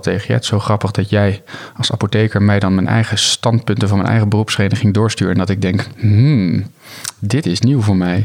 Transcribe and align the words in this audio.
tegen 0.00 0.24
je. 0.26 0.32
Het 0.32 0.44
zo 0.44 0.58
grappig 0.58 0.90
dat 0.90 1.10
jij 1.10 1.42
als 1.76 1.92
apotheker 1.92 2.42
mij 2.42 2.58
dan 2.58 2.74
mijn 2.74 2.86
eigen 2.86 3.18
standpunten 3.18 3.88
van 3.88 3.96
mijn 3.96 4.10
eigen 4.10 4.28
beroepsvereniging 4.28 4.94
doorstuurt. 4.94 5.32
En 5.32 5.38
dat 5.38 5.48
ik 5.48 5.62
denk, 5.62 5.86
hmm, 5.96 6.66
dit 7.18 7.46
is 7.46 7.60
nieuw 7.60 7.80
voor 7.80 7.96
mij. 7.96 8.24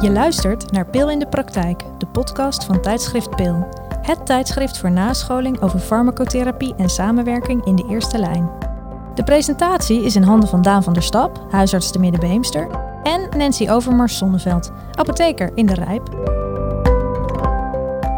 Je 0.00 0.10
luistert 0.10 0.72
naar 0.72 0.86
Pil 0.86 1.10
in 1.10 1.18
de 1.18 1.26
Praktijk, 1.26 1.82
de 1.98 2.06
podcast 2.06 2.64
van 2.64 2.80
tijdschrift 2.80 3.36
Pil. 3.36 3.68
Het 4.02 4.26
tijdschrift 4.26 4.78
voor 4.78 4.90
nascholing 4.90 5.60
over 5.60 5.78
farmacotherapie 5.78 6.74
en 6.76 6.88
samenwerking 6.88 7.64
in 7.64 7.76
de 7.76 7.86
eerste 7.88 8.18
lijn. 8.18 8.50
De 9.14 9.24
presentatie 9.24 10.04
is 10.04 10.16
in 10.16 10.22
handen 10.22 10.48
van 10.48 10.62
Daan 10.62 10.82
van 10.82 10.92
der 10.92 11.02
Stap, 11.02 11.46
huisarts 11.50 11.90
te 11.90 11.98
Middenbeemster, 11.98 12.68
en 13.02 13.38
Nancy 13.38 13.68
Overmars 13.68 14.18
Zonneveld, 14.18 14.72
apotheker 14.94 15.50
in 15.54 15.66
de 15.66 15.74
Rijp. 15.74 16.38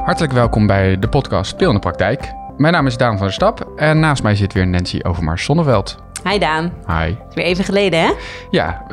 Hartelijk 0.04 0.32
welkom 0.32 0.66
bij 0.66 0.98
de 0.98 1.08
podcast 1.08 1.56
Pil 1.56 1.68
in 1.68 1.74
de 1.74 1.80
Praktijk. 1.80 2.32
Mijn 2.56 2.72
naam 2.72 2.86
is 2.86 2.96
Daan 2.96 3.16
van 3.16 3.26
der 3.26 3.34
Stap 3.34 3.72
en 3.76 4.00
naast 4.00 4.22
mij 4.22 4.34
zit 4.34 4.52
weer 4.52 4.66
Nancy 4.66 4.98
Overmars 5.02 5.44
Zonneveld. 5.44 5.96
Hi 6.28 6.38
Daan. 6.38 6.72
Hi. 6.86 7.14
Weer 7.34 7.44
even 7.44 7.64
geleden, 7.64 8.00
hè? 8.00 8.12
Ja, 8.50 8.82
uh, 8.82 8.88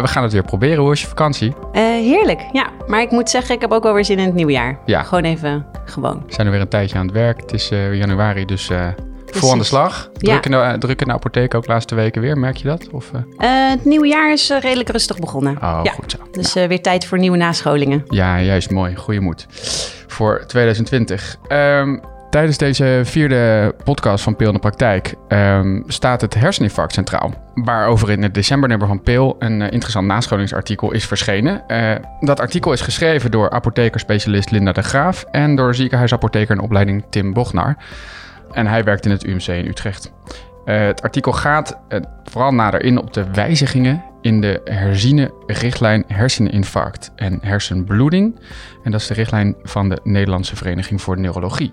we 0.00 0.06
gaan 0.06 0.22
het 0.22 0.32
weer 0.32 0.42
proberen. 0.42 0.82
Hoe 0.82 0.92
is 0.92 1.00
je 1.00 1.06
vakantie? 1.06 1.48
Uh, 1.48 1.82
heerlijk, 1.82 2.40
ja. 2.52 2.66
Maar 2.86 3.00
ik 3.00 3.10
moet 3.10 3.30
zeggen, 3.30 3.54
ik 3.54 3.60
heb 3.60 3.72
ook 3.72 3.82
wel 3.82 3.94
weer 3.94 4.04
zin 4.04 4.18
in 4.18 4.24
het 4.24 4.34
nieuwe 4.34 4.52
jaar. 4.52 4.78
Ja. 4.84 5.02
Gewoon 5.02 5.24
even 5.24 5.66
gewoon. 5.84 6.22
We 6.26 6.32
zijn 6.32 6.46
er 6.46 6.52
weer 6.52 6.62
een 6.62 6.68
tijdje 6.68 6.98
aan 6.98 7.06
het 7.06 7.14
werk. 7.14 7.40
Het 7.40 7.52
is 7.52 7.70
uh, 7.70 7.94
januari, 7.94 8.44
dus 8.44 8.70
voor 9.34 9.50
aan 9.50 9.58
de 9.58 9.64
slag. 9.64 10.10
Druk, 10.12 10.44
in 10.44 10.50
de, 10.50 10.76
druk 10.78 11.00
in 11.00 11.06
de 11.06 11.12
apotheek 11.12 11.54
ook 11.54 11.66
laatste 11.66 11.94
weken 11.94 12.22
weer, 12.22 12.38
merk 12.38 12.56
je 12.56 12.68
dat? 12.68 12.88
Of, 12.90 13.10
het 13.36 13.84
nieuwe 13.84 14.06
jaar 14.06 14.32
is 14.32 14.50
redelijk 14.60 14.88
rustig 14.88 15.18
begonnen. 15.18 15.56
Oh, 15.56 15.80
ja. 15.82 15.92
goed 15.92 16.10
zo. 16.10 16.18
Dus 16.30 16.52
weer 16.52 16.82
tijd 16.82 17.06
voor 17.06 17.18
nieuwe 17.18 17.36
nascholingen. 17.36 18.04
Ja, 18.08 18.40
juist 18.40 18.70
mooi. 18.70 18.96
Goeie 18.96 19.20
moed 19.20 19.46
voor 20.06 20.44
2020. 20.46 21.36
Um, 21.48 22.00
tijdens 22.30 22.58
deze 22.58 23.00
vierde 23.04 23.74
podcast 23.84 24.24
van 24.24 24.36
Peel 24.36 24.46
in 24.46 24.54
de 24.54 24.60
Praktijk 24.60 25.14
um, 25.28 25.84
staat 25.86 26.20
het 26.20 26.34
herseninfarct 26.34 26.92
centraal. 26.92 27.34
Waarover 27.54 28.10
in 28.10 28.22
het 28.22 28.34
decembernummer 28.34 28.88
van 28.88 29.02
Peel 29.02 29.36
een 29.38 29.60
interessant 29.60 30.06
nascholingsartikel 30.06 30.92
is 30.92 31.06
verschenen. 31.06 31.64
Dat 32.20 32.40
artikel 32.40 32.72
is 32.72 32.80
geschreven 32.80 33.30
door 33.30 33.50
apothekerspecialist 33.50 34.50
Linda 34.50 34.72
de 34.72 34.82
Graaf 34.82 35.24
en 35.30 35.56
door 35.56 35.74
ziekenhuisapotheker 35.74 36.56
in 36.56 36.62
opleiding 36.62 37.04
Tim 37.10 37.32
Bochnar. 37.32 37.76
En 38.52 38.66
hij 38.66 38.84
werkt 38.84 39.04
in 39.04 39.10
het 39.10 39.24
UMC 39.24 39.46
in 39.46 39.66
Utrecht. 39.66 40.12
Uh, 40.64 40.80
het 40.80 41.02
artikel 41.02 41.32
gaat 41.32 41.78
vooral 42.24 42.52
nader 42.52 42.82
in 42.82 42.98
op 42.98 43.12
de 43.12 43.24
wijzigingen 43.32 44.04
in 44.20 44.40
de 44.40 44.60
herziene 44.64 45.34
richtlijn 45.46 46.04
herseninfarct 46.06 47.12
en 47.16 47.38
hersenbloeding. 47.42 48.40
En 48.82 48.90
dat 48.90 49.00
is 49.00 49.06
de 49.06 49.14
richtlijn 49.14 49.56
van 49.62 49.88
de 49.88 49.98
Nederlandse 50.02 50.56
Vereniging 50.56 51.02
voor 51.02 51.18
Neurologie. 51.18 51.70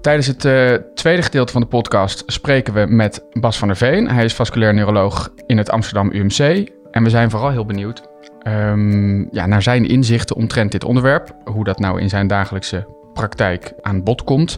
Tijdens 0.00 0.26
het 0.26 0.44
uh, 0.44 0.74
tweede 0.94 1.22
gedeelte 1.22 1.52
van 1.52 1.60
de 1.60 1.66
podcast 1.66 2.22
spreken 2.26 2.74
we 2.74 2.86
met 2.88 3.24
Bas 3.32 3.58
van 3.58 3.68
der 3.68 3.76
Veen. 3.76 4.08
Hij 4.08 4.24
is 4.24 4.34
vasculair 4.34 4.74
neuroloog 4.74 5.32
in 5.46 5.58
het 5.58 5.70
Amsterdam 5.70 6.10
UMC. 6.12 6.70
En 6.90 7.02
we 7.02 7.10
zijn 7.10 7.30
vooral 7.30 7.50
heel 7.50 7.66
benieuwd 7.66 8.08
um, 8.42 9.28
ja, 9.30 9.46
naar 9.46 9.62
zijn 9.62 9.86
inzichten 9.86 10.36
omtrent 10.36 10.72
dit 10.72 10.84
onderwerp. 10.84 11.34
Hoe 11.44 11.64
dat 11.64 11.78
nou 11.78 12.00
in 12.00 12.08
zijn 12.08 12.26
dagelijkse 12.26 12.86
praktijk 13.12 13.72
aan 13.80 14.02
bod 14.02 14.24
komt. 14.24 14.56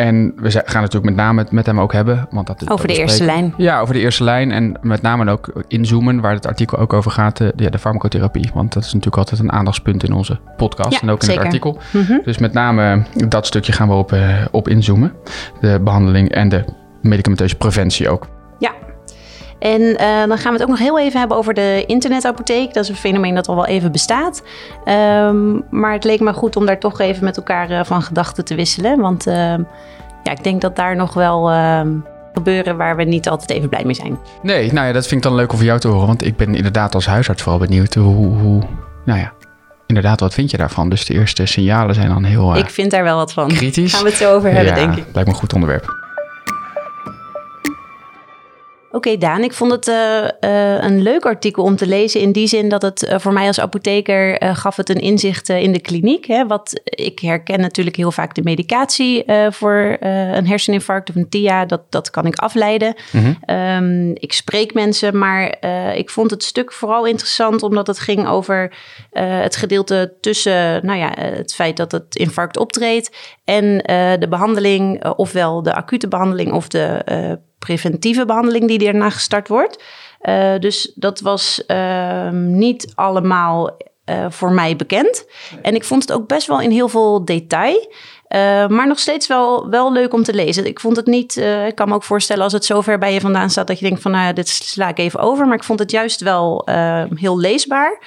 En 0.00 0.32
we 0.36 0.50
gaan 0.50 0.82
natuurlijk 0.82 1.04
met 1.04 1.14
name 1.14 1.46
met 1.50 1.66
hem 1.66 1.80
ook 1.80 1.92
hebben. 1.92 2.26
Want 2.30 2.46
dat 2.46 2.70
over 2.70 2.86
de 2.86 2.96
eerste 2.96 3.24
lijn. 3.24 3.54
Ja, 3.56 3.80
over 3.80 3.94
de 3.94 4.00
eerste 4.00 4.24
lijn. 4.24 4.52
En 4.52 4.78
met 4.82 5.02
name 5.02 5.30
ook 5.30 5.52
inzoomen, 5.68 6.20
waar 6.20 6.32
het 6.32 6.46
artikel 6.46 6.78
ook 6.78 6.92
over 6.92 7.10
gaat, 7.10 7.36
de, 7.36 7.52
de 7.54 7.78
farmacotherapie. 7.78 8.50
Want 8.54 8.72
dat 8.72 8.82
is 8.82 8.92
natuurlijk 8.92 9.16
altijd 9.16 9.40
een 9.40 9.52
aandachtspunt 9.52 10.04
in 10.04 10.12
onze 10.12 10.38
podcast 10.56 10.92
ja, 10.92 11.00
en 11.00 11.10
ook 11.10 11.20
in 11.20 11.26
zeker. 11.26 11.44
het 11.44 11.52
artikel. 11.52 11.78
Mm 11.92 12.04
-hmm. 12.04 12.20
Dus 12.24 12.38
met 12.38 12.52
name 12.52 13.02
dat 13.28 13.46
stukje 13.46 13.72
gaan 13.72 13.88
we 13.88 13.94
op, 13.94 14.12
uh, 14.12 14.44
op 14.50 14.68
inzoomen. 14.68 15.12
De 15.60 15.80
behandeling 15.84 16.30
en 16.30 16.48
de 16.48 16.64
medicamenteuze 17.02 17.56
preventie 17.56 18.08
ook. 18.08 18.26
En 19.60 19.80
uh, 19.80 19.98
dan 20.26 20.38
gaan 20.38 20.52
we 20.52 20.58
het 20.58 20.62
ook 20.62 20.68
nog 20.68 20.78
heel 20.78 20.98
even 20.98 21.18
hebben 21.18 21.36
over 21.36 21.54
de 21.54 21.84
internetapotheek. 21.86 22.74
Dat 22.74 22.82
is 22.82 22.88
een 22.88 22.96
fenomeen 22.96 23.34
dat 23.34 23.48
al 23.48 23.54
wel 23.54 23.66
even 23.66 23.92
bestaat. 23.92 24.42
Um, 24.84 25.64
maar 25.70 25.92
het 25.92 26.04
leek 26.04 26.20
me 26.20 26.32
goed 26.32 26.56
om 26.56 26.66
daar 26.66 26.78
toch 26.78 27.00
even 27.00 27.24
met 27.24 27.36
elkaar 27.36 27.70
uh, 27.70 27.80
van 27.84 28.02
gedachten 28.02 28.44
te 28.44 28.54
wisselen. 28.54 29.00
Want 29.00 29.26
uh, 29.26 29.34
ja, 30.22 30.32
ik 30.32 30.44
denk 30.44 30.60
dat 30.60 30.76
daar 30.76 30.96
nog 30.96 31.14
wel 31.14 31.50
ehm, 31.50 31.88
gebeuren 32.32 32.76
waar 32.76 32.96
we 32.96 33.04
niet 33.04 33.28
altijd 33.28 33.50
even 33.50 33.68
blij 33.68 33.84
mee 33.84 33.94
zijn. 33.94 34.18
Nee, 34.42 34.72
nou 34.72 34.86
ja, 34.86 34.92
dat 34.92 35.06
vind 35.06 35.24
ik 35.24 35.30
dan 35.30 35.38
leuk 35.38 35.50
om 35.52 35.56
van 35.56 35.66
jou 35.66 35.80
te 35.80 35.88
horen. 35.88 36.06
Want 36.06 36.24
ik 36.24 36.36
ben 36.36 36.54
inderdaad 36.54 36.94
als 36.94 37.06
huisarts 37.06 37.42
vooral 37.42 37.60
benieuwd 37.60 37.94
hoe, 37.94 38.26
hoe 38.26 38.62
nou 39.04 39.18
ja, 39.18 39.32
inderdaad, 39.86 40.20
wat 40.20 40.34
vind 40.34 40.50
je 40.50 40.56
daarvan? 40.56 40.88
Dus 40.88 41.04
de 41.04 41.14
eerste 41.14 41.46
signalen 41.46 41.94
zijn 41.94 42.08
dan 42.08 42.24
heel 42.24 42.56
Ik 42.56 42.70
vind 42.70 42.90
daar 42.90 43.02
wel 43.02 43.16
wat 43.16 43.32
van. 43.32 43.48
Kritisch. 43.48 43.92
Gaan 43.92 44.02
we 44.02 44.08
het 44.08 44.18
zo 44.18 44.34
over 44.34 44.50
hebben, 44.50 44.74
ja, 44.74 44.74
denk 44.74 44.96
ik. 44.96 45.04
Lijkt 45.12 45.28
me 45.28 45.34
een 45.34 45.40
goed 45.40 45.52
onderwerp. 45.52 45.99
Oké, 48.92 49.08
okay, 49.08 49.18
Daan, 49.18 49.42
ik 49.42 49.52
vond 49.52 49.72
het 49.72 49.88
uh, 49.88 49.94
uh, 50.40 50.82
een 50.82 51.02
leuk 51.02 51.26
artikel 51.26 51.64
om 51.64 51.76
te 51.76 51.86
lezen. 51.86 52.20
In 52.20 52.32
die 52.32 52.46
zin 52.46 52.68
dat 52.68 52.82
het 52.82 53.02
uh, 53.02 53.18
voor 53.18 53.32
mij 53.32 53.46
als 53.46 53.60
apotheker 53.60 54.54
gaf 54.56 54.76
het 54.76 54.88
een 54.88 55.00
inzicht 55.00 55.48
in 55.48 55.72
de 55.72 55.80
kliniek. 55.80 56.26
Hè, 56.26 56.46
wat 56.46 56.80
ik 56.84 57.18
herken 57.18 57.60
natuurlijk 57.60 57.96
heel 57.96 58.12
vaak 58.12 58.34
de 58.34 58.42
medicatie 58.42 59.24
voor 59.50 59.96
een 60.00 60.46
herseninfarct 60.46 61.08
of 61.08 61.16
een 61.16 61.28
TIA. 61.28 61.64
Dat, 61.64 61.82
dat 61.88 62.10
kan 62.10 62.26
ik 62.26 62.36
afleiden. 62.36 62.94
Mhm. 63.12 63.26
Mm 63.26 63.36
-hmm. 63.46 63.56
um, 63.56 64.10
ik 64.14 64.32
spreek 64.32 64.74
mensen, 64.74 65.18
maar 65.18 65.56
ik 65.96 66.10
vond 66.10 66.30
het 66.30 66.44
stuk 66.44 66.72
vooral 66.72 67.06
interessant 67.06 67.62
omdat 67.62 67.86
het 67.86 67.98
ging 67.98 68.26
over 68.28 68.72
het 69.10 69.56
gedeelte 69.56 70.14
tussen 70.20 70.86
nou 70.86 70.98
ja, 70.98 71.12
het 71.18 71.54
feit 71.54 71.76
dat 71.76 71.92
het 71.92 72.16
infarct 72.16 72.56
optreedt 72.56 73.16
en 73.44 73.76
de 74.20 74.26
behandeling, 74.28 75.04
ofwel 75.04 75.62
de 75.62 75.74
acute 75.74 76.08
behandeling 76.08 76.52
of 76.52 76.68
de 76.68 77.02
preventieve 77.60 78.24
behandeling 78.24 78.68
die 78.68 78.78
daarna 78.78 79.10
gestart 79.10 79.48
wordt. 79.48 79.82
Uh, 80.22 80.58
dus 80.58 80.92
dat 80.94 81.20
was 81.20 81.62
uh, 81.66 82.30
niet 82.30 82.92
allemaal 82.94 83.70
uh, 84.10 84.26
voor 84.28 84.52
mij 84.52 84.76
bekend. 84.76 85.26
En 85.62 85.74
ik 85.74 85.84
vond 85.84 86.02
het 86.02 86.12
ook 86.12 86.26
best 86.26 86.46
wel 86.46 86.60
in 86.60 86.70
heel 86.70 86.88
veel 86.88 87.24
detail. 87.24 87.92
maar 88.68 88.86
nog 88.86 88.98
steeds 88.98 89.26
wel, 89.26 89.68
wel 89.68 89.92
leuk 89.92 90.12
om 90.12 90.22
te 90.22 90.34
lezen. 90.34 90.66
Ik 90.66 90.80
vond 90.80 90.96
het 90.96 91.06
niet. 91.06 91.36
ik 91.66 91.74
kan 91.74 91.88
me 91.88 91.94
ook 91.94 92.04
voorstellen 92.04 92.44
als 92.44 92.52
het 92.52 92.64
zo 92.64 92.80
ver 92.80 92.98
bij 92.98 93.12
je 93.12 93.20
vandaan 93.20 93.50
staat 93.50 93.66
dat 93.66 93.78
je 93.78 93.86
denkt 93.86 94.02
van 94.02 94.10
nou, 94.10 94.32
dit 94.32 94.48
sla 94.48 94.88
ik 94.88 94.98
even 94.98 95.20
over. 95.20 95.46
Maar 95.46 95.56
ik 95.56 95.64
vond 95.64 95.78
het 95.78 95.90
juist 95.90 96.20
wel 96.20 96.68
heel 97.14 97.38
leesbaar. 97.38 98.02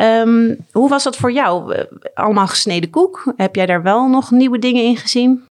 Um, 0.00 0.56
hoe 0.72 0.88
was 0.88 1.02
dat 1.02 1.16
voor 1.16 1.32
jou? 1.32 1.74
Allemaal 2.14 2.46
gesneden 2.46 2.90
koek. 2.90 3.32
Heb 3.36 3.54
jij 3.54 3.66
daar 3.66 3.82
wel 3.82 4.08
nog 4.08 4.30
nieuwe 4.30 4.58
dingen 4.58 4.84
in 4.84 4.96
gezien? 4.96 5.47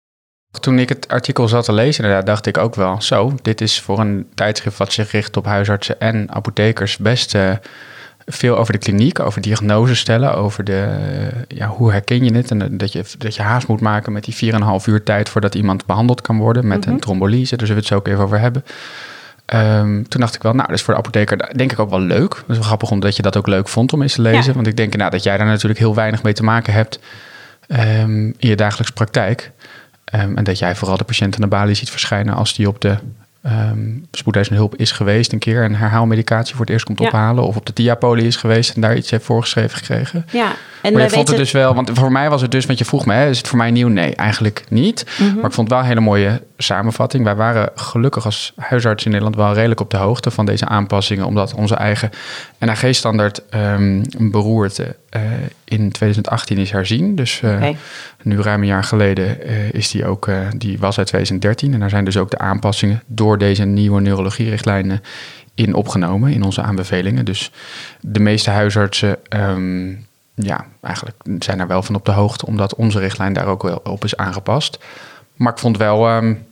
Toen 0.60 0.80
ik 0.80 0.90
het 0.90 1.08
artikel 1.08 1.48
zat 1.48 1.66
te 1.66 1.74
lezen, 1.74 2.26
dacht 2.26 2.46
ik 2.46 2.58
ook 2.58 2.76
wel, 2.76 3.02
zo, 3.02 3.34
dit 3.42 3.62
is 3.62 3.82
voor 3.82 4.00
een 4.00 4.28
tijdschrift 4.34 4.78
wat 4.78 4.94
zich 4.94 5.12
richt 5.12 5.38
op 5.38 5.46
huisartsen 5.46 6.00
en 6.00 6.32
apothekers 6.32 6.98
best 6.98 7.36
uh, 7.36 7.52
veel 8.26 8.58
over 8.58 8.74
de 8.74 8.80
kliniek, 8.80 9.20
over 9.20 9.42
diagnose 9.42 9.96
stellen, 9.96 10.36
over 10.36 10.64
de, 10.64 10.88
uh, 11.50 11.58
ja, 11.58 11.68
hoe 11.68 11.92
herken 11.92 12.24
je 12.24 12.34
het 12.34 12.52
en 12.52 12.78
dat 12.78 12.92
je, 12.92 13.04
dat 13.18 13.36
je 13.36 13.42
haast 13.42 13.68
moet 13.68 13.82
maken 13.82 14.12
met 14.12 14.24
die 14.24 14.54
4,5 14.54 14.60
uur 14.86 15.04
tijd 15.04 15.30
voordat 15.30 15.56
iemand 15.56 15.86
behandeld 15.86 16.22
kan 16.22 16.38
worden 16.38 16.68
met 16.68 16.78
mm 16.78 16.84
-hmm. 16.84 16.94
een 16.94 17.00
trombolyse, 17.00 17.56
daar 17.56 17.68
zullen 17.68 17.84
we 17.84 17.88
het 17.88 17.88
zo 17.88 17.96
ook 17.96 18.08
even 18.08 18.24
over 18.24 18.40
hebben. 18.40 18.64
Um, 19.54 20.08
toen 20.08 20.22
dacht 20.22 20.36
ik 20.36 20.44
wel, 20.44 20.54
nou, 20.54 20.68
dat 20.68 20.76
is 20.76 20.82
voor 20.84 20.94
de 20.94 21.00
apotheker 21.00 21.58
denk 21.58 21.72
ik 21.72 21.80
ook 21.80 21.90
wel 21.90 22.00
leuk. 22.00 22.30
Dat 22.30 22.44
is 22.48 22.56
wel 22.56 22.66
grappig 22.66 22.92
omdat 22.92 23.16
je 23.16 23.22
dat 23.22 23.38
ook 23.38 23.48
leuk 23.48 23.68
vond 23.68 23.94
om 23.94 24.02
eens 24.02 24.14
te 24.14 24.22
lezen. 24.22 24.46
Ja. 24.46 24.54
Want 24.54 24.68
ik 24.68 24.78
denk 24.78 24.96
nou, 24.96 25.12
dat 25.12 25.24
jij 25.24 25.38
daar 25.38 25.46
natuurlijk 25.46 25.80
heel 25.80 25.96
weinig 25.96 26.24
mee 26.24 26.34
te 26.34 26.44
maken 26.44 26.74
hebt 26.74 27.00
um, 27.68 28.26
in 28.38 28.50
je 28.50 28.56
dagelijkse 28.56 28.94
praktijk. 28.94 29.52
Um, 30.22 30.38
en 30.38 30.44
dat 30.44 30.60
jij 30.60 30.76
vooral 30.76 30.98
de 30.98 31.04
patiënt 31.04 31.36
aan 31.36 31.42
de 31.42 31.48
balie 31.48 31.76
ziet 31.76 31.90
verschijnen 31.90 32.36
als 32.36 32.56
die 32.56 32.68
op 32.68 32.82
de 32.82 32.98
um, 33.46 34.06
spoedeisende 34.12 34.60
hulp 34.60 34.76
is 34.76 34.92
geweest 34.92 35.32
een 35.32 35.40
keer 35.40 35.64
en 35.64 35.76
herhaalmedicatie 35.76 36.56
voor 36.56 36.66
het 36.66 36.74
eerst 36.74 36.86
komt 36.86 37.00
ja. 37.00 37.06
ophalen. 37.06 37.44
Of 37.44 37.56
op 37.56 37.66
de 37.66 37.74
diapolie 37.74 38.26
is 38.26 38.36
geweest 38.36 38.76
en 38.76 38.82
daar 38.82 38.96
iets 38.96 39.10
heeft 39.10 39.24
voorgeschreven 39.26 39.78
gekregen. 39.78 40.26
Ja, 40.32 40.52
en 40.82 40.94
maar 40.94 41.02
je 41.02 41.10
vond 41.10 41.28
het 41.28 41.38
dus 41.38 41.52
wel, 41.52 41.74
want 41.74 41.92
voor 41.94 42.12
mij 42.12 42.30
was 42.30 42.42
het 42.42 42.52
dus, 42.52 42.66
want 42.66 42.80
je 42.80 42.86
vroeg 42.86 43.06
me, 43.06 43.14
hè, 43.14 43.30
is 43.30 43.38
het 43.38 43.48
voor 43.48 43.58
mij 43.58 43.72
nieuw? 43.72 43.88
Nee, 43.88 44.16
eigenlijk 44.16 44.64
niet. 44.70 45.06
Mhm. 45.06 45.24
Mm 45.24 45.30
-hmm. 45.30 45.40
Maar 45.40 45.50
ik 45.50 45.56
vond 45.56 45.68
het 45.70 45.78
wel 45.78 45.80
een 45.80 45.86
hele 45.86 46.06
mooie 46.06 46.42
samenvatting. 46.58 47.24
Wij 47.24 47.36
waren 47.36 47.72
gelukkig 47.76 48.26
als 48.26 48.54
huisarts 48.56 49.04
in 49.06 49.12
Nederland 49.12 49.36
wel 49.36 49.54
redelijk 49.54 49.80
op 49.80 49.90
de 49.90 49.98
hoogte 49.98 50.32
van 50.32 50.46
deze 50.46 50.66
aanpassingen, 50.66 51.26
omdat 51.26 51.54
onze 51.54 51.76
eigen 51.76 52.10
NAG-standaard 52.60 53.42
um, 53.54 54.04
beroerte 54.18 54.96
uh, 55.16 55.22
in 55.64 55.92
2018 55.92 56.58
is 56.58 56.72
herzien. 56.72 57.16
Dus 57.16 57.42
uh, 57.42 57.56
okay. 57.56 57.78
nu 58.22 58.42
ruim 58.42 58.62
een 58.62 58.68
jaar 58.68 58.84
geleden 58.84 59.38
uh, 59.50 59.74
is 59.74 59.92
die 59.92 60.06
ook, 60.06 60.30
die 60.58 60.80
was 60.80 60.98
uit 60.98 61.08
2013. 61.08 61.74
En 61.74 61.80
daar 61.80 61.90
zijn 61.90 62.06
dus 62.06 62.18
ook 62.18 62.32
de 62.32 62.38
aanpassingen 62.38 63.04
door 63.06 63.38
deze 63.38 63.64
nieuwe 63.64 64.02
neurologierichtlijnen 64.02 65.02
in 65.56 65.74
opgenomen 65.74 66.32
in 66.32 66.44
onze 66.44 66.62
aanbevelingen. 66.62 67.26
Dus 67.26 67.52
de 68.02 68.20
meeste 68.20 68.50
huisartsen 68.50 69.18
um, 69.30 70.06
ja, 70.36 70.66
eigenlijk 70.82 71.18
zijn 71.40 71.60
er 71.60 71.68
wel 71.68 71.84
van 71.84 71.96
op 71.96 72.06
de 72.06 72.12
hoogte, 72.12 72.46
omdat 72.46 72.76
onze 72.76 73.00
richtlijn 73.00 73.34
daar 73.34 73.48
ook 73.48 73.64
wel 73.64 73.82
op 73.84 74.04
is 74.04 74.18
aangepast. 74.18 74.80
Maar 75.36 75.52
ik 75.52 75.60
vond 75.60 75.78
wel, 75.78 76.10
um, 76.16 76.46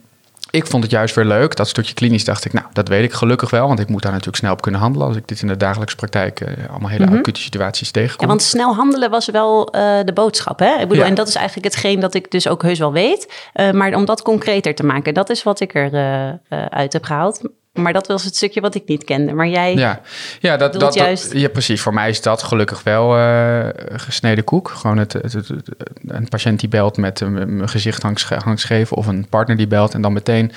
ik 0.50 0.66
vond 0.66 0.82
het 0.82 0.92
juist 0.92 1.14
weer 1.14 1.24
leuk. 1.24 1.56
Dat 1.56 1.68
stukje 1.68 1.94
klinisch 1.94 2.24
dacht 2.24 2.44
ik, 2.44 2.52
nou, 2.52 2.66
dat 2.72 2.88
weet 2.88 3.04
ik 3.04 3.12
gelukkig 3.12 3.50
wel. 3.50 3.66
Want 3.66 3.80
ik 3.80 3.88
moet 3.88 4.02
daar 4.02 4.10
natuurlijk 4.10 4.38
snel 4.38 4.52
op 4.52 4.60
kunnen 4.62 4.80
handelen. 4.80 5.06
Als 5.08 5.16
ik 5.16 5.28
dit 5.28 5.40
in 5.42 5.48
de 5.48 5.56
dagelijkse 5.56 5.96
praktijk 5.96 6.40
uh, 6.40 6.48
allemaal 6.70 6.90
hele 6.90 7.06
Mhm. 7.06 7.16
acute 7.16 7.40
situaties 7.40 7.90
tegenkom. 7.90 8.20
Ja, 8.20 8.26
want 8.26 8.42
snel 8.42 8.74
handelen 8.74 9.10
was 9.10 9.26
wel 9.26 9.68
eh, 9.70 9.98
de 10.04 10.12
boodschap. 10.12 10.58
Hè? 10.58 10.72
Ik 10.72 10.88
bedoel, 10.88 11.02
Ja. 11.02 11.08
En 11.08 11.14
dat 11.14 11.28
is 11.28 11.34
eigenlijk 11.34 11.66
hetgeen 11.74 12.00
dat 12.00 12.14
ik 12.14 12.30
dus 12.30 12.48
ook 12.48 12.62
heus 12.62 12.78
wel 12.78 12.92
weet. 12.92 13.32
Eh, 13.52 13.70
maar 13.70 13.94
om 13.94 14.04
dat 14.04 14.22
concreter 14.22 14.74
te 14.74 14.84
maken, 14.84 15.14
dat 15.14 15.30
is 15.30 15.42
wat 15.42 15.60
ik 15.60 15.74
er 15.74 15.94
eh, 15.94 16.28
eh, 16.28 16.36
uit 16.68 16.92
heb 16.92 17.04
gehaald. 17.04 17.40
Maar 17.74 17.92
dat 17.92 18.06
was 18.06 18.24
het 18.24 18.36
stukje 18.36 18.60
wat 18.60 18.74
ik 18.74 18.82
niet 18.86 19.04
kende. 19.04 19.32
Maar 19.32 19.48
jij, 19.48 19.74
Ja, 19.74 20.00
ja, 20.40 20.56
dat, 20.56 20.72
dat, 20.72 20.80
dat- 20.80 20.94
juist- 20.94 21.32
ja, 21.32 21.48
precies. 21.48 21.80
Voor 21.80 21.94
mij 21.94 22.08
is 22.08 22.22
dat 22.22 22.42
gelukkig 22.42 22.82
wel 22.82 23.16
eh, 23.18 23.68
gesneden 23.92 24.44
koek. 24.44 24.68
Gewoon 24.68 24.98
het, 24.98 25.12
het, 25.12 25.32
het- 25.32 25.48
het- 25.48 25.68
een 26.06 26.28
patiënt 26.28 26.60
die 26.60 26.68
belt 26.68 26.96
met 26.96 27.20
een 27.20 27.32
mijn 27.56 27.68
gezicht 27.68 28.02
hangs- 28.02 28.90
of 28.90 29.06
een 29.06 29.26
partner 29.28 29.56
die 29.56 29.66
belt 29.66 29.94
en 29.94 30.00
dan 30.02 30.12
meteen 30.12 30.52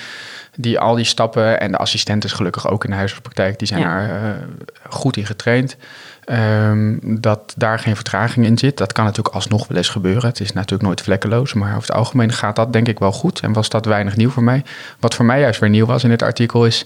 die 0.55 0.79
al 0.79 0.95
die 0.95 1.05
stappen 1.05 1.59
en 1.59 1.71
de 1.71 1.77
assistent 1.77 2.23
is 2.23 2.31
gelukkig 2.31 2.69
ook 2.69 2.83
in 2.83 2.89
de 2.89 2.95
huisartspraktijk. 2.95 3.59
Die 3.59 3.67
zijn 3.67 3.79
Ja. 3.81 3.87
daar 4.07 4.09
eh, 4.23 4.31
goed 4.89 5.17
in 5.17 5.25
getraind. 5.25 5.77
Ehm, 6.27 6.97
dat 7.01 7.53
daar 7.57 7.79
geen 7.79 7.95
vertraging 7.95 8.45
in 8.45 8.57
zit. 8.57 8.77
Dat 8.77 8.94
kan 8.94 9.06
natuurlijk 9.06 9.35
alsnog 9.35 9.68
wel 9.68 9.77
eens 9.77 9.89
gebeuren. 9.89 10.29
Het 10.29 10.39
is 10.39 10.53
natuurlijk 10.53 10.83
nooit 10.83 11.01
vlekkeloos, 11.01 11.53
maar 11.53 11.69
over 11.69 11.88
het 11.88 11.97
algemeen 11.97 12.31
gaat 12.31 12.56
dat 12.56 12.74
denk 12.74 12.88
ik 12.88 13.00
wel 13.00 13.12
goed. 13.12 13.39
En 13.39 13.53
was 13.53 13.69
dat 13.69 13.85
weinig 13.85 14.15
nieuw 14.15 14.29
voor 14.29 14.44
mij. 14.44 14.63
Wat 15.00 15.15
voor 15.15 15.25
mij 15.25 15.39
juist 15.39 15.59
weer 15.59 15.69
nieuw 15.69 15.85
was 15.85 16.03
in 16.03 16.09
dit 16.09 16.21
artikel 16.21 16.65
is 16.65 16.85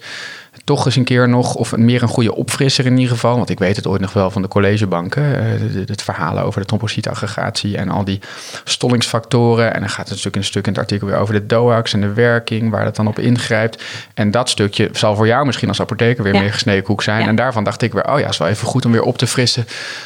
toch 0.64 0.86
eens 0.86 0.96
een 0.96 1.04
keer 1.04 1.30
nog, 1.30 1.56
of 1.56 1.76
meer 1.78 2.02
een 2.02 2.08
goede 2.08 2.36
opfrisser 2.36 2.86
in 2.86 2.98
ieder 2.98 3.14
geval. 3.14 3.38
Want 3.38 3.50
ik 3.50 3.60
weet 3.60 3.76
het 3.76 3.88
ooit 3.88 4.02
nog 4.02 4.14
wel 4.14 4.32
van 4.32 4.42
de 4.42 4.48
collegebanken. 4.48 5.36
eh, 5.36 5.88
het 5.88 6.02
verhaal 6.02 6.40
over 6.40 6.60
de 6.60 6.66
trombocytaggregatie 6.66 7.78
en 7.78 7.90
al 7.90 8.04
die 8.04 8.20
stollingsfactoren. 8.64 9.74
En 9.74 9.80
dan 9.80 9.90
gaat 9.90 9.98
het 10.00 10.10
natuurlijk 10.10 10.36
een 10.36 10.44
stuk 10.44 10.66
in 10.66 10.72
het 10.72 10.82
artikel 10.82 11.08
weer 11.08 11.16
over 11.18 11.34
de 11.34 11.46
DOAX 11.46 11.94
en 11.94 12.02
de 12.02 12.14
werking, 12.14 12.70
waar 12.72 12.84
dat 12.84 12.96
dan 12.96 13.08
op 13.08 13.20
ingrijpt. 13.20 13.84
En 14.14 14.32
dat 14.32 14.50
stukje 14.50 14.90
zal 14.92 15.16
voor 15.16 15.28
jou 15.28 15.46
misschien 15.46 15.68
als 15.68 15.82
apotheker 15.82 16.24
weer 16.24 16.34
Ja. 16.34 16.40
meer 16.40 16.54
gesneden 16.54 16.84
koek 16.84 17.04
zijn. 17.04 17.22
Ja. 17.22 17.28
En 17.28 17.36
daarvan 17.36 17.64
dacht 17.64 17.82
ik 17.82 17.94
weer, 17.94 18.12
oh 18.14 18.20
ja, 18.20 18.28
is 18.30 18.38
wel 18.38 18.48
even 18.48 18.68
goed 18.68 18.86
om 18.86 18.92
weer 18.92 19.04
op 19.04 19.18
te 19.18 19.28
frissen. 19.28 19.66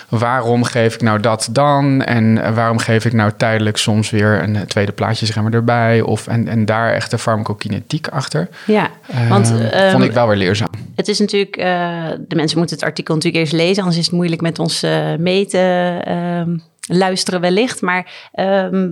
Waarom 0.10 0.64
geef 0.64 0.94
ik 0.96 1.02
nou 1.02 1.20
dat 1.20 1.48
dan? 1.52 2.02
En 2.04 2.54
waarom 2.56 2.78
geef 2.78 3.06
ik 3.06 3.14
nou 3.14 3.32
tijdelijk 3.38 3.78
soms 3.78 4.10
weer 4.10 4.44
een 4.44 4.66
tweede 4.68 4.92
plaatje 4.92 5.26
zeg 5.26 5.42
maar, 5.44 5.54
erbij? 5.54 6.02
Of, 6.02 6.28
en, 6.28 6.48
en 6.48 6.66
daar 6.66 6.94
echt 6.94 7.12
de 7.12 7.18
farmacokinetiek 7.18 8.08
achter. 8.08 8.48
ja. 8.66 8.90
Want 9.30 9.52
Eh, 9.52 9.82
ehm, 9.84 9.92
vond 9.92 10.04
ik 10.04 10.12
wel 10.12 10.28
weer 10.28 10.35
leerzaam. 10.38 10.70
het 10.96 11.08
is 11.08 11.20
natuurlijk, 11.20 11.58
eh, 11.58 12.10
de 12.28 12.36
mensen 12.36 12.58
moeten 12.58 12.76
het 12.76 12.86
artikel 12.86 13.16
natuurlijk 13.16 13.44
eerst 13.44 13.54
lezen, 13.54 13.84
anders 13.84 13.98
is 14.00 14.06
het 14.06 14.16
moeilijk 14.16 14.42
met 14.42 14.60
ons 14.60 14.84
eh, 14.84 15.16
mee 15.16 15.46
te 15.46 16.00
ehm, 16.04 16.58
luisteren 16.88 17.42
wellicht. 17.42 17.82
Maar 17.82 18.30
ehm, 18.32 18.88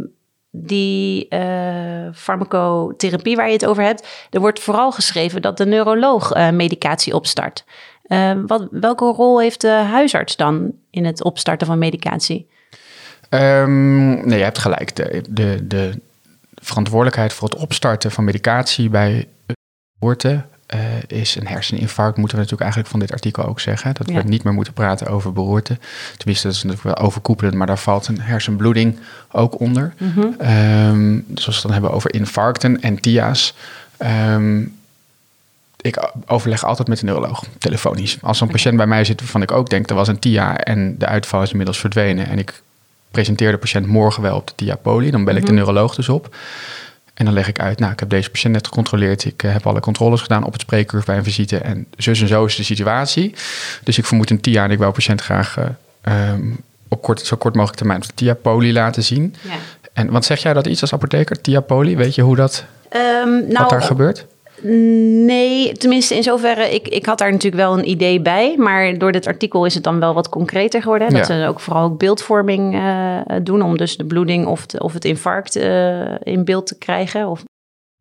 die 0.56 1.28
eh, 1.28 2.08
farmacotherapie 2.14 3.36
waar 3.36 3.48
je 3.48 3.54
het 3.54 3.66
over 3.66 3.84
hebt, 3.84 4.28
er 4.30 4.40
wordt 4.40 4.60
vooral 4.60 4.92
geschreven 4.92 5.42
dat 5.42 5.58
de 5.58 5.66
neuroloog 5.66 6.32
eh, 6.32 6.50
medicatie 6.50 7.16
opstart. 7.16 7.66
Ehm, 8.04 8.46
wat, 8.46 8.68
welke 8.72 9.06
rol 9.06 9.40
heeft 9.40 9.62
de 9.62 9.72
huisarts 9.72 10.36
dan 10.36 10.72
in 10.90 11.06
het 11.06 11.24
opstarten 11.24 11.68
van 11.68 11.78
medicatie? 11.78 12.50
Ehm, 13.30 14.28
nee, 14.28 14.38
je 14.38 14.44
hebt 14.44 14.58
gelijk. 14.58 14.96
De, 14.96 15.24
de, 15.30 15.68
de 15.68 16.02
verantwoordelijkheid 16.56 17.34
voor 17.34 17.50
het 17.50 17.60
opstarten 17.60 18.12
van 18.12 18.24
medicatie 18.24 18.90
bij 18.90 19.28
geboorte 19.94 20.46
eh, 20.74 21.20
is 21.20 21.36
een 21.36 21.48
herseninfarct, 21.48 22.18
moeten 22.18 22.38
we 22.38 22.44
natuurlijk 22.44 22.62
eigenlijk 22.62 22.90
van 22.92 23.00
dit 23.00 23.12
artikel 23.12 23.46
ook 23.46 23.60
zeggen. 23.60 23.94
Dat 23.94 24.10
Ja. 24.10 24.22
we 24.22 24.28
niet 24.30 24.44
meer 24.44 24.54
moeten 24.54 24.74
praten 24.74 25.08
over 25.08 25.34
beroerte. 25.34 25.78
Tenminste, 26.18 26.48
dat 26.48 26.56
is 26.56 26.64
natuurlijk 26.64 26.98
wel 26.98 27.06
overkoepelend, 27.08 27.56
maar 27.56 27.68
daar 27.68 27.80
valt 27.80 28.08
een 28.08 28.22
hersenbloeding 28.22 29.00
ook 29.32 29.60
onder. 29.60 29.94
Ehm, 30.40 31.20
dus 31.28 31.46
als 31.46 31.46
we 31.46 31.52
het 31.54 31.62
dan 31.62 31.72
hebben 31.72 31.92
over 31.92 32.14
infarcten 32.14 32.82
en 32.82 33.00
TIA's. 33.00 33.54
ehm, 33.98 34.62
ik 35.82 36.10
overleg 36.26 36.64
altijd 36.64 36.88
met 36.88 37.00
de 37.00 37.06
neuroloog, 37.06 37.44
telefonisch. 37.58 38.18
Als 38.22 38.38
zo'n 38.38 38.48
patiënt 38.50 38.78
bij 38.78 38.88
mij 38.88 39.04
zit 39.04 39.20
waarvan 39.20 39.42
ik 39.42 39.52
ook 39.52 39.70
denk... 39.70 39.90
er 39.90 39.96
was 39.96 40.08
een 40.08 40.20
TIA 40.20 40.58
en 40.58 40.98
de 40.98 41.06
uitval 41.06 41.42
is 41.42 41.50
inmiddels 41.52 41.80
verdwenen... 41.80 42.28
en 42.28 42.40
ik 42.40 42.62
presenteer 43.12 43.52
de 43.52 43.58
patiënt 43.58 43.86
morgen 43.88 44.22
wel 44.24 44.36
op 44.36 44.48
de 44.48 44.54
TIA 44.56 44.76
poli... 44.76 45.12
dan 45.12 45.24
bel 45.24 45.36
ik 45.36 45.46
de 45.46 45.52
neuroloog 45.54 45.96
dus 45.96 46.10
op. 46.10 46.36
En 47.14 47.26
dan 47.26 47.34
leg 47.34 47.48
ik 47.48 47.60
uit, 47.60 47.80
nou, 47.80 47.92
ik 47.92 48.00
heb 48.00 48.10
deze 48.10 48.30
patiënt 48.30 48.54
net 48.54 48.68
gecontroleerd... 48.68 49.26
ik 49.26 49.44
eh, 49.44 49.52
heb 49.52 49.68
alle 49.68 49.80
controles 49.80 50.22
gedaan 50.22 50.44
op 50.44 50.54
het 50.54 50.62
spreekuur 50.62 51.04
bij 51.06 51.18
een 51.18 51.24
visite... 51.24 51.58
en 51.58 51.88
zus 51.98 52.22
en 52.22 52.28
zo 52.28 52.46
is 52.46 52.56
de 52.56 52.64
situatie. 52.64 53.36
Dus 53.84 53.98
ik 53.98 54.06
vermoed 54.06 54.30
een 54.30 54.42
TIA 54.42 54.64
en 54.64 54.72
ik 54.72 54.78
wou 54.78 54.90
de 54.90 54.96
patiënt 54.96 55.22
graag... 55.22 55.58
eh, 55.58 55.66
ehm, 56.02 56.52
op 56.88 57.02
kort, 57.02 57.22
zo 57.22 57.38
kort 57.38 57.54
mogelijk 57.54 57.78
termijn 57.78 58.00
de 58.00 58.08
TIA 58.14 58.34
poli 58.34 58.74
laten 58.74 59.04
zien. 59.04 59.36
Ja. 59.42 59.52
En 59.94 60.12
wat 60.12 60.26
zeg 60.26 60.42
jij 60.42 60.54
dat 60.54 60.68
iets 60.68 60.82
als 60.82 60.94
apotheker, 60.94 61.42
TIA 61.42 61.60
poli? 61.60 61.96
Weet 61.96 62.16
je 62.16 62.22
hoe 62.22 62.36
dat, 62.36 62.66
Ehm, 62.94 63.30
nou, 63.30 63.54
wat 63.54 63.70
daar 63.70 63.82
gebeurt? 63.82 64.26
Nee, 65.26 65.72
tenminste 65.74 66.16
in 66.16 66.24
zoverre, 66.24 66.74
ik, 66.74 66.88
ik 66.88 67.06
had 67.06 67.18
daar 67.18 67.32
natuurlijk 67.32 67.64
wel 67.64 67.78
een 67.78 67.90
idee 67.90 68.22
bij, 68.22 68.56
maar 68.58 68.98
door 68.98 69.12
dit 69.12 69.28
artikel 69.28 69.66
is 69.66 69.74
het 69.74 69.84
dan 69.84 70.00
wel 70.00 70.14
wat 70.14 70.30
concreter 70.30 70.82
geworden. 70.82 71.08
hè, 71.08 71.14
Dat 71.18 71.28
Ja. 71.28 71.42
ze 71.42 71.48
ook 71.48 71.60
vooral 71.60 71.84
ook 71.84 71.98
beeldvorming 71.98 72.76
eh, 72.76 73.20
doen 73.44 73.62
om 73.62 73.78
dus 73.78 73.98
de 73.98 74.06
bloeding 74.06 74.46
of, 74.48 74.66
de- 74.66 74.80
of 74.80 74.94
het 74.94 75.06
infarct 75.06 75.56
eh, 75.56 76.16
in 76.24 76.46
beeld 76.46 76.68
te 76.68 76.78
krijgen. 76.78 77.28
Of... 77.28 77.44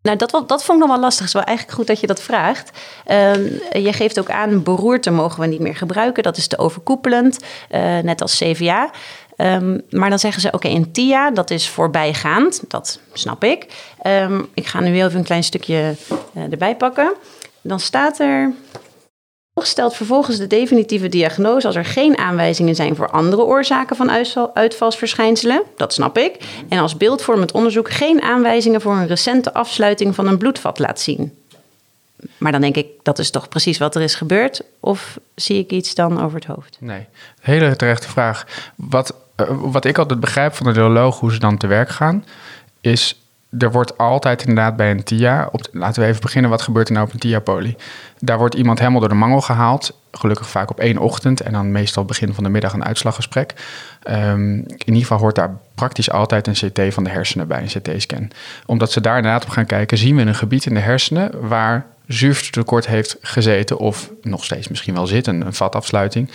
Nou, 0.02 0.16
dat, 0.16 0.30
dat 0.46 0.64
vond 0.64 0.78
ik 0.82 0.84
nog 0.86 0.88
wel 0.94 1.00
lastig. 1.04 1.18
Het 1.18 1.28
is 1.28 1.32
wel 1.34 1.42
eigenlijk 1.42 1.76
goed 1.78 1.86
dat 1.86 2.00
je 2.00 2.06
dat 2.06 2.22
vraagt. 2.22 2.70
Ehm, 3.04 3.42
je 3.72 3.92
geeft 3.92 4.18
ook 4.18 4.30
aan, 4.30 4.62
beroerte 4.62 5.10
mogen 5.10 5.40
we 5.40 5.46
niet 5.46 5.60
meer 5.60 5.76
gebruiken. 5.76 6.22
Dat 6.22 6.36
is 6.36 6.46
te 6.46 6.58
overkoepelend, 6.58 7.38
eh, 7.68 7.98
net 7.98 8.20
als 8.22 8.38
CVA. 8.38 8.90
Ehm, 9.36 9.78
maar 9.90 10.08
dan 10.10 10.18
zeggen 10.18 10.40
ze, 10.42 10.50
oké, 10.50 10.68
een 10.68 10.92
TIA, 10.92 11.30
dat 11.30 11.50
is 11.50 11.68
voorbijgaand. 11.68 12.62
Dat 12.68 13.00
snap 13.12 13.44
ik. 13.44 13.66
Ehm, 14.02 14.42
ik 14.54 14.66
ga 14.66 14.80
nu 14.80 14.94
heel 14.94 15.06
even 15.06 15.18
een 15.18 15.24
klein 15.24 15.44
stukje 15.44 15.94
eh, 16.34 16.42
erbij 16.50 16.76
pakken. 16.76 17.12
Dan 17.60 17.80
staat 17.80 18.18
er... 18.18 18.52
Stelt 19.54 19.96
vervolgens 19.96 20.36
de 20.36 20.46
definitieve 20.46 21.08
diagnose 21.08 21.66
als 21.66 21.76
er 21.76 21.84
geen 21.84 22.18
aanwijzingen 22.18 22.74
zijn 22.74 22.96
voor 22.96 23.10
andere 23.10 23.42
oorzaken 23.42 23.96
van 23.96 24.10
uitval- 24.10 24.50
uitvalsverschijnselen. 24.54 25.62
Dat 25.76 25.92
snap 25.92 26.18
ik. 26.18 26.36
En 26.68 26.78
als 26.78 26.96
beeldvormend 26.96 27.52
onderzoek 27.52 27.90
geen 27.90 28.22
aanwijzingen 28.22 28.80
voor 28.80 28.92
een 28.94 29.06
recente 29.06 29.54
afsluiting 29.54 30.14
van 30.14 30.26
een 30.26 30.38
bloedvat 30.38 30.78
laat 30.78 31.00
zien. 31.00 31.32
Maar 32.38 32.52
dan 32.52 32.60
denk 32.60 32.76
ik, 32.76 32.86
dat 33.02 33.18
is 33.18 33.30
toch 33.30 33.48
precies 33.48 33.78
wat 33.78 33.94
er 33.94 34.02
is 34.02 34.14
gebeurd? 34.14 34.62
Of 34.80 35.18
zie 35.34 35.58
ik 35.58 35.70
iets 35.70 35.94
dan 35.94 36.22
over 36.22 36.34
het 36.38 36.46
hoofd? 36.46 36.76
Nee, 36.80 37.06
hele 37.40 37.76
terechte 37.76 38.08
vraag. 38.08 38.46
Wat, 38.76 39.14
wat 39.46 39.84
ik 39.84 39.98
altijd 39.98 40.20
begrijp 40.20 40.54
van 40.54 40.66
de 40.66 40.72
neuroloog, 40.72 41.20
hoe 41.20 41.32
ze 41.32 41.38
dan 41.38 41.56
te 41.56 41.66
werk 41.66 41.88
gaan, 41.88 42.24
is 42.80 43.22
er 43.58 43.72
wordt 43.72 43.98
altijd 43.98 44.40
inderdaad 44.40 44.76
bij 44.76 44.90
een 44.90 45.02
TIA, 45.02 45.50
laten 45.72 46.02
we 46.02 46.08
even 46.08 46.20
beginnen, 46.20 46.50
wat 46.50 46.62
gebeurt 46.62 46.88
er 46.88 46.94
nou 46.94 47.06
op 47.06 47.12
een 47.12 47.18
TIA-poli? 47.18 47.76
Daar 48.18 48.38
wordt 48.38 48.54
iemand 48.54 48.78
helemaal 48.78 49.00
door 49.00 49.08
de 49.08 49.14
mangel 49.14 49.40
gehaald, 49.40 49.98
gelukkig 50.12 50.48
vaak 50.48 50.70
op 50.70 50.80
één 50.80 50.98
ochtend 50.98 51.40
en 51.40 51.52
dan 51.52 51.72
meestal 51.72 52.04
begin 52.04 52.34
van 52.34 52.44
de 52.44 52.50
middag 52.50 52.72
een 52.72 52.84
uitslaggesprek. 52.84 53.54
Ehm, 54.02 54.52
in 54.52 54.78
ieder 54.84 55.00
geval 55.00 55.18
hoort 55.18 55.34
daar 55.34 55.56
praktisch 55.74 56.10
altijd 56.10 56.46
een 56.46 56.70
CT 56.70 56.94
van 56.94 57.04
de 57.04 57.10
hersenen 57.10 57.48
bij, 57.48 57.62
een 57.62 57.80
CT-scan. 57.80 58.30
Omdat 58.66 58.92
ze 58.92 59.00
daar 59.00 59.16
inderdaad 59.16 59.44
op 59.44 59.50
gaan 59.50 59.66
kijken, 59.66 59.98
zien 59.98 60.16
we 60.16 60.22
een 60.22 60.34
gebied 60.34 60.66
in 60.66 60.74
de 60.74 60.80
hersenen 60.80 61.48
waar 61.48 61.86
zuurstoftekort 62.06 62.86
heeft 62.86 63.16
gezeten 63.20 63.78
of 63.78 64.10
nog 64.22 64.44
steeds 64.44 64.68
misschien 64.68 64.94
wel 64.94 65.06
zit, 65.06 65.26
een, 65.26 65.46
een 65.46 65.54
vatafsluiting. 65.54 66.30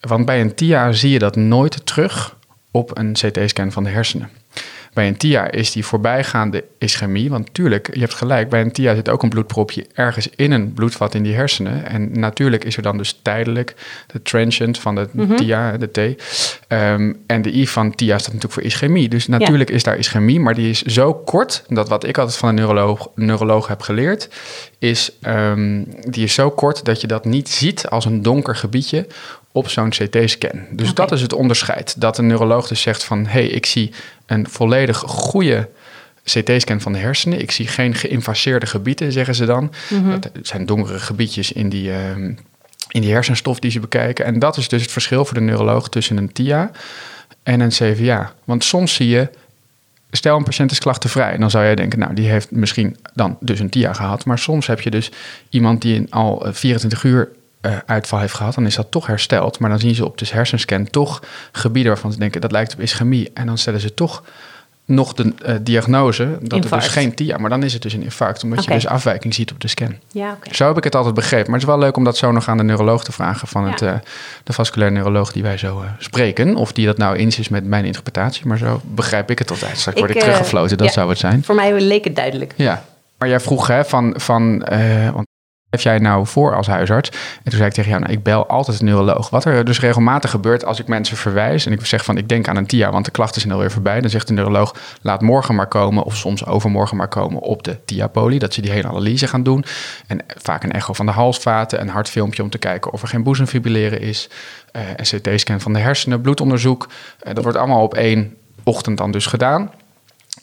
Want 0.00 0.24
bij 0.26 0.40
een 0.40 0.54
TIA 0.54 0.92
zie 0.92 1.10
je 1.10 1.18
dat 1.18 1.36
nooit 1.36 1.86
terug 1.86 2.36
op 2.70 2.98
een 2.98 3.12
CT-scan 3.12 3.72
van 3.72 3.84
de 3.84 3.90
hersenen. 3.90 4.30
Bij 4.92 5.08
een 5.08 5.16
TIA 5.16 5.50
is 5.50 5.72
die 5.72 5.84
voorbijgaande 5.84 6.64
ischemie. 6.78 7.30
Want 7.30 7.54
tuurlijk, 7.54 7.94
je 7.94 8.00
hebt 8.00 8.14
gelijk, 8.14 8.48
bij 8.48 8.60
een 8.60 8.72
TIA 8.72 8.94
zit 8.94 9.08
ook 9.08 9.22
een 9.22 9.28
bloedpropje 9.28 9.86
ergens 9.94 10.28
in 10.36 10.52
een 10.52 10.72
bloedvat 10.72 11.14
in 11.14 11.22
die 11.22 11.34
hersenen. 11.34 11.86
En 11.86 12.20
natuurlijk 12.20 12.64
is 12.64 12.76
er 12.76 12.82
dan 12.82 12.96
dus 12.96 13.18
tijdelijk 13.22 13.74
de 14.06 14.22
transient 14.22 14.78
van 14.78 14.94
de 14.94 15.34
TIA, 15.36 15.76
de 15.76 15.90
T. 15.90 16.22
Ehm, 16.68 17.12
en 17.26 17.42
de 17.42 17.56
I 17.56 17.68
van 17.68 17.94
TIA 17.94 18.18
staat 18.18 18.32
natuurlijk 18.32 18.52
voor 18.52 18.62
ischemie. 18.62 19.08
Dus 19.08 19.26
natuurlijk 19.26 19.70
is 19.70 19.82
daar 19.82 19.98
ischemie, 19.98 20.40
maar 20.40 20.54
die 20.54 20.70
is 20.70 20.82
zo 20.82 21.14
kort. 21.14 21.64
Dat 21.68 21.88
wat 21.88 22.04
ik 22.04 22.18
altijd 22.18 22.36
van 22.36 22.48
een 22.48 22.54
neuroloog, 22.54 23.10
neuroloog 23.14 23.68
heb 23.68 23.80
geleerd, 23.80 24.28
is 24.78 25.12
ehm, 25.20 25.84
die 26.08 26.24
is 26.24 26.34
zo 26.34 26.50
kort 26.50 26.84
dat 26.84 27.00
je 27.00 27.06
dat 27.06 27.24
niet 27.24 27.48
ziet 27.48 27.88
als 27.88 28.04
een 28.04 28.22
donker 28.22 28.56
gebiedje 28.56 29.06
op 29.52 29.68
zo'n 29.68 29.90
CT-scan. 29.90 30.66
Dus 30.70 30.94
dat 30.94 31.12
is 31.12 31.22
het 31.22 31.32
onderscheid. 31.32 32.00
Dat 32.00 32.18
een 32.18 32.26
neuroloog 32.26 32.68
dus 32.68 32.80
zegt 32.80 33.04
van... 33.04 33.26
hé, 33.26 33.30
hey, 33.30 33.46
ik 33.46 33.66
zie 33.66 33.92
een 34.26 34.48
volledig 34.48 34.98
goede 34.98 35.68
CT-scan 36.24 36.80
van 36.80 36.92
de 36.92 36.98
hersenen. 36.98 37.40
Ik 37.40 37.50
zie 37.50 37.66
geen 37.66 37.94
geïnfaseerde 37.94 38.66
gebieden, 38.66 39.12
zeggen 39.12 39.34
ze 39.34 39.44
dan. 39.44 39.72
Dat 40.20 40.30
zijn 40.42 40.66
donkere 40.66 40.98
gebiedjes 40.98 41.52
in 41.52 41.68
die, 41.68 41.92
ehm, 41.92 42.32
in 42.88 43.00
die 43.00 43.12
hersenstof 43.12 43.58
die 43.58 43.70
ze 43.70 43.80
bekijken. 43.80 44.24
En 44.24 44.38
dat 44.38 44.56
is 44.56 44.68
dus 44.68 44.82
het 44.82 44.90
verschil 44.90 45.24
voor 45.24 45.34
de 45.34 45.40
neuroloog 45.40 45.88
tussen 45.88 46.16
een 46.16 46.32
TIA 46.32 46.70
en 47.42 47.60
een 47.60 47.68
CVA. 47.68 48.32
Want 48.44 48.64
soms 48.64 48.94
zie 48.94 49.08
je... 49.08 49.28
Stel 50.12 50.36
een 50.36 50.44
patiënt 50.44 50.70
is 50.70 50.78
klachtenvrij, 50.78 51.36
dan 51.36 51.50
zou 51.50 51.64
jij 51.64 51.74
denken, 51.74 51.98
nou 51.98 52.14
die 52.14 52.28
heeft 52.28 52.50
misschien 52.50 52.96
dan 53.14 53.36
dus 53.40 53.60
een 53.60 53.68
TIA 53.68 53.92
gehad. 53.92 54.24
Maar 54.24 54.38
soms 54.38 54.66
heb 54.66 54.80
je 54.80 54.90
dus 54.90 55.10
iemand 55.48 55.82
die 55.82 56.06
al 56.08 56.46
eh, 56.46 56.52
24 56.52 57.04
uur 57.04 57.28
eh, 57.60 57.72
uitval 57.86 58.18
heeft 58.18 58.34
gehad, 58.34 58.54
dan 58.54 58.66
is 58.66 58.74
dat 58.74 58.90
toch 58.90 59.06
hersteld. 59.06 59.58
Maar 59.58 59.70
dan 59.70 59.78
zien 59.78 59.94
ze 59.94 60.04
op 60.04 60.18
de 60.18 60.26
hersenscan 60.30 60.90
toch 60.90 61.22
gebieden 61.52 61.92
waarvan 61.92 62.12
ze 62.12 62.18
denken 62.18 62.40
dat 62.40 62.52
lijkt 62.52 62.72
op 62.72 62.80
ischemie. 62.80 63.30
En 63.34 63.46
dan 63.46 63.58
stellen 63.58 63.80
ze 63.80 63.94
toch 63.94 64.22
nog 64.84 65.12
de 65.12 65.32
uh, 65.46 65.54
diagnose 65.62 66.24
dat 66.24 66.52
Infarct. 66.52 66.70
het 66.70 66.94
dus 66.94 67.02
geen 67.02 67.14
TIA, 67.14 67.38
maar 67.38 67.50
dan 67.50 67.62
is 67.62 67.72
het 67.72 67.82
dus 67.82 67.92
een 67.92 68.02
infarct, 68.02 68.42
omdat 68.44 68.64
je 68.64 68.70
dus 68.70 68.86
afwijking 68.86 69.34
ziet 69.34 69.52
op 69.52 69.60
de 69.60 69.68
scan. 69.68 69.94
Ja. 70.12 70.38
Zo 70.50 70.66
heb 70.66 70.76
ik 70.76 70.84
het 70.84 70.94
altijd 70.94 71.14
begrepen. 71.14 71.50
Maar 71.50 71.60
het 71.60 71.68
is 71.68 71.74
wel 71.74 71.78
leuk 71.84 71.96
om 71.96 72.04
dat 72.04 72.16
zo 72.16 72.32
nog 72.32 72.48
aan 72.48 72.56
de 72.56 72.62
neuroloog 72.62 73.04
te 73.04 73.12
vragen 73.12 73.48
van 73.48 73.64
Ja. 73.64 73.70
het, 73.70 73.82
eh, 73.82 73.94
de 74.44 74.52
vasculaire 74.52 74.96
neuroloog 74.96 75.32
die 75.32 75.42
wij 75.42 75.56
zo 75.56 75.80
eh, 75.80 75.88
spreken. 75.98 76.56
Of 76.56 76.72
die 76.72 76.86
dat 76.86 76.98
nou 76.98 77.16
eens 77.16 77.38
is 77.38 77.48
met 77.48 77.64
mijn 77.64 77.84
interpretatie. 77.84 78.46
Maar 78.46 78.58
zo 78.58 78.80
begrijp 78.84 79.30
ik 79.30 79.38
het 79.38 79.50
altijd. 79.50 79.78
Straks 79.78 79.98
word 79.98 80.10
ik, 80.10 80.16
Ik, 80.16 80.22
eh, 80.22 80.28
teruggefloten, 80.28 80.78
dat 80.78 80.86
ja. 80.86 80.92
zou 80.92 81.08
het 81.08 81.18
zijn. 81.18 81.44
Voor 81.44 81.54
mij 81.54 81.80
leek 81.80 82.04
het 82.04 82.16
duidelijk. 82.16 82.52
Ja. 82.56 82.84
Maar 83.18 83.28
jij 83.28 83.40
vroeg 83.40 83.66
hè, 83.66 83.84
van, 83.84 84.14
van 84.16 84.62
eh, 84.64 85.10
want 85.10 85.26
heb 85.70 85.80
jij 85.80 85.98
nou 85.98 86.26
voor 86.26 86.56
als 86.56 86.66
huisarts? 86.66 87.10
En 87.10 87.42
toen 87.42 87.52
zei 87.52 87.64
ik 87.64 87.72
tegen 87.72 87.90
jou, 87.90 88.02
nou, 88.02 88.12
ik 88.12 88.22
bel 88.22 88.46
altijd 88.46 88.80
een 88.80 88.86
neuroloog. 88.86 89.30
Wat 89.30 89.44
er 89.44 89.64
dus 89.64 89.80
regelmatig 89.80 90.30
gebeurt 90.30 90.64
als 90.64 90.78
ik 90.78 90.88
mensen 90.88 91.16
verwijs... 91.16 91.66
en 91.66 91.72
ik 91.72 91.86
zeg 91.86 92.04
van, 92.04 92.16
ik 92.16 92.28
denk 92.28 92.48
aan 92.48 92.56
een 92.56 92.66
TIA, 92.66 92.90
want 92.90 93.04
de 93.04 93.10
klachten 93.10 93.40
zijn 93.40 93.52
alweer 93.52 93.70
voorbij... 93.70 94.00
dan 94.00 94.10
zegt 94.10 94.26
de 94.26 94.32
neuroloog, 94.32 94.74
laat 95.02 95.20
morgen 95.20 95.54
maar 95.54 95.66
komen... 95.66 96.04
of 96.04 96.16
soms 96.16 96.46
overmorgen 96.46 96.96
maar 96.96 97.08
komen 97.08 97.40
op 97.40 97.62
de 97.62 97.84
TIA-poli... 97.84 98.38
dat 98.38 98.54
ze 98.54 98.60
die 98.60 98.70
hele 98.70 98.88
analyse 98.88 99.26
gaan 99.26 99.42
doen. 99.42 99.64
En 100.06 100.20
vaak 100.36 100.64
een 100.64 100.72
echo 100.72 100.92
van 100.92 101.06
de 101.06 101.12
halsvaten, 101.12 101.80
een 101.80 101.88
hartfilmpje... 101.88 102.42
om 102.42 102.50
te 102.50 102.58
kijken 102.58 102.92
of 102.92 103.02
er 103.02 103.08
geen 103.08 103.22
boezemfibrilleren 103.22 104.00
is... 104.00 104.28
eh, 104.72 104.82
een 104.96 105.20
CT-scan 105.20 105.60
van 105.60 105.72
de 105.72 105.78
hersenen, 105.78 106.20
bloedonderzoek. 106.20 106.88
Eh, 107.18 107.34
dat 107.34 107.42
wordt 107.42 107.58
allemaal 107.58 107.82
op 107.82 107.94
één 107.94 108.36
ochtend 108.64 108.98
dan 108.98 109.10
dus 109.10 109.26
gedaan... 109.26 109.70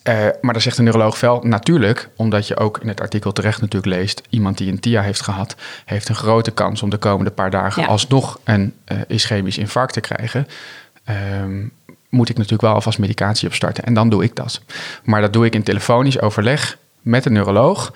Eh, 0.08 0.14
maar 0.42 0.54
dan 0.54 0.62
zegt 0.62 0.78
de 0.78 0.84
neuroloog 0.84 1.20
wel, 1.20 1.42
natuurlijk, 1.44 2.10
omdat 2.16 2.48
je 2.48 2.58
ook 2.58 2.80
in 2.82 2.88
het 2.88 3.02
artikel 3.02 3.32
terecht 3.32 3.62
natuurlijk 3.62 3.96
leest, 3.96 4.22
iemand 4.30 4.58
die 4.58 4.72
een 4.72 4.80
TIA 4.80 5.02
heeft 5.02 5.22
gehad, 5.22 5.56
heeft 5.86 6.10
een 6.10 6.16
grote 6.16 6.52
kans 6.52 6.82
om 6.82 6.90
de 6.90 6.98
komende 6.98 7.32
paar 7.32 7.50
dagen 7.50 7.82
Ja. 7.82 7.88
alsnog 7.88 8.40
een 8.44 8.74
eh, 8.86 8.98
ischemisch 9.08 9.58
infarct 9.58 9.94
te 9.94 10.00
krijgen. 10.00 10.48
Ehm, 11.04 11.66
moet 12.10 12.30
ik 12.30 12.36
natuurlijk 12.36 12.62
wel 12.62 12.74
alvast 12.74 13.00
medicatie 13.00 13.48
opstarten 13.48 13.84
en 13.84 13.94
dan 13.94 14.10
doe 14.10 14.24
ik 14.24 14.36
dat. 14.36 14.62
Maar 15.04 15.22
dat 15.22 15.34
doe 15.34 15.46
ik 15.46 15.54
in 15.56 15.64
telefonisch 15.64 16.22
overleg 16.22 16.78
met 17.02 17.26
een 17.26 17.34
neuroloog. 17.34 17.94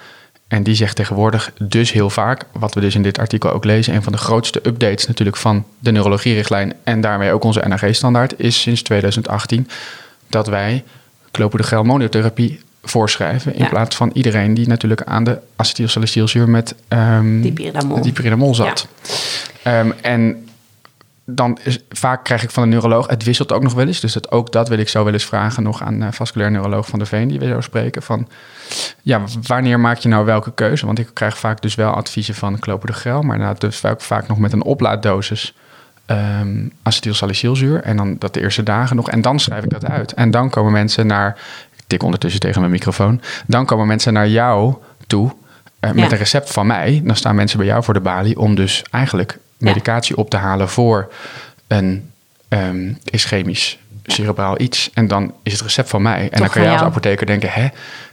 En 0.48 0.64
die 0.64 0.76
zegt 0.76 0.96
tegenwoordig 0.96 1.52
dus 1.58 1.92
heel 1.92 2.10
vaak, 2.10 2.46
wat 2.52 2.74
we 2.74 2.82
dus 2.82 2.96
in 2.96 3.04
dit 3.04 3.20
artikel 3.20 3.52
ook 3.52 3.66
lezen, 3.66 3.96
een 3.96 4.04
van 4.04 4.12
de 4.12 4.18
grootste 4.18 4.60
updates 4.64 5.08
natuurlijk 5.08 5.38
van 5.38 5.66
de 5.80 5.92
neurologierichtlijn 5.92 6.74
en 6.84 7.02
daarmee 7.02 7.32
ook 7.32 7.44
onze 7.44 7.64
NAG-standaard, 7.68 8.40
is 8.40 8.62
sinds 8.62 8.82
2018 8.82 9.70
dat 10.28 10.48
wij 10.48 10.84
clopidogrel 11.32 11.84
monotherapie 11.84 12.60
voorschrijven. 12.84 13.54
In 13.54 13.64
Ja. 13.64 13.70
plaats 13.70 13.96
van 13.96 14.10
iedereen 14.14 14.54
die 14.54 14.68
natuurlijk 14.68 15.04
aan 15.04 15.24
de 15.24 15.40
acetylsalicylzuur 15.56 16.50
met 16.50 16.76
um, 16.88 17.42
Dipyridamol. 17.42 18.02
dipyridamol 18.02 18.56
zat. 18.56 18.88
Ehm, 19.64 19.92
en 20.02 20.46
dan 21.26 21.58
is, 21.64 21.80
vaak 21.90 22.24
krijg 22.24 22.44
ik 22.44 22.52
van 22.52 22.64
de 22.64 22.70
neuroloog, 22.70 23.08
het 23.08 23.24
wisselt 23.24 23.52
ook 23.52 23.64
nog 23.64 23.74
wel 23.74 23.88
eens. 23.88 24.00
Dus 24.00 24.14
dat, 24.14 24.32
ook 24.32 24.52
dat 24.52 24.70
wil 24.70 24.78
ik 24.78 24.90
zo 24.90 25.04
wel 25.04 25.14
eens 25.14 25.26
vragen 25.26 25.64
nog 25.64 25.84
aan 25.84 26.02
uh, 26.02 26.08
vasculair 26.12 26.52
neuroloog 26.52 26.88
van 26.88 27.00
de 27.00 27.06
Veen, 27.06 27.28
die 27.28 27.40
we 27.40 27.48
zo 27.48 27.62
spreken. 27.62 28.02
Van, 28.02 28.28
ja, 29.02 29.22
wanneer 29.48 29.80
maak 29.80 29.98
je 29.98 30.10
nou 30.10 30.26
welke 30.26 30.54
keuze? 30.54 30.86
Want 30.86 31.00
ik 31.00 31.10
krijg 31.14 31.38
vaak 31.38 31.62
dus 31.62 31.76
wel 31.76 31.92
adviezen 31.92 32.36
van 32.36 32.60
clopidogrel, 32.60 33.22
maar 33.22 33.36
inderdaad 33.36 33.62
dus 33.62 33.78
vaak, 33.78 34.02
vaak 34.02 34.28
nog 34.28 34.38
met 34.38 34.54
een 34.54 34.64
oplaaddosis 34.64 35.54
um, 36.12 36.72
acetylsalicylzuur. 36.84 37.82
En 37.84 37.98
dan 37.98 38.16
dat 38.20 38.34
de 38.34 38.42
eerste 38.42 38.64
dagen 38.64 38.96
nog. 38.96 39.10
En 39.10 39.22
dan 39.22 39.40
schrijf 39.40 39.64
ik 39.64 39.70
dat 39.70 39.86
uit. 39.86 40.14
En 40.14 40.32
dan 40.32 40.50
komen 40.50 40.72
mensen 40.72 41.08
naar... 41.08 41.38
Ik 41.76 41.84
tik 41.88 42.04
ondertussen 42.04 42.40
tegen 42.40 42.60
mijn 42.60 42.72
microfoon. 42.72 43.22
Dan 43.48 43.66
komen 43.66 43.88
mensen 43.88 44.14
naar 44.14 44.28
jou 44.28 44.76
toe 45.08 45.26
uh, 45.26 45.92
met 45.92 45.96
Ja. 45.96 46.12
een 46.12 46.18
recept 46.18 46.52
van 46.52 46.68
mij. 46.68 47.02
Dan 47.04 47.16
staan 47.16 47.36
mensen 47.36 47.58
bij 47.58 47.68
jou 47.68 47.84
voor 47.84 47.94
de 47.94 48.00
balie... 48.00 48.40
om 48.40 48.56
dus 48.56 48.84
eigenlijk 48.92 49.38
medicatie 49.58 50.18
op 50.18 50.30
te 50.30 50.38
halen 50.38 50.70
voor 50.70 51.12
een 51.68 52.12
um, 52.50 52.98
ischemisch 53.04 53.80
cerebraal 54.06 54.60
iets. 54.62 54.90
En 54.94 55.08
dan 55.08 55.34
is 55.44 55.52
het 55.52 55.62
recept 55.62 55.90
van 55.90 56.02
mij. 56.02 56.22
En 56.22 56.30
Toch 56.30 56.40
dan 56.40 56.50
kan 56.50 56.62
jij 56.62 56.72
als 56.72 56.82
apotheker 56.82 57.26
denken... 57.26 57.50
hè, 57.52 57.68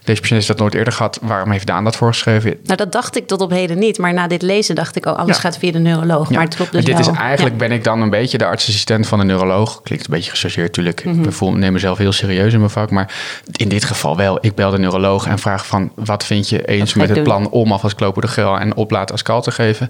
deze 0.08 0.20
patiënt 0.20 0.38
heeft 0.40 0.46
dat 0.46 0.58
nooit 0.58 0.74
eerder 0.74 0.92
gehad. 0.92 1.18
Waarom 1.22 1.50
heeft 1.50 1.66
Daan 1.66 1.84
dat 1.84 1.96
voorgeschreven? 1.96 2.56
Nou, 2.62 2.76
dat 2.76 2.92
dacht 2.92 3.16
ik 3.16 3.26
tot 3.26 3.40
op 3.40 3.50
heden 3.50 3.78
niet. 3.78 3.98
Maar 3.98 4.12
na 4.12 4.26
dit 4.26 4.42
lezen 4.42 4.74
dacht 4.74 4.96
ik, 4.96 5.06
oh, 5.06 5.16
alles 5.16 5.36
Ja. 5.36 5.42
gaat 5.42 5.58
via 5.58 5.72
de 5.72 5.78
neuroloog. 5.78 6.28
Ja, 6.28 6.34
Maar 6.36 6.44
het 6.44 6.54
klopt 6.54 6.72
dus 6.72 6.84
dit 6.84 6.98
wel. 6.98 7.10
is 7.12 7.18
eigenlijk, 7.18 7.60
Ja. 7.60 7.66
ben 7.68 7.72
ik 7.76 7.84
dan 7.84 8.00
een 8.00 8.10
beetje 8.10 8.38
de 8.38 8.44
artsassistent 8.44 9.06
van 9.06 9.18
de 9.18 9.24
neuroloog. 9.24 9.82
Klinkt 9.82 10.04
een 10.06 10.14
beetje 10.14 10.30
gechargeerd 10.30 10.66
natuurlijk. 10.66 11.04
Mhm. 11.04 11.24
Ik 11.24 11.32
voel, 11.32 11.52
neem 11.52 11.72
mezelf 11.72 11.98
heel 11.98 12.12
serieus 12.12 12.52
in 12.52 12.58
mijn 12.58 12.70
vak. 12.70 12.90
Maar 12.90 13.14
in 13.52 13.68
dit 13.68 13.84
geval 13.84 14.16
wel. 14.16 14.38
Ik 14.40 14.54
bel 14.54 14.70
de 14.70 14.78
neuroloog 14.78 15.26
en 15.26 15.38
vraag 15.38 15.66
van... 15.66 15.92
wat 15.94 16.24
vind 16.24 16.48
je 16.48 16.64
eens 16.64 16.94
met 16.94 17.02
ik 17.08 17.14
het 17.16 17.24
doen? 17.24 17.24
plan 17.24 17.50
om 17.50 17.72
alvast 17.72 17.94
clopidogrel 17.96 18.58
en 18.58 18.76
oplaat 18.76 19.12
ascal 19.12 19.42
te 19.42 19.50
geven? 19.50 19.88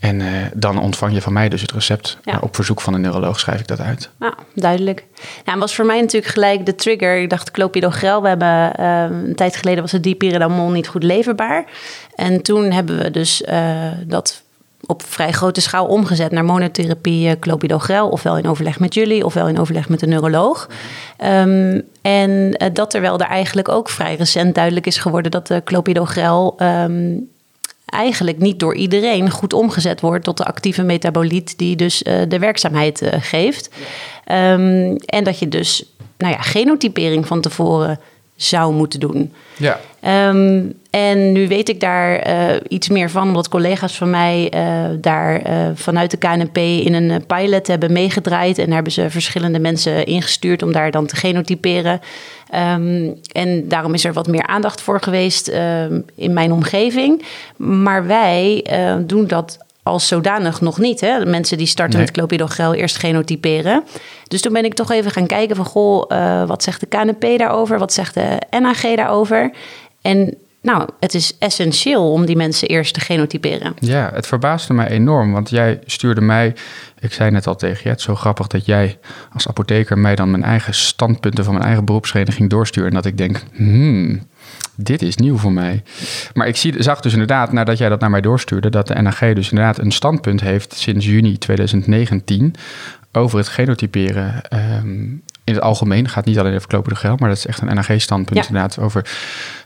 En 0.00 0.20
eh, 0.20 0.28
dan 0.54 0.78
ontvang 0.80 1.12
je 1.14 1.20
van 1.20 1.32
mij 1.32 1.48
dus 1.48 1.60
het 1.60 1.72
recept. 1.72 2.18
Ja. 2.24 2.32
Maar 2.32 2.42
op 2.42 2.54
verzoek 2.54 2.80
van 2.80 2.92
de 2.92 2.98
neuroloog 2.98 3.40
schrijf 3.40 3.60
ik 3.60 3.66
dat 3.66 3.80
uit. 3.80 4.10
Nou, 4.18 4.34
duidelijk. 4.54 5.04
Ja, 5.44 5.52
en 5.52 5.58
was 5.58 5.74
voor 5.74 5.86
mij 5.86 6.00
natuurlijk 6.00 6.32
gelijk 6.32 6.66
de 6.66 6.74
trigger. 6.74 7.16
Ik 7.22 7.30
dacht 7.30 7.50
clopidogrel. 7.50 8.22
We 8.22 8.28
hebben 8.28 8.74
eh, 8.74 9.02
een 9.26 9.34
tijd 9.34 9.53
geleden 9.56 9.82
was 9.82 9.92
het 9.92 10.02
dipyridamol 10.02 10.70
niet 10.70 10.88
goed 10.88 11.02
leverbaar. 11.02 11.64
En 12.14 12.42
toen 12.42 12.70
hebben 12.70 12.98
we 12.98 13.10
dus 13.10 13.42
eh, 13.42 13.88
dat 14.06 14.42
op 14.86 15.02
vrij 15.02 15.32
grote 15.32 15.60
schaal 15.60 15.86
omgezet 15.86 16.30
naar 16.30 16.44
monotherapie 16.44 17.28
eh, 17.28 17.38
clopidogrel. 17.40 18.08
Ofwel 18.08 18.38
in 18.38 18.48
overleg 18.48 18.80
met 18.80 18.94
jullie, 18.94 19.24
ofwel 19.24 19.48
in 19.48 19.58
overleg 19.58 19.88
met 19.88 20.00
de 20.00 20.06
neuroloog. 20.06 20.68
Ehm, 21.16 21.80
en 22.02 22.52
eh, 22.52 22.68
dat 22.72 22.90
terwijl 22.90 23.18
er 23.18 23.26
eigenlijk 23.26 23.68
ook 23.68 23.88
vrij 23.88 24.14
recent 24.14 24.54
duidelijk 24.54 24.86
is 24.86 24.96
geworden 24.96 25.30
dat 25.30 25.46
de 25.46 25.62
clopidogrel 25.64 26.54
ehm, 26.58 27.16
eigenlijk 27.86 28.38
niet 28.38 28.60
door 28.60 28.74
iedereen 28.74 29.30
goed 29.30 29.52
omgezet 29.52 30.00
wordt 30.00 30.24
tot 30.24 30.36
de 30.36 30.44
actieve 30.44 30.82
metaboliet 30.82 31.58
die 31.58 31.76
dus 31.76 31.98
de 32.28 32.38
werkzaamheid 32.38 33.02
geeft. 33.20 33.70
Ehm, 34.24 34.96
en 35.06 35.24
dat 35.24 35.38
je 35.38 35.48
dus 35.48 35.94
nou 36.18 36.32
ja, 36.32 36.40
genotypering 36.40 37.26
van 37.26 37.40
tevoren 37.40 38.00
zou 38.36 38.74
moeten 38.74 39.00
doen. 39.00 39.32
Ja. 39.56 39.80
Ehm, 40.00 40.62
en 40.90 41.32
nu 41.32 41.48
weet 41.48 41.68
ik 41.68 41.80
daar 41.80 42.16
eh, 42.16 42.60
iets 42.68 42.88
meer 42.88 43.10
van, 43.10 43.28
omdat 43.28 43.48
collega's 43.48 43.96
van 43.96 44.10
mij 44.10 44.48
eh, 44.50 44.84
daar 45.00 45.42
eh, 45.42 45.56
vanuit 45.74 46.10
de 46.10 46.16
KNP 46.16 46.56
in 46.56 46.94
een 46.94 47.26
pilot 47.26 47.66
hebben 47.66 47.92
meegedraaid. 47.92 48.58
En 48.58 48.64
daar 48.64 48.74
hebben 48.74 48.92
ze 48.92 49.10
verschillende 49.10 49.58
mensen 49.58 50.06
ingestuurd 50.06 50.62
om 50.62 50.72
daar 50.72 50.90
dan 50.90 51.06
te 51.06 51.16
genotyperen. 51.16 52.00
Ehm, 52.50 53.10
en 53.32 53.68
daarom 53.68 53.94
is 53.94 54.04
er 54.04 54.12
wat 54.12 54.26
meer 54.26 54.46
aandacht 54.46 54.80
voor 54.80 55.00
geweest 55.00 55.48
ehm, 55.48 56.00
in 56.14 56.32
mijn 56.32 56.52
omgeving. 56.52 57.24
Maar 57.56 58.06
wij 58.06 58.66
doen 59.06 59.26
dat 59.26 59.58
als 59.84 60.08
zodanig 60.08 60.60
nog 60.60 60.78
niet. 60.78 61.00
Hè? 61.00 61.18
De 61.18 61.26
mensen 61.26 61.56
die 61.58 61.66
starten 61.66 61.96
Nee. 61.96 62.06
met 62.06 62.14
clopidogrel 62.14 62.74
eerst 62.74 62.96
genotyperen. 62.96 63.84
Dus 64.28 64.40
toen 64.40 64.52
ben 64.52 64.64
ik 64.64 64.74
toch 64.74 64.90
even 64.90 65.10
gaan 65.10 65.26
kijken 65.26 65.56
van... 65.56 65.64
goh, 65.64 66.04
eh, 66.08 66.46
wat 66.46 66.62
zegt 66.62 66.80
de 66.80 66.86
KNP 66.86 67.38
daarover? 67.38 67.78
Wat 67.78 67.92
zegt 67.92 68.14
de 68.14 68.38
NAG 68.60 68.80
daarover? 68.94 69.50
En 70.02 70.34
nou, 70.62 70.88
het 71.00 71.14
is 71.14 71.38
essentieel 71.38 72.12
om 72.12 72.26
die 72.26 72.36
mensen 72.36 72.68
eerst 72.68 72.94
te 72.94 73.00
genotyperen. 73.00 73.74
Ja, 73.78 74.10
het 74.14 74.26
verbaasde 74.26 74.74
mij 74.74 74.88
enorm, 74.88 75.32
want 75.32 75.50
jij 75.50 75.80
stuurde 75.86 76.20
mij, 76.20 76.54
ik 77.00 77.12
zei 77.12 77.30
net 77.30 77.46
al 77.46 77.56
tegen 77.56 77.80
je, 77.82 77.88
het 77.88 77.98
is 77.98 78.04
zo 78.04 78.14
grappig 78.14 78.46
dat 78.46 78.66
jij 78.66 78.98
als 79.32 79.48
apotheker 79.48 79.98
mij 79.98 80.14
dan 80.14 80.30
mijn 80.30 80.44
eigen 80.44 80.74
standpunten 80.74 81.44
van 81.44 81.52
mijn 81.52 81.66
eigen 81.66 81.84
beroepsvereniging 81.84 82.50
doorstuurt 82.50 82.86
en 82.88 82.94
dat 82.94 83.06
ik 83.06 83.18
denk, 83.18 83.42
hmm, 83.52 84.26
dit 84.76 85.02
is 85.02 85.16
nieuw 85.16 85.36
voor 85.36 85.52
mij. 85.52 85.82
Maar 86.34 86.46
ik 86.46 86.56
zie, 86.56 86.82
zag 86.82 87.00
dus 87.00 87.12
inderdaad, 87.12 87.52
nadat 87.52 87.78
jij 87.78 87.88
dat 87.88 88.00
naar 88.00 88.10
mij 88.10 88.20
doorstuurde, 88.20 88.70
dat 88.70 88.86
de 88.86 88.94
NAG 89.02 89.18
dus 89.18 89.50
inderdaad 89.50 89.78
een 89.78 89.92
standpunt 89.92 90.40
heeft 90.40 90.74
sinds 90.74 91.06
juni 91.06 91.38
2019 91.38 92.54
over 93.12 93.38
het 93.38 93.48
genotyperen 93.48 94.42
ehm, 94.48 95.02
in 95.44 95.54
het 95.54 95.60
algemeen. 95.60 96.08
gaat 96.08 96.24
niet 96.24 96.38
alleen 96.38 96.54
over 96.54 96.68
clopidogrel, 96.68 97.16
maar 97.16 97.28
dat 97.28 97.38
is 97.38 97.46
echt 97.46 97.60
een 97.60 97.74
NAG-standpunt 97.74 98.38
Ja. 98.38 98.46
inderdaad 98.46 98.78
over 98.78 99.10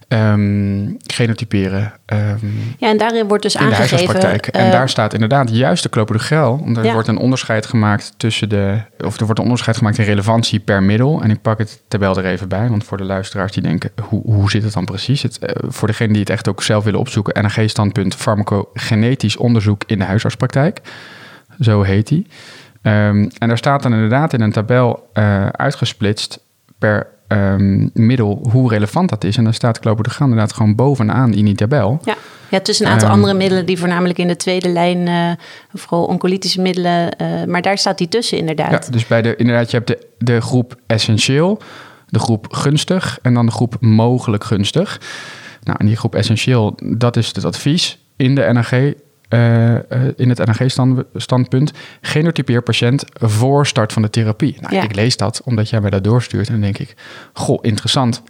ehm, 0.09 0.91
genotyperen. 1.07 1.93
ehm, 2.07 2.47
Ja, 2.79 2.89
en 2.89 2.97
daarin 2.97 3.29
wordt 3.29 3.43
dus 3.43 3.55
in 3.55 3.61
de 3.61 3.67
aangegeven... 3.67 3.97
huisartspraktijk. 3.99 4.47
En 4.47 4.67
eh, 4.67 4.73
daar 4.73 4.89
staat 4.89 5.13
inderdaad 5.13 5.51
juist 5.51 5.83
de 5.83 5.89
clopidogrel. 5.89 6.65
Er 6.77 6.85
Ja. 6.85 6.93
wordt 6.93 7.09
een 7.09 7.17
onderscheid 7.19 7.67
gemaakt 7.67 8.13
tussen 8.17 8.49
de... 8.49 8.81
Of 9.05 9.17
er 9.19 9.25
wordt 9.25 9.39
een 9.39 9.45
onderscheid 9.45 9.77
gemaakt 9.77 9.99
in 9.99 10.05
relevantie 10.05 10.61
per 10.61 10.83
middel. 10.83 11.23
En 11.23 11.31
ik 11.31 11.43
pak 11.43 11.59
het 11.59 11.83
tabel 11.89 12.17
er 12.19 12.25
even 12.25 12.49
bij. 12.49 12.69
Want 12.69 12.85
voor 12.85 12.97
de 12.97 13.05
luisteraars 13.05 13.53
die 13.53 13.63
denken, 13.63 13.91
hoe, 14.09 14.23
hoe 14.25 14.51
zit 14.51 14.63
het 14.63 14.73
dan 14.73 14.85
precies? 14.85 15.23
Het, 15.23 15.39
eh, 15.39 15.55
voor 15.69 15.89
degenen 15.89 16.13
die 16.13 16.21
het 16.23 16.31
echt 16.31 16.49
ook 16.49 16.63
zelf 16.63 16.85
willen 16.85 17.01
opzoeken... 17.01 17.43
NAG-standpunt 17.43 18.15
farmacogenetisch 18.15 19.37
onderzoek 19.37 19.83
in 19.87 19.99
de 19.99 20.05
huisartspraktijk. 20.05 20.81
Zo 21.61 21.83
heet 21.83 22.07
die. 22.09 22.27
Ehm, 22.83 23.29
en 23.39 23.49
daar 23.49 23.59
staat 23.59 23.83
dan 23.83 23.93
inderdaad 23.93 24.33
in 24.33 24.41
een 24.41 24.53
tabel 24.53 25.09
eh, 25.13 25.47
uitgesplitst 25.47 26.41
per 26.79 27.07
ehm, 27.29 27.89
middel 27.93 28.49
hoe 28.51 28.69
relevant 28.71 29.09
dat 29.09 29.25
is. 29.25 29.37
En 29.37 29.45
dan 29.45 29.55
staat 29.55 29.79
clopidogrel 29.79 30.29
inderdaad 30.29 30.53
gewoon 30.53 30.75
bovenaan 30.75 31.35
in 31.35 31.45
die 31.45 31.55
tabel. 31.55 32.01
Ja. 32.05 32.17
ja, 32.49 32.61
tussen 32.61 32.87
een 32.87 32.93
aantal 32.93 33.09
Ehm, 33.09 33.17
andere 33.17 33.35
middelen 33.35 33.67
die 33.67 33.79
voornamelijk 33.79 34.19
in 34.19 34.29
de 34.29 34.37
tweede 34.37 34.69
lijn... 34.69 35.09
eh, 35.09 35.45
vooral 35.75 36.05
oncolytische 36.05 36.61
middelen, 36.61 37.11
eh, 37.11 37.45
maar 37.45 37.63
daar 37.63 37.79
staat 37.79 37.99
die 37.99 38.09
tussen 38.09 38.39
inderdaad. 38.39 38.85
Ja, 38.85 38.91
dus 38.91 39.07
bij 39.07 39.23
de, 39.23 39.37
inderdaad, 39.37 39.71
je 39.71 39.77
hebt 39.77 39.89
de, 39.89 40.07
de 40.19 40.41
groep 40.41 40.77
essentieel, 40.87 41.61
de 42.09 42.19
groep 42.19 42.53
gunstig 42.53 43.19
en 43.23 43.35
dan 43.35 43.47
de 43.47 43.53
groep 43.53 43.77
mogelijk 43.81 44.45
gunstig. 44.45 45.01
Nou, 45.63 45.79
en 45.81 45.87
die 45.87 45.97
groep 45.97 46.15
essentieel, 46.15 46.75
dat 46.85 47.17
is 47.17 47.27
het 47.27 47.45
advies 47.45 47.99
in 48.17 48.35
de 48.35 48.51
NAG. 48.53 48.73
Eh, 49.29 49.75
eh, 49.75 49.83
in 50.17 50.29
het 50.29 50.47
NAG-standpunt. 50.47 51.73
Genotypeer 52.01 52.63
patiënt 52.63 53.05
voor 53.13 53.67
start 53.67 53.93
van 53.93 54.03
de 54.03 54.11
therapie. 54.11 54.57
Nou, 54.61 54.75
Ja. 54.75 54.83
ik 54.83 54.95
lees 54.95 55.17
dat 55.17 55.41
omdat 55.45 55.71
jij 55.71 55.81
mij 55.81 55.91
dat 55.91 56.05
doorstuurt. 56.05 56.47
En 56.47 56.53
dan 56.53 56.63
denk 56.63 56.79
ik, 56.79 56.95
goh, 57.33 57.59
interessant. 57.61 58.23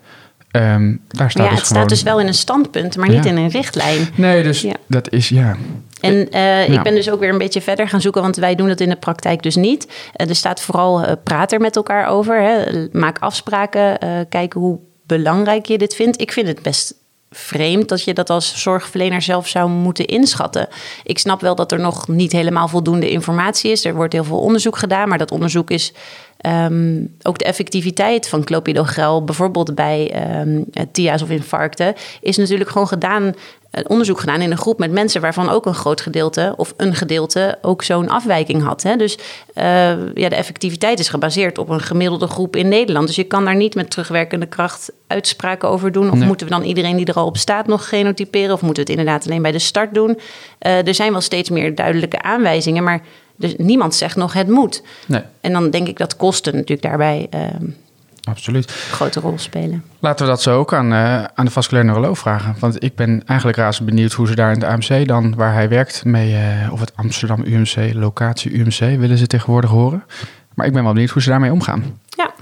Ehm, 0.51 0.97
daar 1.09 1.31
staat 1.31 1.45
ja, 1.45 1.51
dus 1.51 1.59
het 1.59 1.69
gewoon... 1.69 1.83
staat 1.83 1.89
dus 1.89 2.03
wel 2.03 2.21
in 2.21 2.27
een 2.27 2.35
standpunt, 2.35 2.97
maar 2.97 3.09
niet 3.09 3.25
in 3.27 3.37
een 3.37 3.49
richtlijn. 3.49 4.09
Nee, 4.15 4.43
dus 4.43 4.61
Ja. 4.61 4.75
dat 4.87 5.13
is, 5.13 5.29
ja... 5.29 5.57
En 6.01 6.31
eh, 6.31 6.69
ik 6.69 6.83
ben 6.83 6.95
dus 6.95 7.11
ook 7.11 7.21
weer 7.21 7.33
een 7.33 7.39
beetje 7.39 7.61
verder 7.61 7.89
gaan 7.89 8.01
zoeken, 8.01 8.23
want 8.23 8.37
wij 8.37 8.55
doen 8.55 8.69
dat 8.69 8.81
in 8.81 8.89
de 8.89 8.97
praktijk 8.97 9.43
dus 9.43 9.57
niet. 9.57 9.89
Er 10.13 10.35
staat 10.35 10.61
vooral 10.61 11.03
eh, 11.03 11.13
praat 11.25 11.53
er 11.53 11.61
met 11.61 11.77
elkaar 11.77 12.07
over. 12.07 12.43
Hè. 12.43 12.87
Maak 12.93 13.19
afspraken, 13.19 13.99
kijken 14.29 14.61
hoe 14.61 14.79
belangrijk 15.07 15.67
je 15.67 15.79
dit 15.79 15.95
vindt. 15.95 16.21
Ik 16.21 16.33
vind 16.33 16.49
het 16.49 16.63
best 16.63 16.95
vreemd 17.31 17.89
dat 17.89 18.05
je 18.05 18.15
dat 18.15 18.31
als 18.31 18.63
zorgverlener 18.63 19.23
zelf 19.23 19.49
zou 19.49 19.71
moeten 19.71 20.07
inschatten. 20.07 20.69
Ik 21.03 21.19
snap 21.19 21.41
wel 21.41 21.55
dat 21.55 21.73
er 21.73 21.81
nog 21.81 22.09
niet 22.09 22.33
helemaal 22.33 22.69
voldoende 22.69 23.11
informatie 23.11 23.71
is. 23.71 23.85
Er 23.85 23.95
wordt 23.95 24.13
heel 24.13 24.25
veel 24.25 24.41
onderzoek 24.41 24.77
gedaan, 24.77 25.09
maar 25.09 25.19
dat 25.19 25.31
onderzoek 25.31 25.71
is 25.71 25.93
ehm, 26.39 27.05
ook 27.23 27.39
de 27.39 27.45
effectiviteit 27.45 28.29
van 28.29 28.45
clopidogrel, 28.45 29.25
bijvoorbeeld 29.25 29.75
bij 29.75 30.11
ehm 30.11 30.63
TIA's 30.93 31.23
of 31.23 31.31
infarcten, 31.31 31.95
is 32.21 32.37
natuurlijk 32.37 32.71
gewoon 32.71 32.89
gedaan, 32.89 33.35
een 33.71 33.89
onderzoek 33.89 34.21
gedaan 34.21 34.41
in 34.41 34.51
een 34.51 34.57
groep 34.59 34.79
met 34.79 34.91
mensen 34.91 35.21
waarvan 35.21 35.49
ook 35.49 35.67
een 35.67 35.75
groot 35.75 36.01
gedeelte 36.01 36.55
of 36.57 36.75
een 36.77 36.95
gedeelte 36.95 37.59
ook 37.63 37.83
zo'n 37.83 38.09
afwijking 38.09 38.63
had. 38.63 38.83
Hè? 38.83 38.97
Dus 38.97 39.19
eh, 39.55 39.65
ja, 40.15 40.29
de 40.29 40.35
effectiviteit 40.35 40.99
is 40.99 41.09
gebaseerd 41.09 41.59
op 41.59 41.69
een 41.69 41.81
gemiddelde 41.81 42.27
groep 42.27 42.57
in 42.57 42.69
Nederland. 42.69 43.07
Dus 43.07 43.17
je 43.17 43.25
kan 43.25 43.45
daar 43.45 43.57
niet 43.57 43.75
met 43.75 43.91
terugwerkende 43.91 44.47
kracht 44.47 44.93
uitspraken 45.07 45.69
over 45.69 45.93
doen. 45.93 46.11
Of 46.11 46.19
Nee. 46.19 46.27
moeten 46.27 46.47
we 46.47 46.53
dan 46.53 46.63
iedereen 46.63 46.97
die 46.97 47.07
er 47.07 47.15
al 47.15 47.27
op 47.27 47.37
staat 47.37 47.67
nog 47.67 47.89
genotyperen? 47.89 48.53
Of 48.55 48.63
moeten 48.63 48.85
we 48.85 48.91
het 48.91 48.99
inderdaad 49.01 49.27
alleen 49.27 49.43
bij 49.43 49.53
de 49.53 49.59
start 49.59 49.95
doen? 49.95 50.19
Eh, 50.59 50.87
er 50.87 50.95
zijn 50.95 51.13
wel 51.13 51.21
steeds 51.21 51.51
meer 51.51 51.75
duidelijke 51.75 52.23
aanwijzingen, 52.23 52.83
maar 52.85 53.01
dus 53.37 53.55
niemand 53.57 53.95
zegt 53.95 54.17
nog 54.17 54.33
het 54.33 54.49
moet. 54.49 54.83
Nee, 55.07 55.23
En 55.41 55.53
dan 55.53 55.71
denk 55.71 55.89
ik 55.89 55.99
dat 55.99 56.17
kosten 56.17 56.53
natuurlijk 56.55 56.83
daarbij 56.83 57.27
eh, 57.31 57.41
absoluut. 58.29 58.71
grote 58.71 59.21
rol 59.21 59.39
spelen. 59.39 59.85
Laten 59.99 60.25
we 60.25 60.31
dat 60.31 60.43
zo 60.43 60.59
ook 60.59 60.75
aan, 60.75 60.93
eh, 60.93 61.25
aan 61.35 61.45
de 61.45 61.51
vasculair 61.51 61.85
neuroloog 61.85 62.19
vragen. 62.19 62.57
Want 62.59 62.83
ik 62.85 62.95
ben 62.95 63.23
eigenlijk 63.27 63.59
razend 63.59 63.89
benieuwd 63.89 64.13
hoe 64.13 64.27
ze 64.27 64.35
daar 64.35 64.53
in 64.53 64.61
het 64.61 64.69
AMC 64.69 65.07
dan, 65.09 65.35
waar 65.35 65.53
hij 65.53 65.69
werkt, 65.69 66.05
mee, 66.05 66.35
eh, 66.37 66.73
of 66.73 66.81
het 66.81 66.93
Amsterdam 66.97 67.43
UMC, 67.45 67.95
locatie 67.95 68.59
UMC, 68.59 68.99
willen 68.99 69.19
ze 69.19 69.27
tegenwoordig 69.27 69.71
horen. 69.71 70.05
Maar 70.55 70.67
ik 70.67 70.73
ben 70.73 70.83
wel 70.83 70.93
benieuwd 70.93 71.11
hoe 71.11 71.23
ze 71.23 71.31
daarmee 71.31 71.53
omgaan. 71.53 71.85
Ja, 72.09 72.33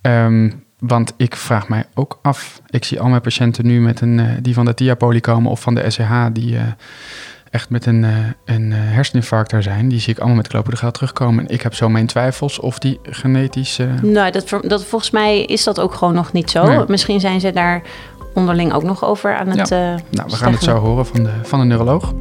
Ehm, 0.00 0.50
want 0.78 1.12
ik 1.16 1.36
vraag 1.36 1.68
mij 1.68 1.84
ook 1.94 2.18
af. 2.22 2.60
Ik 2.70 2.84
zie 2.84 3.00
al 3.00 3.08
mijn 3.08 3.20
patiënten 3.20 3.66
nu 3.66 3.80
met 3.80 4.00
een, 4.00 4.20
eh, 4.20 4.26
die 4.42 4.54
van 4.54 4.64
de 4.64 4.74
TIA-poli 4.74 5.20
komen 5.20 5.50
of 5.50 5.60
van 5.60 5.74
de 5.74 5.90
SCH, 5.90 6.12
die 6.32 6.58
echt 7.54 7.70
met 7.70 7.86
een, 7.86 8.04
eh, 8.04 8.10
een 8.44 8.72
eh, 8.72 8.78
herseninfarct 8.78 9.50
daar 9.50 9.62
zijn. 9.62 9.88
Die 9.88 10.00
zie 10.00 10.12
ik 10.12 10.18
allemaal 10.18 10.36
met 10.36 10.48
clopidogrel 10.48 10.90
terugkomen. 10.90 11.46
En 11.46 11.54
ik 11.54 11.62
heb 11.62 11.74
zo 11.74 11.88
mijn 11.88 12.06
twijfels 12.06 12.58
of 12.58 12.78
die 12.78 13.00
genetisch... 13.02 13.78
eh, 13.78 13.86
nou, 14.02 14.30
dat, 14.30 14.48
dat, 14.62 14.84
volgens 14.84 15.10
mij 15.10 15.42
is 15.42 15.64
dat 15.64 15.80
ook 15.80 15.94
gewoon 15.94 16.14
nog 16.14 16.32
niet 16.32 16.50
zo. 16.50 16.64
Nee. 16.66 16.84
Misschien 16.88 17.20
zijn 17.20 17.40
ze 17.40 17.52
daar 17.52 17.82
onderling 18.34 18.72
ook 18.72 18.82
nog 18.82 19.04
over 19.04 19.36
aan 19.36 19.48
het. 19.48 19.70
nou, 19.70 20.00
we 20.10 20.36
gaan 20.36 20.52
het 20.52 20.62
zo 20.62 20.76
horen 20.76 21.06
van 21.06 21.22
de, 21.22 21.30
van 21.42 21.58
de 21.58 21.64
neuroloog. 21.64 22.12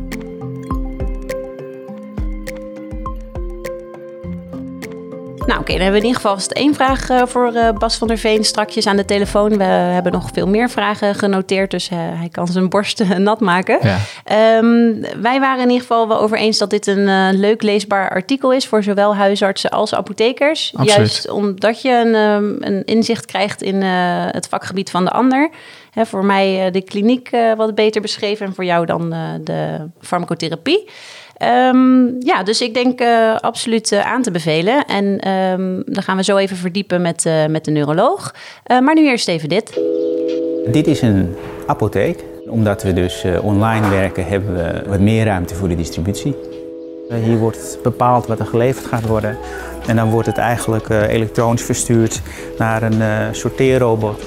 Nou, 5.53 5.65
oké, 5.65 5.73
dan 5.73 5.81
hebben 5.81 6.01
we 6.01 6.07
in 6.07 6.13
ieder 6.13 6.21
geval 6.21 6.37
vast 6.37 6.51
één 6.51 6.73
vraag 6.73 7.09
eh, 7.09 7.21
voor 7.25 7.53
eh, 7.53 7.71
Bas 7.71 7.97
van 7.97 8.07
der 8.07 8.17
Veen 8.17 8.43
strakjes 8.43 8.87
aan 8.87 8.95
de 8.95 9.05
telefoon. 9.05 9.57
We 9.57 9.63
hebben 9.63 10.11
nog 10.11 10.29
veel 10.33 10.47
meer 10.47 10.69
vragen 10.69 11.15
genoteerd, 11.15 11.71
dus 11.71 11.89
eh, 11.89 11.97
hij 11.99 12.29
kan 12.31 12.47
zijn 12.47 12.69
borst 12.69 13.03
nat 13.17 13.39
maken. 13.39 13.79
Ja. 13.81 13.97
Ehm, 14.23 15.21
wij 15.21 15.39
waren 15.39 15.63
in 15.63 15.69
ieder 15.69 15.81
geval 15.81 16.07
wel 16.07 16.19
over 16.19 16.37
eens 16.37 16.57
dat 16.57 16.69
dit 16.69 16.87
een 16.87 17.39
leuk 17.39 17.61
leesbaar 17.61 18.09
artikel 18.09 18.53
is 18.53 18.67
voor 18.67 18.83
zowel 18.83 19.15
huisartsen 19.15 19.69
als 19.69 19.93
apothekers. 19.93 20.71
Absoluut. 20.75 20.95
Juist 20.95 21.29
omdat 21.29 21.81
je 21.81 21.89
een, 21.89 22.15
ehm, 22.15 22.73
een 22.73 22.85
inzicht 22.85 23.25
krijgt 23.25 23.61
in 23.61 23.81
het 23.81 24.47
vakgebied 24.47 24.89
van 24.89 25.03
de 25.03 25.11
ander. 25.11 25.49
Voor 25.95 26.25
mij 26.25 26.71
de 26.71 26.81
kliniek 26.81 27.29
wat 27.57 27.75
beter 27.75 28.01
beschreven 28.01 28.45
en 28.45 28.53
voor 28.53 28.65
jou 28.65 28.85
dan 28.85 29.09
de 29.43 29.89
farmacotherapie. 30.01 30.89
Ehm, 31.37 32.05
ja, 32.19 32.43
dus 32.43 32.61
ik 32.61 32.73
denk 32.73 32.99
eh, 32.99 33.35
absoluut 33.35 33.91
eh, 33.91 34.11
aan 34.11 34.21
te 34.21 34.31
bevelen. 34.31 34.85
En 34.85 35.19
ehm, 35.19 35.81
dan 35.85 36.03
gaan 36.03 36.17
we 36.17 36.23
zo 36.23 36.37
even 36.37 36.57
verdiepen 36.57 37.01
met, 37.01 37.25
eh, 37.25 37.45
met 37.45 37.65
de 37.65 37.71
neuroloog. 37.71 38.33
Eh, 38.63 38.79
maar 38.79 38.95
nu 38.95 39.05
eerst 39.07 39.27
even 39.27 39.49
dit. 39.49 39.79
Dit 40.71 40.87
is 40.87 41.01
een 41.01 41.35
apotheek. 41.67 42.23
Omdat 42.49 42.83
we 42.83 42.93
dus 42.93 43.23
eh, 43.23 43.43
online 43.45 43.89
werken, 43.89 44.25
hebben 44.25 44.55
we 44.55 44.83
wat 44.87 44.99
meer 44.99 45.25
ruimte 45.25 45.55
voor 45.55 45.67
de 45.67 45.75
distributie. 45.75 46.35
Hier 47.23 47.37
wordt 47.37 47.77
bepaald 47.83 48.27
wat 48.27 48.39
er 48.39 48.45
geleverd 48.45 48.85
gaat 48.85 49.05
worden. 49.07 49.37
En 49.87 49.95
dan 49.95 50.09
wordt 50.09 50.27
het 50.27 50.37
eigenlijk 50.37 50.89
eh, 50.89 51.07
elektronisch 51.09 51.63
verstuurd 51.63 52.21
naar 52.57 52.83
een 52.83 53.01
eh, 53.01 53.27
sorteerrobot. 53.31 54.21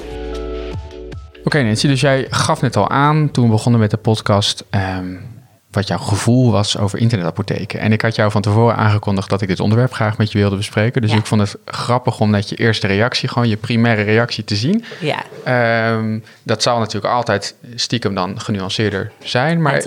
Oké 1.43 1.61
Nancy, 1.63 1.87
dus 1.87 2.01
jij 2.01 2.27
gaf 2.29 2.61
net 2.61 2.75
al 2.75 2.89
aan 2.89 3.31
toen 3.31 3.45
we 3.45 3.51
begonnen 3.51 3.81
met 3.81 3.91
de 3.91 3.97
podcast... 3.97 4.65
ehm, 4.69 5.15
wat 5.77 5.87
jouw 5.87 5.97
gevoel 5.97 6.51
was 6.51 6.77
over 6.77 6.99
internetapotheken. 6.99 7.79
En 7.79 7.91
ik 7.91 8.01
had 8.01 8.15
jou 8.15 8.31
van 8.31 8.41
tevoren 8.41 8.75
aangekondigd 8.75 9.29
dat 9.29 9.41
ik 9.41 9.47
dit 9.47 9.59
onderwerp 9.59 9.93
graag 9.93 10.17
met 10.17 10.31
je 10.31 10.37
wilde 10.37 10.55
bespreken. 10.55 11.01
Dus 11.01 11.11
Ja. 11.11 11.17
ik 11.17 11.25
vond 11.25 11.41
het 11.41 11.57
grappig 11.65 12.19
om 12.19 12.29
net 12.29 12.49
je 12.49 12.55
eerste 12.55 12.87
reactie, 12.87 13.29
gewoon 13.29 13.49
je 13.49 13.57
primaire 13.57 14.01
reactie 14.01 14.43
te 14.43 14.55
zien. 14.55 14.83
Ja, 14.99 15.23
Ehm, 15.43 16.19
dat 16.43 16.61
zal 16.61 16.79
natuurlijk 16.79 17.13
altijd 17.13 17.55
stiekem 17.75 18.15
dan 18.15 18.39
genuanceerder 18.39 19.11
zijn. 19.23 19.61
Maar 19.61 19.81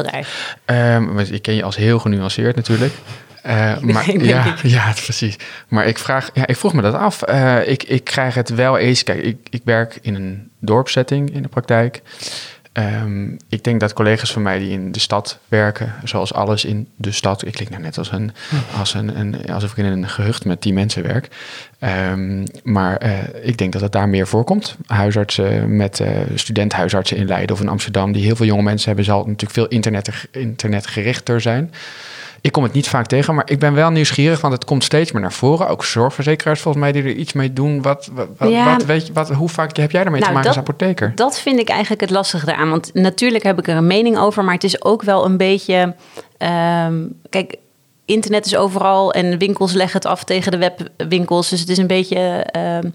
want 1.15 1.33
ik 1.33 1.43
ken 1.43 1.55
je 1.55 1.63
als 1.63 1.77
heel 1.77 1.99
genuanceerd 1.99 2.57
natuurlijk. 2.57 2.93
Eh, 3.43 3.79
maar, 3.95 4.17
ja, 4.17 4.55
ja, 4.63 4.93
precies. 4.93 5.37
Maar 5.69 5.87
ik, 5.87 5.99
vraag, 5.99 6.31
ja, 6.35 6.47
ik 6.47 6.57
vroeg 6.57 6.73
me 6.73 6.83
dat 6.83 6.95
af. 6.95 7.23
Eh, 7.23 7.69
ik, 7.69 7.83
ik 7.83 8.05
krijg 8.05 8.35
het 8.35 8.49
wel 8.49 8.79
eens. 8.79 9.03
Kijk, 9.03 9.23
ik, 9.23 9.37
ik 9.51 9.63
werk 9.65 9.99
in 10.03 10.15
een 10.15 10.51
dorpssetting 10.59 11.35
in 11.35 11.43
de 11.43 11.49
praktijk. 11.49 12.03
Ehm, 12.73 13.33
ik 13.49 13.65
denk 13.65 13.81
dat 13.81 13.93
collega's 13.93 14.33
van 14.33 14.43
mij 14.43 14.59
die 14.59 14.71
in 14.71 14.93
de 14.93 14.99
stad 14.99 15.39
werken, 15.49 15.95
zoals 16.05 16.33
alles 16.33 16.65
in 16.65 16.89
de 16.97 17.13
stad. 17.13 17.47
Ik 17.47 17.53
klink 17.53 17.71
nou 17.71 17.83
net 17.83 17.99
als 17.99 18.13
een, 18.13 18.33
als 18.79 18.95
een, 18.95 19.19
een, 19.19 19.53
alsof 19.53 19.71
ik 19.71 19.77
in 19.77 19.85
een 19.85 20.09
gehucht 20.09 20.45
met 20.45 20.61
tien 20.61 20.75
mensen 20.75 21.03
werk. 21.03 21.29
Ehm, 21.79 22.47
maar 22.63 22.97
eh, 22.97 23.19
ik 23.43 23.59
denk 23.59 23.73
dat 23.73 23.83
het 23.83 23.93
daar 23.93 24.09
meer 24.09 24.27
voorkomt. 24.27 24.77
Huisartsen 24.87 25.77
met 25.77 26.01
eh 26.01 26.09
studenthuisartsen 26.35 27.17
in 27.17 27.27
Leiden 27.27 27.57
of 27.57 27.63
in 27.63 27.69
Amsterdam, 27.69 28.13
die 28.13 28.25
heel 28.25 28.37
veel 28.37 28.47
jonge 28.47 28.63
mensen 28.63 28.87
hebben, 28.87 29.05
zal 29.05 29.19
het 29.19 29.27
natuurlijk 29.27 29.55
veel 29.55 29.69
internet, 29.69 30.29
internetgerichter 30.31 31.41
zijn. 31.41 31.73
Ik 32.43 32.53
kom 32.53 32.63
het 32.63 32.73
niet 32.73 32.89
vaak 32.89 33.07
tegen, 33.07 33.35
maar 33.35 33.51
ik 33.51 33.59
ben 33.59 33.75
wel 33.75 33.91
nieuwsgierig, 33.91 34.41
want 34.41 34.53
het 34.55 34.65
komt 34.65 34.85
steeds 34.85 35.13
meer 35.13 35.23
naar 35.23 35.33
voren. 35.33 35.69
Ook 35.69 35.85
zorgverzekeraars 35.85 36.61
volgens 36.61 36.83
mij 36.85 36.93
die 36.93 37.03
er 37.03 37.13
iets 37.13 37.33
mee 37.33 37.53
doen. 37.53 37.83
Wat, 37.83 38.11
wat, 38.13 38.29
wat- 38.39 38.51
Ja. 38.51 38.73
wat 38.77 38.85
weet 38.85 39.07
je, 39.07 39.13
wat, 39.13 39.31
hoe 39.31 39.49
vaak 39.49 39.77
heb 39.77 39.91
jij 39.91 40.03
daarmee 40.03 40.21
Nou, 40.21 40.33
te 40.33 40.39
maken 40.39 40.55
dat- 40.55 40.69
als 40.69 40.69
apotheker? 40.79 41.13
Dat 41.15 41.41
vind 41.41 41.59
ik 41.61 41.69
eigenlijk 41.69 42.01
het 42.01 42.11
lastige 42.11 42.53
eraan. 42.53 42.71
Want 42.71 42.91
natuurlijk 42.95 43.45
heb 43.45 43.59
ik 43.59 43.69
er 43.69 43.77
een 43.77 43.87
mening 43.87 44.19
over, 44.19 44.45
maar 44.45 44.55
het 44.55 44.65
is 44.65 44.85
ook 44.85 45.03
wel 45.03 45.25
een 45.25 45.37
beetje. 45.37 45.95
ehm, 46.39 46.95
kijk, 47.31 47.57
internet 48.11 48.47
is 48.47 48.57
overal 48.57 49.13
en 49.13 49.39
winkels 49.39 49.73
leggen 49.73 50.01
het 50.01 50.11
af 50.11 50.25
tegen 50.25 50.53
de 50.53 50.59
webwinkels. 50.59 51.49
Dus 51.49 51.61
het 51.61 51.69
is 51.69 51.79
een 51.79 51.87
beetje 51.87 52.19
ehm 52.51 52.89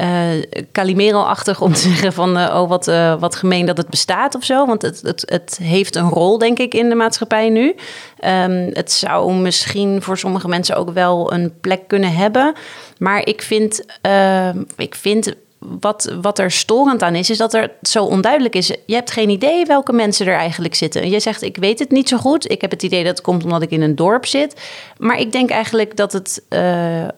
eh, 0.00 1.60
om 1.60 1.72
te 1.72 1.80
zeggen 1.90 2.12
van... 2.12 2.36
eh, 2.36 2.60
oh, 2.60 2.68
wat, 2.68 2.88
eh, 2.88 3.14
wat 3.20 3.36
gemeen 3.36 3.66
dat 3.66 3.76
het 3.76 3.88
bestaat 3.88 4.34
of 4.34 4.44
zo. 4.44 4.66
Want 4.66 4.82
het, 4.82 5.00
het, 5.02 5.22
het 5.26 5.58
heeft 5.62 5.96
een 5.96 6.08
rol, 6.08 6.38
denk 6.38 6.58
ik, 6.58 6.74
in 6.74 6.88
de 6.88 6.94
maatschappij 6.94 7.48
nu. 7.48 7.74
Ehm, 8.18 8.70
het 8.72 8.92
zou 8.92 9.32
misschien 9.34 10.02
voor 10.02 10.18
sommige 10.18 10.48
mensen 10.48 10.76
ook 10.76 10.90
wel 10.90 11.32
een 11.32 11.52
plek 11.60 11.88
kunnen 11.88 12.12
hebben. 12.12 12.54
Maar 12.98 13.26
ik 13.26 13.42
vind, 13.42 13.84
ehm, 14.00 14.62
ik 14.76 14.94
vind 14.94 15.34
wat, 15.60 16.14
wat 16.20 16.38
er 16.38 16.50
storend 16.50 17.02
aan 17.02 17.14
is, 17.14 17.30
is 17.30 17.38
dat 17.38 17.54
er 17.54 17.70
zo 17.82 18.04
onduidelijk 18.04 18.54
is. 18.54 18.66
Je 18.86 18.94
hebt 18.94 19.10
geen 19.10 19.28
idee 19.28 19.64
welke 19.66 19.92
mensen 19.92 20.26
er 20.26 20.34
eigenlijk 20.36 20.74
zitten. 20.74 21.10
Je 21.10 21.20
zegt, 21.20 21.42
ik 21.42 21.56
weet 21.56 21.78
het 21.78 21.90
niet 21.90 22.08
zo 22.08 22.16
goed. 22.16 22.50
Ik 22.50 22.60
heb 22.60 22.70
het 22.70 22.82
idee 22.82 23.04
dat 23.04 23.12
het 23.16 23.20
komt 23.20 23.44
omdat 23.44 23.62
ik 23.62 23.70
in 23.70 23.82
een 23.82 23.94
dorp 23.96 24.26
zit. 24.26 24.60
Maar 24.98 25.18
ik 25.18 25.32
denk 25.32 25.50
eigenlijk 25.50 25.96
dat 25.96 26.12
het 26.12 26.42
eh, 26.48 27.08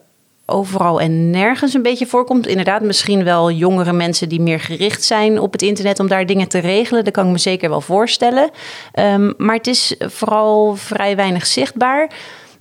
overal 0.45 1.01
en 1.01 1.29
nergens 1.29 1.73
een 1.73 1.81
beetje 1.81 2.05
voorkomt. 2.05 2.47
Inderdaad, 2.47 2.81
misschien 2.81 3.23
wel 3.23 3.51
jongere 3.51 3.93
mensen 3.93 4.29
die 4.29 4.41
meer 4.41 4.59
gericht 4.59 5.03
zijn 5.03 5.39
op 5.39 5.51
het 5.51 5.61
internet 5.61 5.99
om 5.99 6.07
daar 6.07 6.25
dingen 6.25 6.47
te 6.47 6.59
regelen. 6.59 7.03
Dat 7.03 7.13
kan 7.13 7.25
ik 7.25 7.31
me 7.31 7.37
zeker 7.37 7.69
wel 7.69 7.81
voorstellen. 7.81 8.49
Ehm, 8.91 9.31
maar 9.37 9.55
het 9.55 9.67
is 9.67 9.95
vooral 9.99 10.75
vrij 10.75 11.15
weinig 11.15 11.45
zichtbaar. 11.45 12.09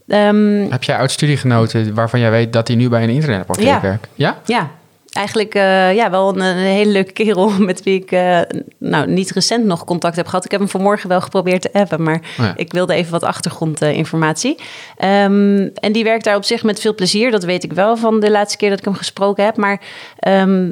Ehm, 0.09 0.71
Heb 0.71 0.83
jij 0.83 0.97
oud-studiegenoten 0.97 1.95
waarvan 1.95 2.21
jij 2.21 2.31
weet 2.31 2.53
dat 2.53 2.67
die 2.67 2.77
nu 2.77 2.89
bij 2.89 3.03
een 3.03 3.09
internetapotheek 3.09 3.65
Ja. 3.67 3.81
werken? 3.81 4.09
Ja? 4.15 4.41
Ja, 4.45 4.71
eigenlijk 5.13 5.55
eh, 5.55 5.95
ja, 5.95 6.11
wel 6.11 6.29
een, 6.29 6.41
een 6.41 6.57
hele 6.57 6.91
leuke 6.91 7.13
kerel 7.13 7.51
met 7.59 7.83
wie 7.83 8.01
ik 8.01 8.13
eh, 8.13 8.41
nou, 8.79 9.11
niet 9.11 9.31
recent 9.31 9.65
nog 9.65 9.85
contact 9.85 10.17
heb 10.17 10.27
gehad. 10.27 10.45
Ik 10.45 10.51
heb 10.51 10.61
hem 10.61 10.69
vanmorgen 10.69 11.09
wel 11.09 11.21
geprobeerd 11.21 11.63
te 11.63 11.73
appen, 11.73 12.03
maar 12.03 12.21
Oh 12.39 12.45
ja. 12.45 12.53
ik 12.57 12.73
wilde 12.73 12.95
even 12.95 13.13
wat 13.13 13.23
achtergrondinformatie. 13.23 14.59
Ehm, 14.97 15.69
en 15.75 15.93
die 15.93 16.05
werkt 16.05 16.25
daar 16.25 16.37
op 16.37 16.45
zich 16.45 16.63
met 16.63 16.81
veel 16.81 16.95
plezier. 16.95 17.31
Dat 17.31 17.45
weet 17.45 17.65
ik 17.65 17.73
wel 17.73 17.97
van 17.97 18.21
de 18.21 18.31
laatste 18.31 18.57
keer 18.57 18.69
dat 18.71 18.79
ik 18.79 18.85
hem 18.85 18.95
gesproken 18.95 19.45
heb. 19.45 19.57
Maar 19.57 19.81
ehm, 20.19 20.71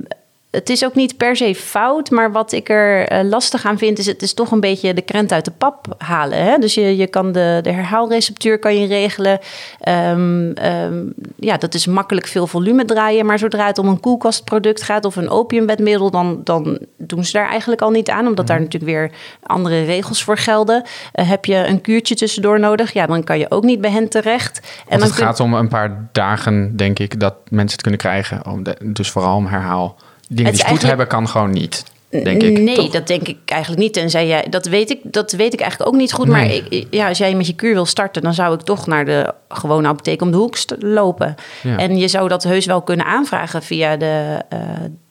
het 0.51 0.71
is 0.71 0.85
ook 0.85 0.95
niet 0.95 1.17
per 1.17 1.37
se 1.37 1.55
fout, 1.55 2.11
maar 2.11 2.33
wat 2.33 2.53
ik 2.53 2.69
er 2.69 3.07
eh, 3.09 3.25
lastig 3.29 3.65
aan 3.67 3.79
vind, 3.79 3.99
is 3.99 4.07
het 4.07 4.23
is 4.23 4.35
toch 4.35 4.51
een 4.51 4.61
beetje 4.61 4.95
de 4.95 5.03
krent 5.03 5.33
uit 5.33 5.45
de 5.45 5.51
pap 5.51 5.87
halen. 5.99 6.45
Hè? 6.45 6.59
Dus 6.59 6.75
je, 6.75 6.97
je 6.97 7.07
kan 7.07 7.33
de, 7.33 7.59
de 7.63 7.71
herhaalreceptuur 7.73 8.59
kan 8.59 8.77
je 8.81 8.87
regelen. 8.87 9.39
Ehm, 9.81 10.51
ehm, 10.53 11.03
ja, 11.37 11.57
dat 11.57 11.75
is 11.75 11.87
makkelijk 11.87 12.27
veel 12.27 12.47
volume 12.47 12.85
draaien. 12.85 13.27
Maar 13.27 13.39
zodra 13.39 13.67
het 13.67 13.79
om 13.79 13.89
een 13.89 14.01
koelkastproduct 14.01 14.83
gaat 14.83 15.05
of 15.05 15.17
een 15.17 15.29
opiumwetmiddel, 15.31 16.11
dan, 16.11 16.41
dan 16.45 16.79
doen 16.97 17.25
ze 17.25 17.33
daar 17.33 17.49
eigenlijk 17.49 17.81
al 17.83 17.91
niet 17.91 18.11
aan, 18.11 18.27
omdat 18.27 18.47
daar 18.47 18.61
natuurlijk 18.61 18.93
weer 18.93 19.11
andere 19.43 19.85
regels 19.85 20.25
voor 20.25 20.37
gelden. 20.39 20.83
Eh, 21.13 21.29
heb 21.29 21.45
je 21.45 21.55
een 21.67 21.81
kuurtje 21.81 22.15
tussendoor 22.15 22.61
nodig, 22.61 22.93
ja, 22.93 23.07
dan 23.07 23.25
kan 23.25 23.39
je 23.39 23.51
ook 23.51 23.65
niet 23.65 23.81
bij 23.81 23.91
hen 23.91 24.09
terecht. 24.09 24.59
En 24.61 24.67
Want 24.89 25.01
dan 25.01 25.01
het 25.09 25.13
kun- 25.19 25.27
gaat 25.27 25.41
om 25.41 25.55
een 25.55 25.69
paar 25.69 26.09
dagen, 26.13 26.77
denk 26.77 26.99
ik, 26.99 27.21
dat 27.21 27.35
mensen 27.51 27.73
het 27.73 27.81
kunnen 27.83 28.01
krijgen. 28.01 28.47
Om 28.47 28.63
de- 28.63 28.77
dus 28.93 29.11
vooral 29.11 29.37
om 29.37 29.47
herhaal. 29.47 29.97
Dingen 30.33 30.53
die 30.53 30.61
spoed 30.61 30.71
eigenlijk- 30.71 30.83
hebben, 30.83 31.07
kan 31.07 31.29
gewoon 31.29 31.51
niet, 31.51 31.85
denk 32.09 32.43
ik. 32.43 32.59
Nee, 32.59 32.75
toch? 32.75 32.91
dat 32.91 33.07
denk 33.07 33.29
ik 33.29 33.39
eigenlijk 33.45 33.83
niet. 33.83 33.93
Tenzij 33.93 34.27
jij, 34.27 34.47
dat 34.51 34.67
weet 34.67 34.91
ik, 34.91 34.99
dat 35.03 35.33
weet 35.33 35.53
ik 35.53 35.61
eigenlijk 35.61 35.91
ook 35.91 36.01
niet 36.01 36.13
goed. 36.13 36.27
Maar 36.27 36.51
ik, 36.51 36.87
ja, 36.91 37.09
als 37.09 37.19
jij 37.19 37.35
met 37.35 37.47
je 37.47 37.55
kuur 37.55 37.75
wil 37.75 37.87
starten, 37.87 38.23
dan 38.23 38.35
zou 38.35 38.55
ik 38.55 38.61
toch 38.61 38.87
naar 38.87 39.05
de 39.05 39.35
gewone 39.49 39.89
apotheek 39.89 40.23
om 40.23 40.31
de 40.31 40.37
hoek 40.37 40.57
lopen. 40.79 41.35
Ja. 41.63 41.77
En 41.77 41.97
je 41.97 42.09
zou 42.09 42.29
dat 42.29 42.43
heus 42.43 42.67
wel 42.67 42.83
kunnen 42.83 43.07
aanvragen 43.07 43.63
via 43.63 43.97
de, 43.97 44.43
eh, 44.49 44.59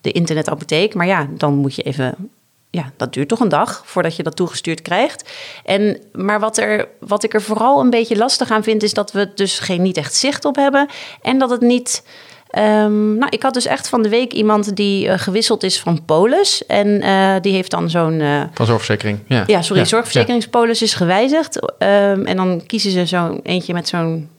de 0.02 0.12
internetapotheek. 0.12 0.94
Maar 0.94 1.08
ja, 1.08 1.28
dan 1.38 1.54
moet 1.54 1.76
je 1.76 1.82
even. 1.82 2.16
Ja, 2.72 2.92
dat 2.98 3.14
duurt 3.14 3.28
toch 3.28 3.40
een 3.40 3.50
dag 3.50 3.82
voordat 3.86 4.16
je 4.16 4.24
dat 4.24 4.36
toegestuurd 4.36 4.82
krijgt. 4.82 5.30
En, 5.66 6.02
maar 6.12 6.40
wat, 6.40 6.58
er, 6.58 6.88
wat 7.00 7.24
ik 7.24 7.34
er 7.34 7.42
vooral 7.42 7.80
een 7.80 7.90
beetje 7.90 8.18
lastig 8.18 8.52
aan 8.52 8.64
vind, 8.64 8.84
is 8.84 8.94
dat 8.94 9.12
we 9.12 9.32
dus 9.36 9.60
geen 9.60 9.82
niet 9.82 9.98
echt 9.98 10.16
zicht 10.16 10.46
op 10.46 10.56
hebben. 10.56 10.88
En 11.22 11.40
dat 11.40 11.50
het 11.50 11.62
niet. 11.62 12.04
Ehm, 12.50 13.14
nou, 13.18 13.28
ik 13.30 13.44
had 13.44 13.54
dus 13.54 13.66
echt 13.66 13.90
van 13.90 14.02
de 14.02 14.10
week 14.10 14.34
iemand 14.34 14.76
die 14.76 15.08
eh, 15.08 15.20
gewisseld 15.20 15.64
is 15.64 15.80
van 15.80 16.06
Polis. 16.06 16.66
En 16.66 17.02
eh, 17.02 17.36
die 17.42 17.54
heeft 17.54 17.72
dan 17.72 17.90
zo'n. 17.90 18.20
eh, 18.22 18.42
Van 18.54 18.66
zorgverzekering. 18.66 19.20
Ja, 19.28 19.44
ja, 19.48 19.62
sorry, 19.62 19.82
Ja, 19.82 19.88
zorgverzekeringspolis 19.88 20.82
is 20.82 20.94
gewijzigd. 20.94 21.60
Ehm, 21.78 22.26
en 22.26 22.36
dan 22.36 22.62
kiezen 22.66 22.92
ze 22.92 23.06
zo'n 23.06 23.40
eentje 23.44 23.74
met 23.74 23.88
zo'n 23.88 24.30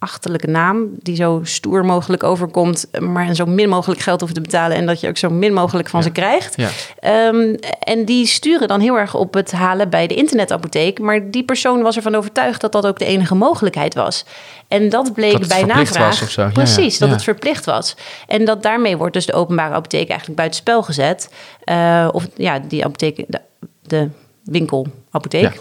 achterlijke 0.00 0.46
naam... 0.46 0.88
die 1.02 1.16
zo 1.16 1.40
stoer 1.42 1.84
mogelijk 1.84 2.22
overkomt... 2.22 2.86
maar 3.00 3.34
zo 3.34 3.46
min 3.46 3.68
mogelijk 3.68 4.00
geld 4.00 4.20
hoeft 4.20 4.34
te 4.34 4.40
betalen... 4.40 4.76
en 4.76 4.86
dat 4.86 5.00
je 5.00 5.08
ook 5.08 5.16
zo 5.16 5.30
min 5.30 5.52
mogelijk 5.52 5.88
van 5.88 6.00
Ja. 6.00 6.06
ze 6.06 6.12
krijgt. 6.12 6.56
Ja. 6.56 6.68
Ehm, 7.00 7.54
en 7.80 8.04
die 8.04 8.26
sturen 8.26 8.68
dan 8.68 8.80
heel 8.80 8.98
erg 8.98 9.14
op 9.14 9.34
het 9.34 9.52
halen 9.52 9.90
bij 9.90 10.06
de 10.06 10.14
internetapotheek. 10.14 10.98
Maar 10.98 11.30
die 11.30 11.44
persoon 11.44 11.82
was 11.82 11.96
ervan 11.96 12.14
overtuigd 12.14 12.60
dat 12.60 12.72
dat 12.72 12.86
ook 12.86 12.98
de 12.98 13.04
enige 13.04 13.34
mogelijkheid 13.34 13.94
was. 13.94 14.24
En 14.68 14.88
dat 14.88 15.14
bleek 15.14 15.38
Dat 15.38 15.48
bij 15.48 15.64
navraag. 15.64 16.34
Ja. 16.34 16.48
Precies, 16.48 16.98
dat 16.98 17.10
het 17.10 17.22
verplicht 17.22 17.64
was. 17.64 17.96
En 18.26 18.44
dat 18.44 18.62
daarmee 18.62 18.96
wordt 18.96 19.14
dus 19.14 19.26
de 19.26 19.32
openbare 19.32 19.74
apotheek 19.74 20.08
eigenlijk 20.08 20.38
buitenspel 20.38 20.82
gezet. 20.82 21.30
Eh, 21.64 22.08
of 22.12 22.28
ja, 22.36 22.58
die 22.58 22.84
apotheek, 22.84 23.24
de, 23.28 23.40
de 23.82 24.10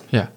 ja. 0.10 0.32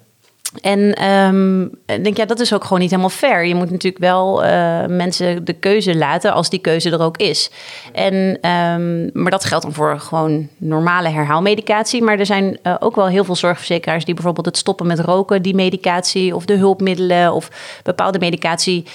En 0.61 0.93
ehm, 0.93 1.63
ik 1.63 2.03
denk, 2.03 2.17
ja, 2.17 2.25
dat 2.25 2.39
is 2.39 2.53
ook 2.53 2.63
gewoon 2.63 2.79
niet 2.79 2.89
helemaal 2.89 3.09
fair. 3.09 3.45
Je 3.45 3.55
moet 3.55 3.71
natuurlijk 3.71 4.03
wel 4.03 4.43
eh, 4.43 4.85
mensen 4.85 5.45
de 5.45 5.53
keuze 5.53 5.95
laten 5.95 6.33
als 6.33 6.49
die 6.49 6.59
keuze 6.59 6.89
er 6.89 7.01
ook 7.01 7.17
is. 7.17 7.51
En, 7.93 8.37
ehm, 8.41 9.21
maar 9.21 9.31
dat 9.31 9.45
geldt 9.45 9.63
dan 9.63 9.73
voor 9.73 9.99
gewoon 9.99 10.47
normale 10.57 11.09
herhaalmedicatie. 11.09 12.01
Maar 12.01 12.19
er 12.19 12.25
zijn 12.25 12.57
eh, 12.61 12.75
ook 12.79 12.95
wel 12.95 13.07
heel 13.07 13.23
veel 13.23 13.35
zorgverzekeraars 13.35 14.05
die 14.05 14.13
bijvoorbeeld 14.13 14.45
het 14.45 14.57
stoppen 14.57 14.87
met 14.87 14.99
roken, 14.99 15.41
die 15.41 15.55
medicatie 15.55 16.35
of 16.35 16.45
de 16.45 16.55
hulpmiddelen 16.55 17.33
of 17.33 17.49
bepaalde 17.83 18.19
medicatie 18.19 18.85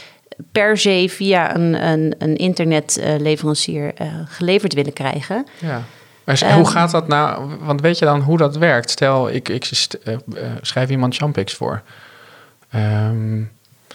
per 0.52 0.78
se 0.78 1.06
via 1.08 1.54
een, 1.54 1.86
een, 1.86 2.14
een 2.18 2.36
internetleverancier 2.36 3.94
eh, 3.94 4.06
geleverd 4.24 4.74
willen 4.74 4.92
krijgen. 4.92 5.46
Ja. 5.58 5.84
Maar 6.28 6.42
Ehm. 6.42 6.54
hoe 6.56 6.68
gaat 6.68 6.90
dat 6.90 7.08
nou? 7.08 7.56
Want 7.60 7.80
weet 7.80 7.98
je 7.98 8.04
dan 8.04 8.20
hoe 8.20 8.36
dat 8.38 8.56
werkt? 8.56 8.90
Stel, 8.90 9.30
ik, 9.30 9.48
ik 9.48 9.64
eh, 10.04 10.12
eh, 10.14 10.20
schrijf 10.60 10.90
iemand 10.90 11.16
Champix 11.16 11.54
voor. 11.54 11.82
Ehm, 12.70 13.42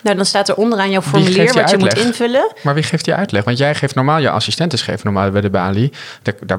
Nou, 0.04 0.16
dan 0.16 0.26
staat 0.26 0.50
er 0.50 0.56
onderaan 0.56 0.92
jouw 0.92 1.02
formulier 1.02 1.54
wat 1.54 1.70
je 1.70 1.78
moet 1.78 1.98
invullen. 1.98 2.52
maar 2.63 2.74
wie 2.74 2.84
geeft 2.84 3.06
die 3.06 3.13
uitleg? 3.13 3.44
Want 3.44 3.58
jij 3.58 3.76
geeft 3.76 3.96
normaal, 3.96 4.20
je 4.20 4.30
assistenten 4.30 4.80
geven 4.80 5.00
normaal 5.04 5.32
bij 5.32 5.42
de 5.42 5.50
balie. 5.50 5.92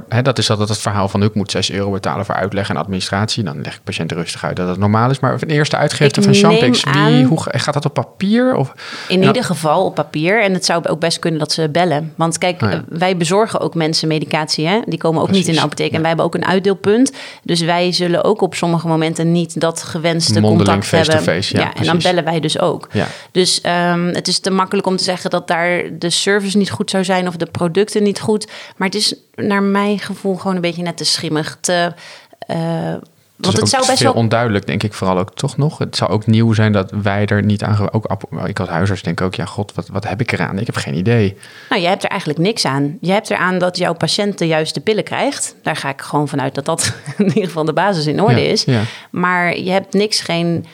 Hè, 0.09 0.23
dat 0.23 0.39
is 0.39 0.51
altijd 0.51 0.69
het 0.69 0.79
verhaal 0.79 1.09
van 1.09 1.23
ik 1.23 1.35
moet 1.35 1.51
6 1.51 1.71
euro 1.71 1.91
betalen 1.91 2.25
voor 2.25 2.35
uitleg 2.35 2.69
en 2.69 2.77
administratie. 2.77 3.43
Dan 3.45 3.61
leg 3.63 3.75
ik 3.75 3.81
patiënten 3.85 4.17
rustig 4.17 4.45
uit 4.45 4.57
dat 4.57 4.69
het 4.69 4.79
normaal 4.79 5.11
is. 5.11 5.21
Maar 5.21 5.33
een 5.33 5.49
eerste 5.49 5.77
uitgifte 5.77 6.23
van 6.23 6.35
Champix, 6.35 6.85
wie, 6.93 7.25
hoe, 7.25 7.43
ga- 7.43 7.59
gaat 7.59 7.75
dat 7.75 7.85
op 7.85 7.95
papier? 7.95 8.55
Of, 8.57 8.73
In 9.09 9.21
Ja. 9.21 9.27
ieder 9.27 9.45
geval 9.45 9.85
op 9.85 9.95
papier. 9.95 10.43
En 10.43 10.53
het 10.53 10.65
zou 10.65 10.85
ook 10.89 11.01
best 11.01 11.19
kunnen 11.19 11.39
dat 11.41 11.53
ze 11.53 11.69
bellen. 11.69 12.13
Want 12.17 12.39
kijk, 12.39 12.63
Oh 12.63 12.71
ja. 12.71 12.75
eh, 12.77 12.81
wij 12.89 13.17
bezorgen 13.17 13.61
ook 13.61 13.75
mensen 13.75 14.09
medicatie. 14.09 14.67
Hè? 14.67 14.81
Die 14.87 14.99
komen 14.99 15.23
ook 15.23 15.31
niet 15.31 15.47
in 15.49 15.55
de 15.55 15.61
apotheek. 15.61 15.89
Ja. 15.91 15.95
En 15.95 15.99
wij 16.01 16.09
hebben 16.09 16.27
ook 16.27 16.35
een 16.35 16.47
uitdeelpunt. 16.47 17.13
Dus 17.43 17.61
wij 17.61 17.93
zullen 17.93 18.25
ook 18.25 18.41
op 18.41 18.55
sommige 18.55 18.87
momenten 18.87 19.33
niet 19.33 19.61
dat 19.61 19.83
gewenste 19.83 20.41
Mondeling 20.41 20.69
contact 20.81 20.91
hebben. 20.91 21.15
face-to-face, 21.35 21.57
ja, 21.57 21.75
en 21.75 21.85
dan 21.85 21.99
bellen 21.99 22.25
wij 22.25 22.41
dus 22.41 22.59
ook. 22.59 22.89
Dus 23.35 23.61
ehm, 23.61 24.07
het 24.07 24.29
is 24.29 24.39
te 24.39 24.51
makkelijk 24.51 24.87
om 24.87 24.97
te 24.97 25.05
zeggen 25.05 25.31
dat 25.31 25.49
daar 25.49 25.99
de 25.99 26.11
service 26.11 26.57
niet 26.57 26.71
goed 26.71 26.91
zou 26.91 27.05
zijn 27.05 27.29
of 27.29 27.37
de 27.37 27.47
producten 27.47 28.03
niet 28.03 28.21
goed. 28.21 28.47
Maar 28.77 28.89
het 28.89 28.97
is 28.97 29.15
naar 29.35 29.63
mijn 29.63 29.99
gevoel 29.99 30.37
gewoon 30.37 30.55
een 30.55 30.63
beetje 30.63 30.83
net 30.83 30.97
te 30.97 31.05
schimmig. 31.05 31.59
Te, 31.61 31.93
eh, 32.39 32.95
want 33.37 33.57
het 33.57 33.69
zou 33.69 33.87
best 33.87 33.99
veel 33.99 34.13
wel 34.13 34.23
onduidelijk, 34.23 34.67
denk 34.67 34.83
ik 34.83 34.93
vooral 34.93 35.19
ook 35.19 35.35
toch 35.35 35.57
nog. 35.57 35.79
Het 35.79 35.97
zou 35.97 36.11
ook 36.11 36.27
nieuw 36.27 36.53
zijn 36.53 36.73
dat 36.73 36.91
wij 37.03 37.27
er 37.27 37.45
niet 37.45 37.63
aan... 37.63 37.93
Ook, 37.93 38.07
ik 38.47 38.61
als 38.61 38.69
huisarts 38.69 39.03
denk 39.03 39.21
ook, 39.21 39.35
ja 39.35 39.45
god, 39.45 39.75
wat, 39.75 39.89
wat 39.89 40.09
heb 40.09 40.21
ik 40.21 40.33
eraan? 40.33 40.59
Ik 40.59 40.67
heb 40.67 40.77
geen 40.77 40.95
idee. 40.95 41.37
Nou, 41.69 41.83
je 41.83 41.89
hebt 41.89 42.05
er 42.05 42.11
eigenlijk 42.11 42.41
niks 42.41 42.65
aan. 42.65 42.99
Je 43.01 43.13
hebt 43.13 43.31
eraan 43.31 43.59
dat 43.59 43.77
jouw 43.77 43.95
patiënt 43.95 44.39
de 44.39 44.47
juiste 44.47 44.81
pillen 44.81 45.05
krijgt. 45.05 45.55
Daar 45.63 45.77
ga 45.77 45.89
ik 45.89 46.01
gewoon 46.01 46.29
vanuit 46.29 46.55
dat 46.55 46.65
dat 46.65 46.95
in 47.19 47.27
ieder 47.27 47.45
geval 47.45 47.65
de 47.65 47.73
basis 47.73 48.07
in 48.07 48.23
orde 48.23 48.41
Ja, 48.41 48.51
is. 48.51 48.65
ja. 48.65 48.83
Maar 49.11 49.59
je 49.59 49.71
hebt 49.71 49.93
niks, 49.93 50.21
geen... 50.21 50.67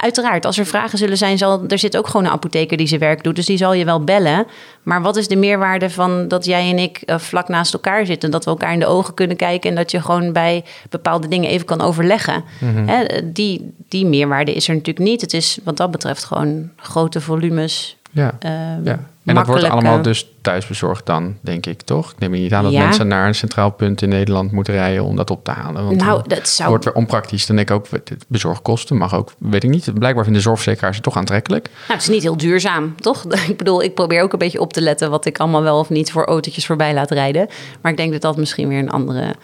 Uiteraard, 0.00 0.44
als 0.46 0.58
er 0.58 0.66
vragen 0.66 0.98
zullen 0.98 1.16
zijn, 1.16 1.38
zal 1.38 1.64
er 1.68 1.78
zit 1.78 1.96
ook 1.96 2.06
gewoon 2.06 2.24
een 2.24 2.32
apotheker 2.32 2.76
die 2.76 2.86
zijn 2.86 3.00
werk 3.00 3.24
doet. 3.24 3.36
Dus 3.36 3.46
die 3.46 3.56
zal 3.56 3.72
je 3.72 3.84
wel 3.84 4.04
bellen. 4.04 4.46
Maar 4.82 5.02
wat 5.02 5.16
is 5.16 5.28
de 5.28 5.36
meerwaarde 5.36 5.90
van 5.90 6.28
dat 6.28 6.44
jij 6.44 6.70
en 6.70 6.78
ik 6.78 6.98
eh, 6.98 7.18
vlak 7.18 7.48
naast 7.48 7.72
elkaar 7.72 8.06
zitten? 8.06 8.30
Dat 8.30 8.44
we 8.44 8.50
elkaar 8.50 8.72
in 8.72 8.78
de 8.78 8.86
ogen 8.86 9.14
kunnen 9.14 9.36
kijken 9.36 9.70
en 9.70 9.76
dat 9.76 9.90
je 9.90 10.00
gewoon 10.00 10.32
bij 10.32 10.64
bepaalde 10.90 11.28
dingen 11.28 11.50
even 11.50 11.66
kan 11.66 11.80
overleggen. 11.80 12.44
Mhm. 12.60 12.86
Hè, 12.86 13.04
die, 13.32 13.74
die 13.88 14.06
meerwaarde 14.06 14.54
is 14.54 14.68
er 14.68 14.74
natuurlijk 14.74 15.06
niet. 15.06 15.20
Het 15.20 15.32
is 15.32 15.58
wat 15.64 15.76
dat 15.76 15.90
betreft 15.90 16.24
gewoon 16.24 16.70
grote 16.76 17.20
volumes. 17.20 17.96
Ja, 18.10 18.36
eh, 18.38 18.50
ja. 18.84 18.98
En 19.24 19.34
dat 19.34 19.46
wordt 19.46 19.64
allemaal 19.64 20.02
dus 20.02 20.28
thuisbezorgd 20.40 21.06
dan, 21.06 21.36
denk 21.40 21.66
ik, 21.66 21.82
toch? 21.82 22.10
Ik 22.10 22.18
neem 22.18 22.30
niet 22.30 22.52
aan 22.52 22.62
dat 22.62 22.72
Ja. 22.72 22.84
mensen 22.84 23.08
naar 23.08 23.26
een 23.26 23.34
centraal 23.34 23.70
punt 23.70 24.02
in 24.02 24.08
Nederland 24.08 24.52
moeten 24.52 24.74
rijden 24.74 25.04
om 25.04 25.16
dat 25.16 25.30
op 25.30 25.44
te 25.44 25.50
halen. 25.50 25.84
Want 25.84 25.96
Nou, 25.96 26.22
dat 26.26 26.48
zou- 26.48 26.68
wordt 26.68 26.84
weer 26.84 26.94
onpraktisch. 26.94 27.46
Dan 27.46 27.56
denk 27.56 27.70
ik 27.70 27.76
ook, 27.76 27.86
bezorgkosten 28.28 28.96
mag 28.96 29.14
ook, 29.14 29.32
weet 29.38 29.64
ik 29.64 29.70
niet. 29.70 29.94
Blijkbaar 29.98 30.24
vinden 30.24 30.42
zorgverzekeraars 30.42 30.94
het 30.94 31.04
toch 31.04 31.16
aantrekkelijk. 31.16 31.68
Nou, 31.72 31.92
het 31.92 32.02
is 32.02 32.08
niet 32.08 32.22
heel 32.22 32.36
duurzaam, 32.36 32.94
toch? 33.00 33.24
Ik 33.48 33.56
bedoel, 33.56 33.82
ik 33.82 33.94
probeer 33.94 34.22
ook 34.22 34.32
een 34.32 34.38
beetje 34.38 34.60
op 34.60 34.72
te 34.72 34.80
letten 34.80 35.10
wat 35.10 35.24
ik 35.24 35.38
allemaal 35.38 35.62
wel 35.62 35.78
of 35.78 35.88
niet 35.90 36.10
voor 36.12 36.24
autootjes 36.24 36.66
voorbij 36.66 36.94
laat 36.94 37.10
rijden. 37.10 37.48
Maar 37.80 37.90
ik 37.92 37.98
denk 37.98 38.12
dat 38.12 38.20
dat 38.22 38.36
misschien 38.36 38.68
weer 38.68 38.78
een 38.78 38.90
andere. 38.90 39.34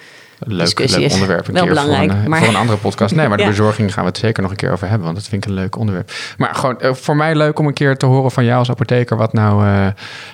Leuk, 0.47 0.59
Discussie 0.61 1.01
leuk 1.01 1.13
onderwerp 1.13 1.47
een 1.49 1.55
wel 1.55 1.63
keer 1.63 1.73
belangrijk, 1.73 2.03
voor, 2.11 2.17
een, 2.19 2.23
eh, 2.25 2.29
maar- 2.29 2.39
voor 2.39 2.49
een 2.49 2.57
andere 2.57 2.79
podcast. 2.79 3.15
Nee, 3.15 3.29
maar 3.29 3.37
de 3.37 3.43
Ja. 3.49 3.49
bezorging 3.49 3.93
gaan 3.93 4.03
we 4.03 4.09
het 4.09 4.19
zeker 4.19 4.43
nog 4.43 4.51
een 4.51 4.57
keer 4.57 4.73
over 4.73 4.87
hebben, 4.89 5.05
want 5.05 5.17
dat 5.19 5.29
vind 5.29 5.45
ik 5.45 5.51
een 5.51 5.57
leuk 5.57 5.77
onderwerp. 5.77 6.11
Maar 6.37 6.55
gewoon 6.55 6.81
eh, 6.81 6.95
voor 6.95 7.17
mij 7.17 7.35
leuk 7.35 7.59
om 7.59 7.67
een 7.67 7.73
keer 7.73 7.97
te 7.97 8.07
horen 8.07 8.31
van 8.31 8.45
jou 8.45 8.59
als 8.59 8.71
apotheker 8.71 9.17
wat 9.17 9.33
nou 9.33 9.67
eh, 9.67 9.87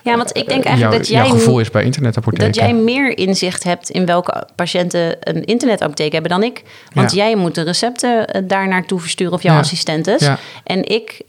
Ja, 0.02 0.16
want 0.16 0.36
ik 0.36 0.48
denk 0.48 0.64
eigenlijk 0.64 0.96
dat 0.98 1.08
jij, 1.08 1.22
jouw 1.26 1.30
gevoel 1.34 1.58
is 1.60 1.70
bij 1.70 1.84
internetapotheken. 1.84 2.46
dat 2.46 2.54
jij 2.54 2.74
meer 2.74 3.18
inzicht 3.18 3.62
hebt 3.64 3.90
in 3.90 4.06
welke 4.06 4.46
patiënten 4.54 5.16
een 5.20 5.44
internetapotheek 5.44 6.12
hebben 6.12 6.30
dan 6.30 6.42
ik. 6.42 6.62
Want 6.92 7.12
Ja. 7.12 7.16
jij 7.24 7.36
moet 7.36 7.54
de 7.54 7.62
recepten 7.62 8.44
daar 8.46 8.68
naartoe 8.68 9.00
versturen 9.00 9.32
of 9.32 9.42
jouw 9.42 9.54
Ja. 9.54 9.60
assistentes. 9.60 10.28
En 10.64 10.84
ik 10.88 11.20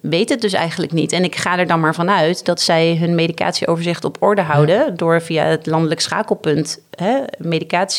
weet 0.00 0.28
het 0.28 0.40
dus 0.40 0.52
eigenlijk 0.52 0.92
niet. 0.92 1.12
En 1.12 1.24
ik 1.24 1.36
ga 1.36 1.58
er 1.58 1.66
dan 1.66 1.80
maar 1.80 1.94
vanuit 1.94 2.44
dat 2.44 2.60
zij 2.60 2.96
hun 3.00 3.14
medicatieoverzicht 3.14 4.04
op 4.04 4.16
orde 4.20 4.42
houden 4.42 4.96
door 4.96 5.22
via 5.22 5.44
het 5.44 5.66
landelijk 5.66 6.00
schakelpunt 6.00 6.78
hè, 6.90 7.14
medicatie. 7.38 7.96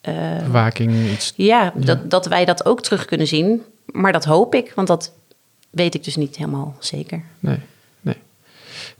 Eh, 0.00 0.42
Bewaking, 0.44 1.10
iets. 1.12 1.32
Ja, 1.36 1.72
Dat, 1.76 2.10
dat 2.10 2.26
wij 2.26 2.44
dat 2.44 2.64
ook 2.64 2.82
terug 2.82 3.04
kunnen 3.04 3.26
zien. 3.26 3.62
Maar 3.84 4.12
dat 4.12 4.24
hoop 4.24 4.54
ik, 4.54 4.72
want 4.74 4.88
dat 4.88 5.12
weet 5.70 5.94
ik 5.94 6.04
dus 6.04 6.16
niet 6.16 6.36
helemaal 6.36 6.76
zeker. 6.78 7.22
Nee. 7.38 7.58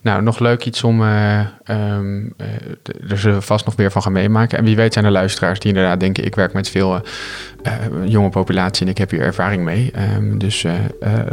Nou, 0.03 0.23
nog 0.23 0.39
leuk 0.39 0.65
iets 0.65 0.85
om. 0.85 1.03
ehm, 1.03 2.27
eh, 2.37 2.47
d- 2.83 3.11
er 3.11 3.19
zullen 3.19 3.43
vast 3.43 3.65
nog 3.65 3.77
meer 3.77 3.91
van 3.91 4.03
gaan 4.03 4.13
meemaken. 4.13 4.59
En 4.59 4.65
wie 4.65 4.77
weet 4.77 4.93
zijn 4.93 5.05
er 5.05 5.11
luisteraars 5.11 5.59
die 5.59 5.69
inderdaad 5.73 6.01
denken: 6.01 6.25
ik 6.25 6.35
werk 6.35 6.53
met 6.53 6.69
veel 6.69 7.01
eh, 7.63 7.73
jonge 8.05 8.29
populatie 8.29 8.85
en 8.85 8.91
ik 8.91 8.99
heb 8.99 9.11
hier 9.11 9.21
ervaring 9.21 9.65
mee. 9.65 9.91
Ehm, 9.95 10.39
dus 10.39 10.65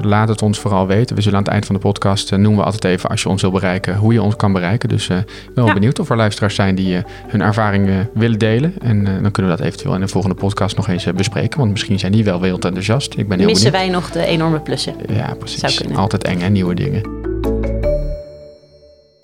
laat 0.01 0.27
het 0.27 0.41
ons 0.41 0.59
vooral 0.59 0.87
weten. 0.87 1.15
We 1.15 1.21
zullen 1.21 1.37
aan 1.37 1.43
het 1.43 1.53
eind 1.53 1.65
van 1.65 1.75
de 1.75 1.81
podcast 1.81 2.31
noemen 2.31 2.55
we 2.55 2.63
altijd 2.63 2.83
even 2.83 3.09
als 3.09 3.21
je 3.21 3.29
ons 3.29 3.41
wil 3.41 3.51
bereiken, 3.51 3.95
hoe 3.95 4.13
je 4.13 4.21
ons 4.21 4.35
kan 4.35 4.53
bereiken. 4.53 4.89
Dus 4.89 5.09
ik 5.09 5.15
ben 5.15 5.25
wel 5.55 5.65
Ja. 5.65 5.73
benieuwd 5.73 5.99
of 5.99 6.09
er 6.09 6.17
luisteraars 6.17 6.55
zijn 6.55 6.75
die 6.75 7.01
hun 7.27 7.41
ervaring 7.41 7.87
eh, 7.89 7.95
willen 8.13 8.39
delen. 8.39 8.73
En 8.81 9.03
dan 9.03 9.31
kunnen 9.31 9.51
we 9.51 9.57
dat 9.57 9.65
eventueel 9.67 9.93
in 9.95 10.01
de 10.01 10.07
volgende 10.07 10.35
podcast 10.35 10.75
nog 10.75 10.87
eens 10.87 11.03
bespreken. 11.15 11.59
Want 11.59 11.71
misschien 11.71 11.99
zijn 11.99 12.11
die 12.11 12.23
wel 12.23 12.41
wild 12.41 12.65
enthousiast. 12.65 13.17
Ik 13.17 13.27
ben 13.27 13.37
heel 13.37 13.47
Missen 13.47 13.71
benieuwd. 13.71 13.91
wij 13.91 13.99
nog 14.01 14.11
de 14.11 14.25
enorme 14.25 14.59
plussen? 14.59 14.93
Ja, 15.13 15.33
precies. 15.39 15.95
Altijd 15.95 16.23
eng 16.23 16.41
en 16.41 16.51
nieuwe 16.51 16.73
dingen. 16.75 17.01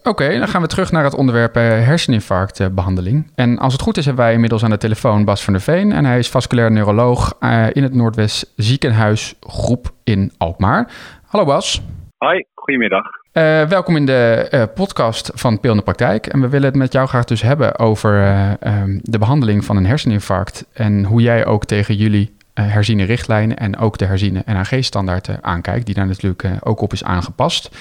Oké, 0.04 0.38
dan 0.38 0.48
gaan 0.48 0.62
we 0.62 0.68
terug 0.68 0.92
naar 0.92 1.04
het 1.04 1.16
onderwerp 1.16 1.58
uh, 1.58 1.64
herseninfarctbehandeling. 1.64 3.32
En 3.36 3.58
als 3.60 3.74
het 3.74 3.82
goed 3.82 3.98
is, 3.98 4.06
hebben 4.06 4.24
wij 4.24 4.34
inmiddels 4.34 4.64
aan 4.64 4.70
de 4.70 4.78
telefoon 4.78 5.26
Bas 5.26 5.44
van 5.44 5.54
der 5.54 5.62
Veen. 5.62 5.92
En 5.92 6.06
hij 6.06 6.18
is 6.18 6.30
vasculair 6.30 6.72
neuroloog 6.72 7.36
uh, 7.40 7.66
in 7.72 7.84
het 7.84 7.94
Noordwest 7.94 8.54
Ziekenhuis 8.56 9.36
Groep 9.40 9.92
in 10.04 10.32
Alkmaar. 10.38 10.92
Hallo 11.26 11.46
Bas. 11.46 11.82
Hoi, 12.18 12.46
goedemiddag. 12.54 13.06
Uh, 13.34 13.62
welkom 13.64 13.96
in 13.96 14.06
de 14.06 14.70
podcast 14.76 15.32
van 15.34 15.60
Peel 15.60 15.72
in 15.72 15.78
de 15.78 15.84
Praktijk. 15.84 16.28
En 16.28 16.42
we 16.42 16.50
willen 16.50 16.68
het 16.68 16.78
met 16.78 16.94
jou 16.94 17.08
graag 17.08 17.26
dus 17.26 17.42
hebben 17.42 17.80
over 17.80 18.38
um, 18.68 19.00
de 19.02 19.18
behandeling 19.18 19.66
van 19.66 19.78
een 19.78 19.86
herseninfarct. 19.86 20.66
En 20.74 21.04
hoe 21.04 21.22
jij 21.22 21.46
ook 21.46 21.66
tegen 21.66 21.96
jullie 21.96 22.36
herziene 22.54 23.04
richtlijnen 23.04 23.58
en 23.58 23.78
ook 23.78 23.98
de 23.98 24.06
herziene 24.06 24.44
NAG-standaard 24.46 25.42
aankijkt, 25.42 25.86
die 25.86 25.96
daar 25.96 26.08
natuurlijk 26.08 26.48
ook 26.60 26.82
op 26.82 26.94
is 26.94 27.04
aangepast. 27.04 27.78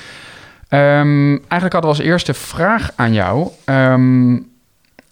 Um, 0.75 1.31
eigenlijk 1.31 1.73
hadden 1.73 1.81
we 1.81 1.97
als 1.97 1.99
eerste 1.99 2.35
vraag 2.35 2.91
aan 2.97 3.13
jou. 3.13 3.49
Um, 3.65 4.51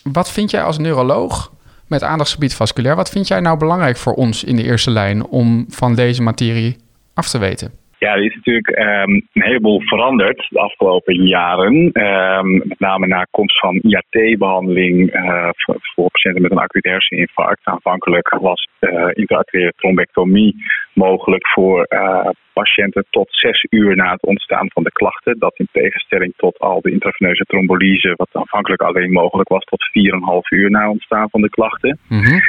wat 0.03 0.31
vind 0.31 0.51
jij 0.51 0.63
als 0.63 0.79
neuroloog 0.79 1.53
met 1.87 2.03
aandachtsgebied 2.03 2.55
vasculair, 2.55 2.97
wat 2.97 3.11
vind 3.11 3.29
jij 3.29 3.41
nou 3.41 3.59
belangrijk 3.59 3.97
voor 3.97 4.13
ons 4.13 4.45
in 4.45 4.57
de 4.57 4.63
eerste 4.63 4.91
lijn 4.91 5.27
om 5.27 5.65
van 5.69 5.95
deze 5.95 6.23
materie 6.23 6.77
af 7.15 7.29
te 7.29 7.39
weten? 7.39 7.80
Ja, 8.01 8.15
er 8.15 8.25
is 8.25 8.35
natuurlijk 8.35 8.69
um, 8.69 9.15
een 9.33 9.43
heleboel 9.43 9.81
veranderd 9.81 10.47
de 10.49 10.59
afgelopen 10.59 11.15
jaren. 11.15 11.91
Um, 11.93 12.53
met 12.69 12.79
name 12.79 13.07
na 13.07 13.27
komst 13.31 13.59
van 13.59 13.77
IAT-behandeling 13.77 15.15
uh, 15.15 15.49
voor, 15.57 15.77
voor, 15.81 16.11
patiënten 16.11 16.43
met 16.43 16.51
een 16.51 16.59
acute 16.59 16.89
herseninfarct. 16.89 17.61
Aanvankelijk 17.65 18.37
was 18.41 18.69
uh, 18.81 19.09
intraarteriële 19.13 19.73
trombectomie 19.77 20.57
mogelijk 20.93 21.49
voor 21.49 21.87
uh, 21.89 22.29
patiënten 22.53 23.05
tot 23.11 23.29
zes 23.31 23.67
uur 23.71 23.97
na 23.97 24.13
het 24.13 24.23
ontstaan 24.23 24.71
van 24.73 24.83
de 24.83 24.93
klachten. 24.93 25.39
Dat 25.39 25.59
in 25.59 25.69
tegenstelling 25.73 26.33
tot 26.37 26.59
al 26.59 26.81
de 26.81 26.91
intraveneuze 26.91 27.45
trombolyse, 27.45 28.15
wat 28.17 28.29
aanvankelijk 28.33 28.83
alleen 28.83 29.13
mogelijk 29.13 29.49
was 29.49 29.65
tot 29.65 29.89
4,5 29.89 30.59
uur 30.59 30.71
na 30.71 30.81
het 30.81 30.91
ontstaan 30.91 31.31
van 31.31 31.41
de 31.41 31.51
klachten. 31.51 31.99
Mm 32.09 32.23
-hmm. 32.23 32.41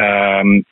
um, 0.00 0.64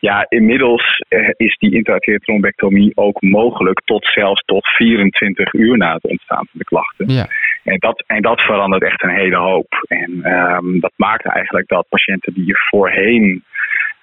ja, 0.00 0.26
inmiddels 0.28 1.02
eh, 1.08 1.30
is 1.36 1.56
die 1.56 1.74
intraarteriële 1.74 2.22
trombectomie 2.22 2.92
ook 2.94 3.22
mogelijk 3.22 3.80
tot 3.84 4.06
zelfs 4.06 4.42
tot 4.44 4.66
24 4.66 5.52
uur 5.52 5.76
na 5.76 5.94
het 5.94 6.04
ontstaan 6.04 6.46
van 6.50 6.58
de 6.58 6.64
klachten. 6.64 7.08
Ja. 7.08 7.26
En, 7.64 7.78
dat, 7.78 8.04
en 8.06 8.22
dat 8.22 8.40
verandert 8.40 8.82
echt 8.82 9.02
een 9.02 9.14
hele 9.14 9.36
hoop. 9.36 9.86
En 9.88 10.32
um, 10.32 10.80
dat 10.80 10.92
maakt 10.96 11.26
eigenlijk 11.26 11.68
dat 11.68 11.88
patiënten 11.88 12.34
die 12.34 12.48
er 12.48 12.66
voorheen 12.68 13.44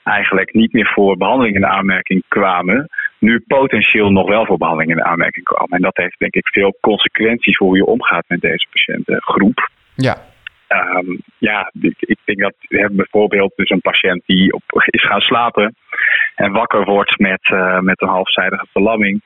eigenlijk 0.03 0.53
niet 0.53 0.73
meer 0.73 0.91
voor 0.93 1.17
behandeling 1.17 1.55
in 1.55 1.61
de 1.61 1.67
aanmerking 1.67 2.23
kwamen, 2.27 2.89
nu 3.19 3.43
potentieel 3.47 4.11
nog 4.11 4.27
wel 4.29 4.45
voor 4.45 4.57
behandeling 4.57 4.91
in 4.91 4.97
de 4.97 5.03
aanmerking 5.03 5.45
kwamen. 5.45 5.77
En 5.77 5.81
dat 5.81 5.97
heeft 5.97 6.19
denk 6.19 6.33
ik 6.33 6.47
veel 6.47 6.77
consequenties 6.81 7.57
voor 7.57 7.67
hoe 7.67 7.77
je 7.77 7.85
omgaat 7.85 8.23
met 8.27 8.41
deze 8.41 8.67
patiëntengroep. 8.71 9.69
Ja. 9.95 10.17
Um, 10.75 11.21
ja, 11.37 11.71
ik, 11.81 11.95
ik, 11.99 12.17
denk 12.23 12.39
dat 12.39 12.53
we 12.59 12.77
hebben 12.77 12.97
bijvoorbeeld 12.97 13.53
dus 13.55 13.69
een 13.69 13.81
patiënt 13.81 14.21
die 14.25 14.53
op, 14.53 14.63
is 14.85 15.05
gaan 15.07 15.21
slapen 15.21 15.75
en 16.35 16.51
wakker 16.51 16.83
wordt 16.85 17.19
met, 17.19 17.49
uh, 17.53 17.79
met 17.79 18.01
een 18.01 18.07
halfzijdige 18.07 18.65
verlamming. 18.71 19.21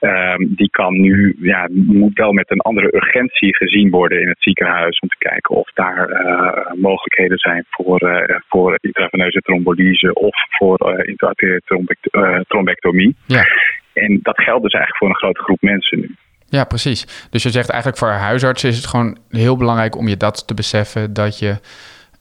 Um, 0.00 0.54
die 0.54 0.70
kan 0.70 1.00
nu, 1.00 1.36
ja, 1.40 1.68
moet 1.70 2.18
wel 2.18 2.32
met 2.32 2.50
een 2.50 2.60
andere 2.60 2.96
urgentie 2.96 3.56
gezien 3.56 3.90
worden 3.90 4.20
in 4.20 4.28
het 4.28 4.42
ziekenhuis 4.42 4.98
om 4.98 5.08
te 5.08 5.18
kijken 5.18 5.54
of 5.54 5.70
daar 5.72 6.10
uh, 6.10 6.72
mogelijkheden 6.80 7.38
zijn 7.38 7.64
voor, 7.70 8.02
uh, 8.02 8.38
voor 8.48 8.78
intraveneuze 8.80 9.40
trombolyse 9.40 10.14
of 10.14 10.34
voor 10.48 11.04
intraarteriële 11.04 11.62
trombect 11.64 12.08
trombectomie. 12.48 13.16
Ja. 13.26 13.44
En 13.92 14.18
dat 14.22 14.42
geldt 14.42 14.62
dus 14.62 14.72
eigenlijk 14.72 14.96
voor 14.96 15.08
een 15.08 15.22
grote 15.22 15.42
groep 15.42 15.60
mensen 15.60 15.98
nu. 15.98 16.14
Ja, 16.50 16.64
precies. 16.64 17.28
Dus 17.30 17.42
je 17.42 17.50
zegt 17.50 17.68
eigenlijk 17.68 18.00
voor 18.00 18.08
huisartsen 18.08 18.68
is 18.68 18.76
het 18.76 18.86
gewoon 18.86 19.18
heel 19.28 19.56
belangrijk 19.56 19.96
om 19.96 20.08
je 20.08 20.16
dat 20.16 20.46
te 20.46 20.54
beseffen 20.54 21.12
dat 21.12 21.38
je 21.38 21.56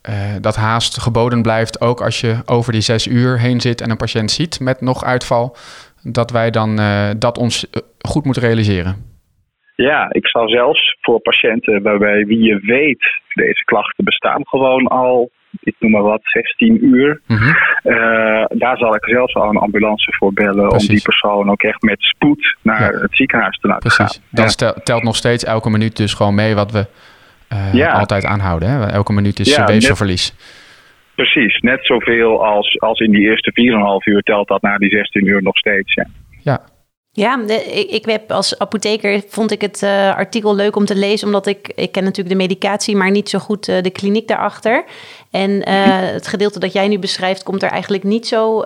uh, 0.09 0.35
dat 0.41 0.55
haast 0.55 1.01
geboden 1.01 1.41
blijft, 1.41 1.81
ook 1.81 2.01
als 2.01 2.21
je 2.21 2.35
over 2.45 2.71
die 2.71 2.81
zes 2.81 3.07
uur 3.07 3.39
heen 3.39 3.61
zit 3.61 3.81
en 3.81 3.89
een 3.89 3.97
patiënt 3.97 4.31
ziet 4.31 4.59
met 4.59 4.81
nog 4.81 5.03
uitval, 5.03 5.55
dat 6.03 6.31
wij 6.31 6.49
dan 6.49 6.79
uh, 6.79 7.09
dat 7.17 7.37
ons 7.37 7.69
goed 7.99 8.25
moeten 8.25 8.43
realiseren. 8.43 8.95
Ja, 9.75 10.07
ik 10.11 10.27
zal 10.27 10.49
zelfs 10.49 10.97
voor 11.01 11.19
patiënten 11.19 11.81
waarbij 11.81 12.25
wie 12.25 12.41
je 12.41 12.59
weet 12.59 13.21
deze 13.33 13.63
klachten 13.65 14.03
bestaan 14.03 14.47
gewoon 14.47 14.87
al 14.87 15.31
ik 15.59 15.75
noem 15.79 15.91
maar 15.91 16.01
wat, 16.01 16.19
16 16.23 16.85
uur. 16.85 17.21
Mm 17.27 17.37
-hmm. 17.37 17.55
uh, 17.83 18.45
daar 18.47 18.77
zal 18.77 18.95
ik 18.95 19.05
zelfs 19.05 19.35
al 19.35 19.49
een 19.49 19.57
ambulance 19.57 20.15
voor 20.17 20.33
bellen 20.33 20.67
Precies. 20.67 20.87
om 20.87 20.95
die 20.95 21.03
persoon 21.03 21.49
ook 21.49 21.63
echt 21.63 21.81
met 21.81 22.01
spoed 22.01 22.57
naar 22.61 22.93
ja. 22.93 22.99
het 22.99 23.15
ziekenhuis 23.15 23.57
te 23.57 23.67
laten 23.67 23.91
Precies. 23.91 24.15
gaan. 24.15 24.25
Dan 24.29 24.49
ja. 24.55 24.81
telt 24.83 25.03
nog 25.03 25.15
steeds 25.15 25.43
elke 25.43 25.69
minuut 25.69 25.97
dus 25.97 26.13
gewoon 26.13 26.35
mee 26.35 26.55
wat 26.55 26.71
we 26.71 26.85
uh, 27.53 27.73
ja. 27.73 27.91
altijd 27.91 28.25
aanhouden. 28.25 28.69
Hè? 28.69 28.85
Elke 28.85 29.13
minuut 29.13 29.39
is 29.39 29.55
ja, 29.55 29.65
weefselverlies. 29.65 30.35
Precies, 31.15 31.59
net 31.61 31.85
zoveel 31.85 32.45
als, 32.45 32.79
als 32.79 32.99
in 32.99 33.11
die 33.11 33.21
eerste 33.21 33.51
4,5 33.51 34.13
uur 34.13 34.21
telt 34.21 34.47
dat 34.47 34.61
na 34.61 34.77
die 34.77 34.89
16 34.89 35.27
uur 35.27 35.43
nog 35.43 35.57
steeds. 35.57 35.93
Ja. 35.93 36.05
ja. 36.41 36.61
Ja, 37.11 37.39
ik, 37.47 37.89
ik 37.89 38.05
heb 38.05 38.31
als 38.31 38.59
apotheker 38.59 39.21
vond 39.27 39.51
ik 39.51 39.61
het 39.61 39.81
uh, 39.81 40.15
artikel 40.15 40.55
leuk 40.55 40.75
om 40.75 40.85
te 40.85 40.95
lezen, 40.95 41.27
omdat 41.27 41.47
ik, 41.47 41.71
ik 41.75 41.91
ken 41.91 42.03
natuurlijk 42.03 42.29
de 42.29 42.41
medicatie, 42.41 42.95
maar 42.95 43.11
niet 43.11 43.29
zo 43.29 43.39
goed 43.39 43.67
uh, 43.67 43.81
de 43.81 43.89
kliniek 43.89 44.27
daarachter. 44.27 44.85
En 45.31 45.49
uh, 45.51 45.63
het 45.99 46.27
gedeelte 46.27 46.59
dat 46.59 46.73
jij 46.73 46.87
nu 46.87 46.99
beschrijft, 46.99 47.43
komt 47.43 47.63
er 47.63 47.69
eigenlijk 47.69 48.03
niet 48.03 48.27
zo 48.27 48.59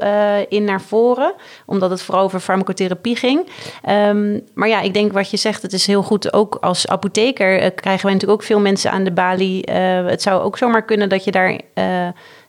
in 0.50 0.64
naar 0.64 0.82
voren, 0.82 1.34
omdat 1.66 1.90
het 1.90 2.02
vooral 2.02 2.24
over 2.24 2.40
farmacotherapie 2.40 3.16
ging. 3.16 3.50
Um, 3.90 4.42
maar 4.54 4.68
ja, 4.68 4.82
ik 4.82 4.94
denk 4.94 5.12
wat 5.12 5.30
je 5.30 5.38
zegt, 5.38 5.62
het 5.62 5.74
is 5.74 5.88
heel 5.88 6.04
goed. 6.04 6.34
Ook 6.34 6.58
als 6.62 6.88
apotheker 6.88 7.72
krijgen 7.72 8.04
wij 8.06 8.14
natuurlijk 8.14 8.42
ook 8.42 8.48
veel 8.48 8.60
mensen 8.60 8.92
aan 8.92 9.04
de 9.04 9.12
balie. 9.12 9.72
het 9.72 10.22
zou 10.22 10.42
ook 10.42 10.58
zomaar 10.58 10.84
kunnen 10.84 11.10
dat 11.10 11.24
je 11.24 11.32
daar 11.32 11.60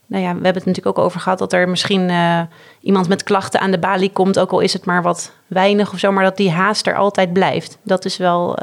nou 0.06 0.22
ja, 0.22 0.28
we 0.28 0.44
hebben 0.44 0.54
het 0.54 0.64
natuurlijk 0.64 0.98
ook 0.98 1.04
over 1.04 1.20
gehad 1.20 1.38
dat 1.38 1.52
er 1.52 1.68
misschien 1.68 2.12
iemand 2.80 3.08
met 3.08 3.22
klachten 3.22 3.60
aan 3.60 3.70
de 3.70 3.78
balie 3.78 4.10
komt, 4.10 4.38
ook 4.38 4.50
al 4.50 4.60
is 4.60 4.72
het 4.72 4.84
maar 4.84 5.02
wat 5.02 5.32
weinig 5.46 5.92
of 5.92 5.98
zo, 5.98 6.12
maar 6.12 6.24
dat 6.24 6.36
die 6.36 6.50
haast 6.50 6.86
er 6.86 6.96
altijd 6.96 7.32
blijft. 7.32 7.78
Dat 7.82 8.04
is 8.04 8.16
wel, 8.16 8.58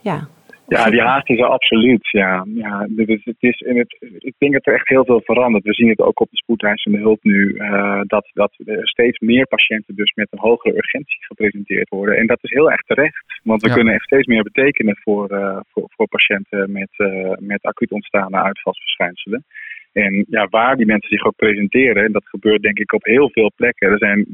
ja. 0.00 0.28
Ja, 0.68 0.90
die 0.90 1.00
haast 1.00 1.30
is 1.30 1.38
er 1.38 1.46
absoluut. 1.46 2.08
Ja, 2.10 2.46
ja 2.54 2.86
dus 2.88 3.24
het 3.24 3.36
is 3.38 3.60
in 3.60 3.78
het, 3.78 3.96
ik 4.18 4.34
denk 4.38 4.52
dat 4.52 4.66
er 4.66 4.74
echt 4.74 4.88
heel 4.88 5.04
veel 5.04 5.20
verandert. 5.24 5.64
We 5.64 5.74
zien 5.74 5.88
het 5.88 6.00
ook 6.00 6.20
op 6.20 6.30
de 6.30 6.36
spoedeisende 6.36 6.98
hulp 6.98 7.22
nu, 7.22 7.54
uh, 7.54 8.00
dat, 8.06 8.30
dat 8.32 8.52
er 8.64 8.88
steeds 8.88 9.18
meer 9.18 9.46
patiënten 9.46 9.94
dus 9.94 10.12
met 10.14 10.28
een 10.30 10.38
hogere 10.38 10.76
urgentie 10.76 11.24
gepresenteerd 11.24 11.88
worden. 11.88 12.16
En 12.16 12.26
dat 12.26 12.38
is 12.42 12.50
heel 12.50 12.70
erg 12.70 12.82
terecht, 12.82 13.40
want 13.42 13.62
we 13.62 13.68
ja. 13.68 13.74
kunnen 13.74 13.94
echt 13.94 14.04
steeds 14.04 14.26
meer 14.26 14.42
betekenen 14.42 14.96
voor, 15.02 15.28
voor, 15.72 15.84
voor 15.88 16.08
patiënten 16.08 16.72
met, 16.72 16.90
met 17.38 17.62
acuut 17.62 17.90
ontstaande 17.90 18.42
uitvalsverschijnselen. 18.42 19.44
En 19.92 20.24
ja, 20.28 20.46
waar 20.50 20.76
die 20.76 20.86
mensen 20.86 21.08
zich 21.08 21.24
ook 21.24 21.36
presenteren, 21.36 22.04
en 22.04 22.12
dat 22.12 22.28
gebeurt 22.28 22.62
denk 22.62 22.78
ik 22.78 22.92
op 22.92 23.04
heel 23.04 23.30
veel 23.30 23.52
plekken. 23.56 23.90
Er 23.90 23.98
zijn 23.98 24.26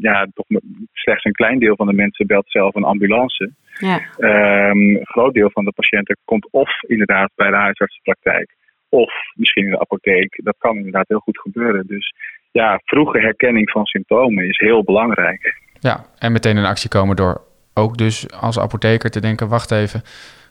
ja, 0.00 0.26
toch 0.34 0.46
slechts 0.92 1.24
een 1.24 1.32
klein 1.32 1.58
deel 1.58 1.76
van 1.76 1.86
de 1.86 1.92
mensen 1.92 2.26
belt 2.26 2.50
zelf 2.50 2.74
een 2.74 2.84
ambulance. 2.84 3.52
Ja. 3.78 4.00
Um, 4.18 4.96
een 4.96 5.06
groot 5.06 5.34
deel 5.34 5.50
van 5.50 5.64
de 5.64 5.72
patiënten 5.72 6.18
komt 6.24 6.48
of 6.50 6.82
inderdaad 6.82 7.30
bij 7.34 7.50
de 7.50 7.56
huisartsenpraktijk, 7.56 8.54
of 8.88 9.12
misschien 9.34 9.64
in 9.64 9.70
de 9.70 9.80
apotheek. 9.80 10.40
Dat 10.42 10.56
kan 10.58 10.76
inderdaad 10.76 11.08
heel 11.08 11.18
goed 11.18 11.38
gebeuren. 11.38 11.86
Dus 11.86 12.14
ja, 12.52 12.80
vroege 12.84 13.18
herkenning 13.18 13.70
van 13.70 13.84
symptomen 13.84 14.48
is 14.48 14.58
heel 14.58 14.84
belangrijk. 14.84 15.60
Ja, 15.80 16.04
en 16.18 16.32
meteen 16.32 16.56
in 16.56 16.64
actie 16.64 16.88
komen 16.88 17.16
door 17.16 17.40
ook 17.74 17.96
dus 17.96 18.30
als 18.40 18.58
apotheker 18.58 19.10
te 19.10 19.20
denken, 19.20 19.48
wacht 19.48 19.70
even, 19.70 20.02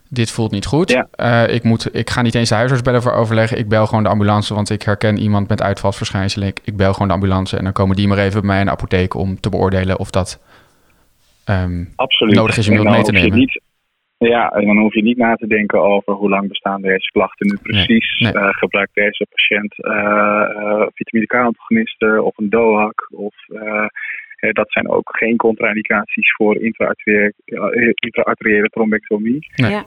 dit 0.10 0.32
voelt 0.32 0.52
niet 0.52 0.66
goed. 0.66 0.92
Ja. 0.92 1.08
Uh, 1.48 1.54
ik, 1.54 1.64
moet, 1.64 1.96
ik 1.96 2.10
ga 2.10 2.22
niet 2.22 2.36
eens 2.36 2.50
de 2.50 2.56
huisarts 2.56 2.84
bellen 2.84 3.02
voor 3.02 3.14
overleggen. 3.14 3.58
Ik 3.58 3.70
bel 3.70 3.86
gewoon 3.86 4.04
de 4.04 4.10
ambulance, 4.10 4.54
want 4.54 4.70
ik 4.70 4.82
herken 4.82 5.18
iemand 5.18 5.48
met 5.48 5.62
uitvalsverschijnselen. 5.62 6.48
Ik, 6.48 6.60
ik 6.64 6.78
bel 6.78 6.94
gewoon 6.94 7.08
de 7.08 7.14
ambulance 7.14 7.58
en 7.58 7.64
dan 7.64 7.74
komen 7.74 7.96
die 7.96 8.08
maar 8.08 8.18
even 8.18 8.40
bij 8.40 8.50
mij 8.50 8.60
in 8.60 8.66
de 8.66 8.72
apotheek 8.72 9.14
om 9.14 9.40
te 9.40 9.50
beoordelen 9.50 10.00
of 10.00 10.10
dat 10.10 10.44
um, 11.50 11.94
nodig 12.20 12.58
is 12.58 12.68
om 12.68 12.76
iemand 12.76 12.96
mee 12.96 13.04
te 13.04 13.12
nemen. 13.12 13.38
Niet, 13.38 13.62
ja, 14.18 14.50
en 14.50 14.66
dan 14.66 14.78
hoef 14.78 14.94
je 14.94 15.04
niet 15.04 15.18
na 15.18 15.36
te 15.36 15.48
denken 15.48 15.82
over 15.82 16.14
hoe 16.14 16.30
lang 16.30 16.48
bestaan 16.48 16.82
deze 16.82 17.12
klachten 17.12 17.48
nu 17.48 17.58
precies. 17.62 18.20
Nee. 18.20 18.34
Nee. 18.34 18.44
Uh, 18.44 18.50
gebruikt 18.50 18.94
deze 18.94 19.28
patiënt 19.30 19.74
uh, 19.78 20.88
vitamine 20.94 21.28
K-antagonisten 21.28 22.26
of 22.26 22.38
een 22.38 22.50
DOAC 22.50 23.08
of 23.12 23.36
dat 24.52 24.72
zijn 24.72 24.90
ook 24.90 25.18
geen 25.18 25.36
contra-indicaties 25.36 26.34
voor 26.34 26.56
intra-arteriële 27.96 28.70
trombectomie. 28.70 29.48
Nee. 29.56 29.72
Ja. 29.72 29.86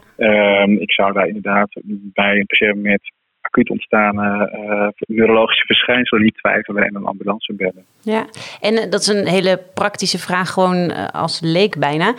Um, 0.63 0.79
ik 0.79 0.93
zou 0.93 1.13
daar 1.13 1.27
inderdaad 1.27 1.69
bij 2.13 2.37
een 2.37 2.47
patiënt 2.47 2.83
met 2.83 3.13
acuut 3.41 3.71
ontstane 3.71 4.53
uh, 4.55 4.89
neurologische 5.17 5.65
verschijnselen 5.67 6.25
niet 6.25 6.37
twijfelen 6.37 6.83
en 6.83 6.95
een 6.95 7.05
ambulance 7.05 7.55
bellen. 7.55 7.85
Ja, 8.01 8.27
en 8.61 8.75
uh, 8.75 8.91
dat 8.91 9.01
is 9.01 9.07
een 9.07 9.27
hele 9.27 9.61
praktische 9.75 10.19
vraag, 10.19 10.51
gewoon 10.51 10.91
uh, 10.91 11.07
als 11.07 11.41
leek 11.41 11.79
bijna. 11.79 12.15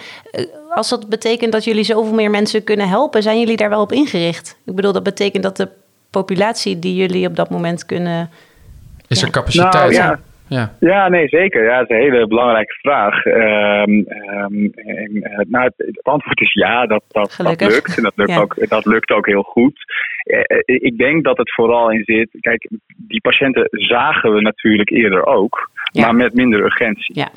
als 0.70 0.90
dat 0.90 1.10
betekent 1.10 1.52
dat 1.52 1.64
jullie 1.64 1.84
zoveel 1.84 2.14
meer 2.14 2.30
mensen 2.30 2.64
kunnen 2.64 2.88
helpen, 2.88 3.22
zijn 3.22 3.40
jullie 3.40 3.58
daar 3.58 3.70
wel 3.70 3.82
op 3.82 3.92
ingericht? 3.92 4.62
Ik 4.66 4.76
bedoel, 4.76 4.94
dat 4.94 5.04
betekent 5.04 5.44
dat 5.44 5.58
de 5.58 5.70
populatie 6.10 6.80
die 6.80 6.96
jullie 6.96 7.28
op 7.28 7.36
dat 7.36 7.50
moment 7.50 7.86
kunnen. 7.86 8.30
Is 9.08 9.22
er 9.22 9.30
capaciteit? 9.30 9.74
Nou, 9.74 9.94
ja. 9.94 10.20
Ja, 10.50 10.74
ja 10.80 11.08
nee, 11.10 11.28
zeker. 11.28 11.64
Ja, 11.64 11.78
dat 11.80 11.90
is 11.90 11.96
een 11.96 12.02
hele 12.02 12.28
belangrijke 12.28 12.74
vraag. 12.74 13.26
Ehm, 13.26 14.00
ehm, 14.00 14.66
en, 14.76 15.22
eh, 15.22 15.46
nou, 15.48 15.72
het 15.78 16.00
antwoord 16.04 16.42
is 16.42 16.54
ja, 16.54 16.86
dat, 16.86 17.04
dat, 17.08 17.36
dat 17.38 17.62
lukt. 17.62 17.98
En 17.98 18.04
dat 18.04 18.14
lukt, 18.16 18.32
Ja. 18.32 18.40
ook, 18.40 18.70
dat 18.70 18.86
lukt 18.86 19.12
ook 19.12 19.26
heel 19.26 19.42
goed. 19.44 19.80
Eh, 20.24 20.40
eh, 20.40 20.60
ik 20.66 20.98
denk 20.98 21.24
dat 21.24 21.38
het 21.38 21.54
vooral 21.54 21.92
in 21.92 22.04
zit. 22.04 22.30
Kijk, 22.40 22.70
die 22.98 23.22
patiënten 23.22 23.68
zagen 23.72 24.34
we 24.34 24.42
natuurlijk 24.42 24.90
eerder 24.90 25.26
ook, 25.26 25.70
Ja. 25.92 26.06
maar 26.06 26.16
met 26.16 26.34
minder 26.34 26.64
urgentie. 26.64 27.20
Ja. 27.20 27.30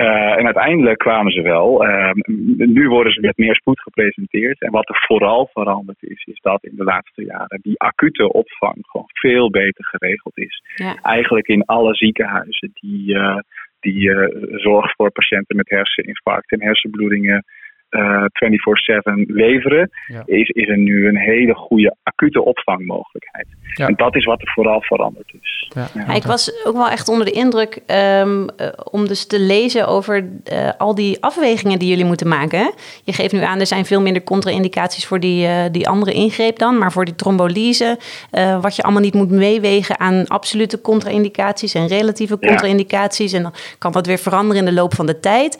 Eh, 0.00 0.38
en 0.38 0.44
uiteindelijk 0.44 0.98
kwamen 0.98 1.32
ze 1.32 1.42
wel. 1.42 1.86
Ehm, 1.86 2.18
nu 2.56 2.88
worden 2.88 3.12
ze 3.12 3.20
met 3.20 3.36
meer 3.36 3.54
spoed 3.54 3.80
gepresenteerd. 3.80 4.60
En 4.60 4.70
wat 4.70 4.88
er 4.88 5.04
vooral 5.06 5.48
veranderd 5.52 6.02
is, 6.02 6.24
is 6.24 6.40
dat 6.40 6.64
in 6.64 6.76
de 6.76 6.84
laatste 6.84 7.24
jaren 7.24 7.60
die 7.62 7.80
acute 7.80 8.32
opvang 8.32 8.76
gewoon 8.80 9.10
veel 9.12 9.50
beter 9.50 9.84
geregeld 9.84 10.38
is. 10.38 10.62
Ja. 10.74 10.94
Eigenlijk 11.02 11.46
in 11.46 11.64
alle 11.64 11.94
ziekenhuizen 11.94 12.70
die, 12.74 13.14
eh, 13.14 13.38
die 13.80 14.10
eh, 14.12 14.58
zorg 14.58 14.94
voor 14.94 15.10
patiënten 15.10 15.56
met 15.56 15.70
herseninfarct 15.70 16.50
en 16.50 16.62
hersenbloedingen 16.62 17.44
eh 17.90 18.24
24-7 18.24 19.24
leveren, 19.26 19.90
Ja. 20.06 20.22
is, 20.26 20.48
is 20.48 20.68
er 20.68 20.78
nu 20.78 21.08
een 21.08 21.16
hele 21.16 21.54
goede 21.54 21.96
acute 22.02 22.42
opvangmogelijkheid. 22.44 23.46
Ja. 23.74 23.86
En 23.86 23.94
dat 23.96 24.16
is 24.16 24.24
wat 24.24 24.40
er 24.40 24.50
vooral 24.54 24.82
veranderd 24.82 25.32
is. 25.40 25.70
ja. 25.74 25.88
Ja, 25.94 26.14
ik 26.14 26.22
was 26.22 26.64
ook 26.64 26.74
wel 26.76 26.88
echt 26.90 27.08
onder 27.08 27.24
de 27.26 27.30
indruk 27.32 27.80
ehm, 27.86 28.48
eh, 28.56 28.66
om 28.90 29.08
dus 29.08 29.26
te 29.26 29.40
lezen 29.40 29.88
over 29.88 30.28
eh, 30.44 30.68
al 30.78 30.94
die 30.94 31.22
afwegingen 31.22 31.78
die 31.78 31.88
jullie 31.88 32.04
moeten 32.04 32.28
maken. 32.28 32.58
hè. 32.58 32.68
Je 33.04 33.12
geeft 33.12 33.32
nu 33.32 33.40
aan, 33.40 33.60
er 33.60 33.66
zijn 33.66 33.84
veel 33.84 34.00
minder 34.00 34.22
contra-indicaties 34.22 35.06
voor 35.06 35.20
die, 35.20 35.46
eh, 35.46 35.64
die 35.72 35.88
andere 35.88 36.12
ingreep 36.12 36.58
dan. 36.58 36.78
Maar 36.78 36.92
voor 36.92 37.04
die 37.04 37.14
trombolyse, 37.14 37.98
eh, 38.30 38.60
wat 38.62 38.76
je 38.76 38.82
allemaal 38.82 39.02
niet 39.02 39.14
moet 39.14 39.30
meewegen 39.30 39.98
aan 40.00 40.26
absolute 40.26 40.80
contra-indicaties 40.80 41.74
en 41.74 41.86
relatieve 41.86 42.36
Ja. 42.40 42.48
contra-indicaties. 42.48 43.32
En 43.32 43.42
dan 43.42 43.54
kan 43.78 43.92
dat 43.92 44.06
weer 44.06 44.18
veranderen 44.18 44.58
in 44.66 44.74
de 44.74 44.80
loop 44.80 44.94
van 44.94 45.06
de 45.06 45.20
tijd. 45.20 45.58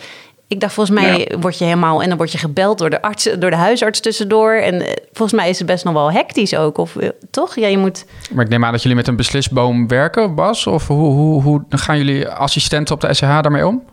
Ik 0.54 0.60
dacht, 0.60 0.74
volgens 0.74 1.00
mij 1.00 1.32
word 1.40 1.58
je 1.58 1.64
helemaal... 1.64 2.02
en 2.02 2.08
dan 2.08 2.16
word 2.16 2.32
je 2.32 2.38
gebeld 2.38 2.78
door 2.78 2.90
de, 2.90 3.02
arts, 3.02 3.38
door 3.38 3.50
de 3.50 3.56
huisarts 3.56 4.00
tussendoor. 4.00 4.52
En 4.52 4.74
eh, 4.74 4.92
volgens 5.12 5.40
mij 5.40 5.48
is 5.48 5.58
het 5.58 5.66
best 5.66 5.84
nog 5.84 5.94
wel 5.94 6.12
hectisch 6.12 6.56
ook. 6.56 6.78
Of 6.78 6.96
eh, 6.96 7.08
toch? 7.30 7.54
Ja, 7.54 7.66
je 7.66 7.78
moet... 7.78 8.28
Maar 8.34 8.44
ik 8.44 8.50
neem 8.50 8.64
aan 8.64 8.72
dat 8.72 8.82
jullie 8.82 8.96
met 8.96 9.08
een 9.08 9.16
beslisboom 9.16 9.88
werken, 9.88 10.34
Bas? 10.34 10.66
Of 10.66 10.86
hoe, 10.86 11.12
hoe, 11.12 11.42
hoe 11.42 11.64
gaan 11.68 11.98
jullie 11.98 12.28
assistenten 12.28 12.94
op 12.94 13.00
de 13.00 13.14
SCH 13.14 13.40
daarmee 13.40 13.66
om? 13.66 13.84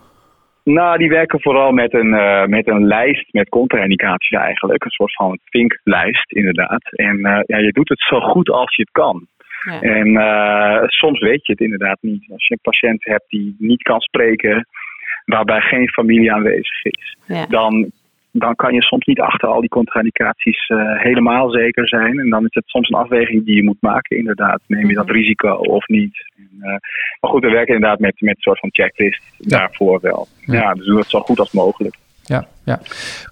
Nou, 0.75 0.97
die 0.97 1.09
werken 1.09 1.41
vooral 1.41 1.71
met 1.71 1.93
een, 1.93 2.13
eh, 2.13 2.45
met 2.45 2.67
een 2.67 2.87
lijst 2.87 3.33
met 3.33 3.49
contra-indicaties 3.49 4.37
eigenlijk. 4.37 4.83
Een 4.83 4.91
soort 4.91 5.13
van 5.13 5.39
vinklijst, 5.43 6.31
inderdaad. 6.31 6.91
En 6.91 7.25
eh, 7.25 7.39
ja, 7.45 7.57
je 7.57 7.71
doet 7.71 7.89
het 7.89 7.99
zo 7.99 8.19
goed 8.19 8.49
als 8.49 8.75
je 8.75 8.81
het 8.81 8.91
kan. 8.91 9.27
Ja. 9.65 9.81
En 9.81 10.17
eh, 10.17 10.87
soms 10.87 11.19
weet 11.19 11.45
je 11.45 11.51
het 11.51 11.61
inderdaad 11.61 11.97
niet. 12.01 12.31
Als 12.31 12.47
je 12.47 12.53
een 12.53 12.71
patiënt 12.71 13.05
hebt 13.05 13.29
die 13.29 13.55
niet 13.59 13.81
kan 13.81 13.99
spreken, 13.99 14.67
waarbij 15.35 15.61
geen 15.61 15.89
familie 15.89 16.33
aanwezig 16.33 16.83
is, 16.83 17.15
Ja. 17.27 17.45
dan, 17.45 17.91
dan 18.31 18.55
kan 18.55 18.73
je 18.73 18.81
soms 18.83 19.05
niet 19.05 19.19
achter 19.19 19.47
al 19.49 19.59
die 19.61 19.69
contra-indicaties 19.69 20.67
eh, 20.67 20.77
helemaal 21.01 21.49
zeker 21.49 21.87
zijn. 21.87 22.19
En 22.19 22.29
dan 22.29 22.43
is 22.45 22.53
het 22.53 22.67
soms 22.67 22.89
een 22.89 22.99
afweging 22.99 23.45
die 23.45 23.55
je 23.55 23.63
moet 23.63 23.81
maken, 23.81 24.17
inderdaad. 24.17 24.61
Neem 24.67 24.89
je 24.89 24.95
dat 24.95 25.05
Mhm. 25.05 25.15
risico 25.15 25.51
of 25.53 25.87
niet? 25.87 26.31
En, 26.37 26.49
eh, 26.61 26.69
maar 27.19 27.31
goed, 27.31 27.43
we 27.43 27.49
werken 27.49 27.73
inderdaad 27.73 27.99
met, 27.99 28.21
met 28.21 28.35
een 28.35 28.41
soort 28.41 28.59
van 28.59 28.69
checklist 28.71 29.23
Ja. 29.37 29.57
daarvoor 29.57 29.99
wel. 30.01 30.27
Ja. 30.45 30.53
Ja. 30.53 30.73
dus 30.73 30.83
we 30.85 30.89
doen 30.89 30.99
het 30.99 31.09
zo 31.09 31.19
goed 31.19 31.39
als 31.39 31.51
mogelijk. 31.51 31.95
Ja, 32.23 32.47
ja. 32.65 32.79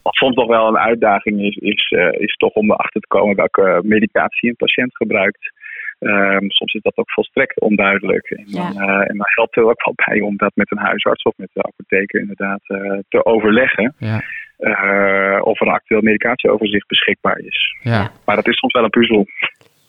Wat 0.04 0.14
soms 0.16 0.36
nog 0.36 0.48
wel 0.48 0.68
een 0.68 0.78
uitdaging 0.78 1.42
is, 1.42 1.56
is, 1.56 1.92
eh, 1.98 2.22
is 2.22 2.36
toch 2.36 2.54
om 2.54 2.72
erachter 2.72 3.02
te 3.02 3.08
komen 3.08 3.36
welke 3.36 3.80
medicatie 3.84 4.50
een 4.50 4.56
patiënt 4.56 4.96
gebruikt. 4.96 5.54
Ehm, 6.00 6.50
soms 6.50 6.74
is 6.74 6.82
dat 6.82 6.98
ook 6.98 7.12
volstrekt 7.12 7.60
onduidelijk. 7.60 8.30
En 8.30 8.46
dan, 8.52 8.74
Ja. 8.74 8.82
eh, 8.82 9.10
en 9.10 9.18
dan 9.18 9.26
helpt 9.36 9.56
er 9.58 9.64
ook 9.70 9.86
wel 9.86 9.94
bij 10.06 10.22
om 10.22 10.38
dat 10.38 10.52
met 10.56 10.72
een 10.72 10.78
huisarts 10.78 11.24
of 11.24 11.34
met 11.38 11.50
de 11.54 11.64
apotheker 11.64 12.20
inderdaad 12.20 12.60
eh, 12.64 13.00
te 13.10 13.26
overleggen. 13.26 13.94
ja, 13.98 14.22
eh, 14.58 15.40
of 15.46 15.62
er 15.62 15.68
een 15.68 15.74
actueel 15.74 16.02
medicatieoverzicht 16.02 16.88
beschikbaar 16.88 17.40
is. 17.40 17.76
ja. 17.82 18.12
Maar 18.26 18.36
dat 18.36 18.48
is 18.48 18.58
soms 18.58 18.74
wel 18.74 18.84
een 18.84 18.90
puzzel. 18.90 19.26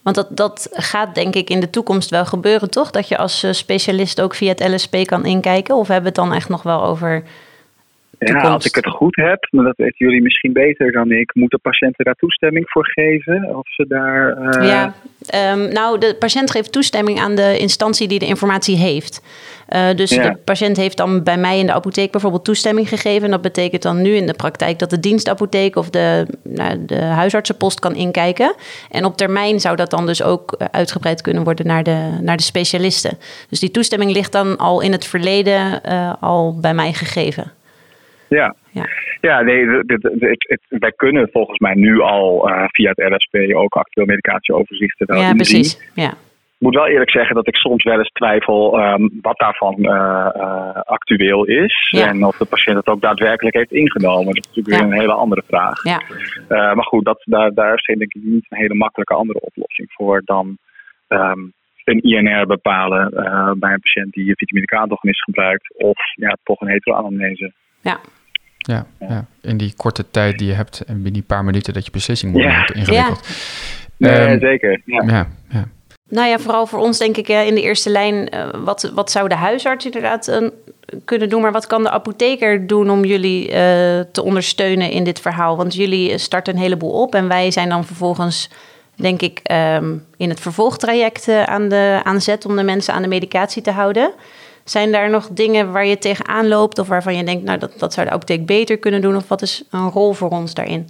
Want 0.03 0.16
dat, 0.16 0.37
dat 0.37 0.69
gaat 0.73 1.14
denk 1.14 1.35
ik 1.35 1.51
in 1.51 1.61
de 1.61 1.71
toekomst 1.71 2.11
wel 2.11 2.25
gebeuren, 2.25 2.71
toch? 2.71 2.90
Dat 2.90 3.09
je 3.09 3.16
als 3.16 3.59
specialist 3.59 4.21
ook 4.21 4.35
via 4.35 4.49
het 4.49 4.69
LSP 4.69 4.97
kan 5.05 5.25
inkijken? 5.25 5.75
Of 5.77 5.88
hebben 5.88 6.12
we 6.12 6.21
het 6.21 6.29
dan 6.29 6.37
echt 6.37 6.49
nog 6.49 6.62
wel 6.62 6.83
over 6.85 7.23
Ja, 8.18 8.40
als 8.40 8.64
ik 8.66 8.74
het 8.74 8.87
goed 8.87 9.16
heb, 9.16 9.46
maar 9.50 9.64
dat 9.64 9.76
weten 9.76 9.94
jullie 10.07 10.22
misschien 10.22 10.52
beter 10.52 10.92
dan 10.92 11.11
ik, 11.11 11.35
moeten 11.35 11.61
patiënten 11.61 12.05
daar 12.05 12.14
toestemming 12.14 12.64
voor 12.68 12.87
geven? 12.87 13.57
Of 13.57 13.68
ze 13.74 13.85
daar. 13.88 14.37
eh, 14.37 14.68
Ja, 14.68 14.94
ehm, 15.26 15.72
nou, 15.72 15.98
de 15.98 16.16
patiënt 16.18 16.50
geeft 16.50 16.72
toestemming 16.72 17.18
aan 17.20 17.35
de 17.35 17.59
instantie 17.59 18.09
die 18.09 18.18
de 18.18 18.26
informatie 18.26 18.76
heeft. 18.76 19.22
Eh, 19.68 19.94
dus 19.94 20.11
Ja. 20.11 20.22
de 20.31 20.37
patiënt 20.44 20.76
heeft 20.76 20.96
dan 20.96 21.22
bij 21.22 21.37
mij 21.37 21.59
in 21.59 21.66
de 21.66 21.72
apotheek 21.72 22.11
bijvoorbeeld 22.11 22.44
toestemming 22.44 22.88
gegeven. 22.88 23.24
En 23.24 23.31
dat 23.31 23.42
betekent 23.42 23.83
dan 23.83 24.02
nu 24.02 24.11
in 24.14 24.26
de 24.26 24.35
praktijk 24.35 24.79
dat 24.79 24.90
de 24.90 25.00
dienstapotheek 25.00 25.76
of 25.76 25.90
de, 25.90 26.26
nou, 26.42 26.85
de 26.87 27.00
huisartsenpost 27.02 27.81
kan 27.81 27.94
inkijken. 27.94 28.55
En 28.90 29.05
op 29.05 29.16
termijn 29.16 29.61
zou 29.61 29.76
dat 29.76 29.90
dan 29.90 30.07
dus 30.07 30.22
ook 30.22 30.52
eh, 30.52 30.66
uitgebreid 30.70 31.20
kunnen 31.20 31.44
worden 31.44 31.66
naar 31.66 31.83
de, 31.83 32.18
naar 32.20 32.37
de 32.37 32.42
specialisten. 32.42 33.18
Dus 33.48 33.61
die 33.61 33.70
toestemming 33.70 34.12
ligt 34.12 34.33
dan 34.33 34.57
al 34.57 34.81
in 34.81 34.92
het 34.92 35.07
verleden 35.07 35.81
al 36.20 36.59
bij 36.61 36.74
mij 36.74 36.92
gegeven. 36.92 37.52
Ja. 38.29 38.55
Ja. 38.71 38.87
Ja, 39.21 39.41
nee, 39.41 39.67
wij 40.69 40.93
kunnen 40.97 41.29
volgens 41.33 41.59
mij 41.59 41.75
nu 41.75 42.01
al 42.01 42.49
eh, 42.49 42.65
via 42.67 42.93
het 42.95 43.12
RSP 43.15 43.57
ook 43.57 43.75
actueel 43.75 44.07
medicatieoverzichten 44.07 45.07
wel 45.07 45.21
ja, 45.21 45.35
precies. 45.35 45.91
Ja. 45.95 46.11
Ik 46.59 46.62
moet 46.62 46.75
wel 46.75 46.87
eerlijk 46.87 47.11
zeggen 47.11 47.35
dat 47.35 47.47
ik 47.47 47.57
soms 47.57 47.85
wel 47.85 47.99
eens 47.99 48.12
twijfel 48.12 48.79
ehm, 48.79 49.09
wat 49.21 49.39
daarvan 49.39 49.75
eh, 49.85 50.29
eh, 50.35 50.81
actueel 50.81 51.45
is. 51.45 51.89
Ja. 51.91 52.07
En 52.07 52.25
of 52.25 52.37
de 52.37 52.45
patiënt 52.45 52.77
het 52.77 52.87
ook 52.87 53.01
daadwerkelijk 53.01 53.57
heeft 53.57 53.73
ingenomen. 53.73 54.35
Dat 54.35 54.37
is 54.37 54.47
natuurlijk 54.47 54.77
Ja. 54.77 54.83
weer 54.83 54.93
een 54.93 55.01
hele 55.01 55.12
andere 55.12 55.43
vraag. 55.47 55.83
Ja. 55.83 56.03
Maar 56.49 56.85
goed, 56.85 57.05
dat, 57.05 57.23
daar, 57.25 57.55
daar 57.55 57.75
is 57.75 57.83
denk 57.83 58.01
ik 58.01 58.15
niet 58.23 58.47
een 58.49 58.59
hele 58.59 58.75
makkelijke 58.75 59.15
andere 59.15 59.41
oplossing 59.41 59.93
voor 59.93 60.23
dan 60.25 60.59
ehm, 61.09 61.41
een 61.85 62.01
INR 62.01 62.47
bepalen 62.47 63.11
bij 63.59 63.73
een 63.73 63.81
patiënt 63.81 64.12
die 64.12 64.29
een 64.29 64.37
vitamine 64.37 64.67
K-agonist 64.67 65.23
gebruikt. 65.23 65.75
Of 65.77 65.99
ja, 66.15 66.37
toch 66.43 66.61
een 66.61 66.69
heteroanamnese. 66.69 67.53
Ja. 67.87 68.01
Ja, 68.59 68.87
ja, 69.01 69.25
in 69.40 69.57
die 69.57 69.72
korte 69.77 70.05
tijd 70.11 70.38
die 70.38 70.46
je 70.49 70.53
hebt 70.55 70.81
en 70.81 70.94
binnen 70.94 71.12
die 71.12 71.22
paar 71.22 71.44
minuten 71.44 71.72
dat 71.72 71.85
je 71.85 71.90
beslissing 71.90 72.33
moet 72.33 72.42
Ja. 72.42 72.49
maken, 72.49 72.75
ingewikkeld. 72.75 73.29
Nee, 73.96 74.12
Ehm, 74.12 74.38
zeker. 74.40 74.81
Ja. 74.85 75.03
Ja, 75.07 75.29
ja. 75.49 75.68
Nou 76.09 76.29
ja, 76.29 76.38
vooral 76.38 76.66
voor 76.66 76.79
ons 76.79 76.99
denk 76.99 77.16
ik 77.16 77.29
in 77.29 77.55
de 77.55 77.62
eerste 77.62 77.90
lijn. 77.90 78.29
eh, 78.29 78.49
wat, 78.64 78.90
wat 78.94 79.11
zou 79.11 79.29
de 79.29 79.35
huisarts 79.35 79.85
inderdaad 79.85 80.29
eh, 80.29 80.49
kunnen 81.05 81.29
doen? 81.29 81.40
Maar 81.42 81.53
wat 81.53 81.66
kan 81.66 81.83
de 81.83 81.90
apotheker 81.90 82.66
doen 82.66 82.90
om 82.90 83.05
jullie 83.05 83.49
eh, 83.51 84.01
te 84.12 84.22
ondersteunen 84.22 84.90
in 84.90 85.05
dit 85.05 85.20
verhaal? 85.20 85.57
Want 85.57 85.75
jullie 85.75 86.18
starten 86.18 86.55
een 86.55 86.61
heleboel 86.61 86.90
op 87.03 87.14
en 87.14 87.29
wij 87.29 87.51
zijn 87.51 87.68
dan 87.68 87.85
vervolgens, 87.85 88.51
denk 88.94 89.20
ik, 89.22 89.40
ehm, 89.42 89.94
in 90.16 90.29
het 90.29 90.40
vervolgtraject 90.40 91.29
aan 91.29 91.68
de 91.68 92.01
aan 92.05 92.20
zet 92.20 92.44
om 92.46 92.57
de 92.57 92.62
mensen 92.62 92.94
aan 92.94 93.03
de 93.03 93.09
medicatie 93.09 93.62
te 93.62 93.70
houden. 93.70 94.11
Zijn 94.68 94.92
daar 94.92 95.11
nog 95.11 95.29
dingen 95.29 95.72
waar 95.72 95.87
je 95.87 95.98
tegenaan 95.98 96.48
loopt 96.48 96.79
of 96.79 96.88
waarvan 96.88 97.16
je 97.16 97.24
denkt, 97.24 97.44
nou 97.44 97.59
dat, 97.59 97.79
dat 97.79 97.92
zou 97.92 98.07
de 98.07 98.12
apotheek 98.12 98.46
beter 98.46 98.79
kunnen 98.79 99.00
doen? 99.00 99.16
Of 99.16 99.29
wat 99.29 99.42
is 99.42 99.68
een 99.70 99.90
rol 99.90 100.12
voor 100.12 100.29
ons 100.29 100.55
daarin? 100.55 100.87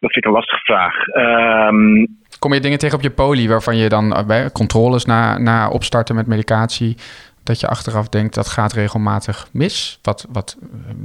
Dat 0.00 0.12
vind 0.12 0.16
ik 0.16 0.24
een 0.24 0.32
lastige 0.32 0.64
vraag. 0.64 1.06
Ehm, 1.06 2.06
Kom 2.38 2.54
je 2.54 2.60
dingen 2.60 2.78
tegen 2.78 2.96
op 2.96 3.02
je 3.02 3.10
poli 3.10 3.48
waarvan 3.48 3.76
je 3.76 3.88
dan 3.88 4.14
eh, 4.14 4.26
bij 4.26 4.50
controles 4.50 5.04
na, 5.04 5.38
na 5.38 5.70
opstarten 5.70 6.14
met 6.14 6.26
medicatie, 6.26 6.96
dat 7.44 7.60
je 7.60 7.66
achteraf 7.66 8.08
denkt 8.08 8.34
dat 8.34 8.48
gaat 8.48 8.72
regelmatig 8.72 9.48
mis? 9.52 9.98
Wat, 10.02 10.28
wat, 10.32 10.58
ehm, 10.60 10.96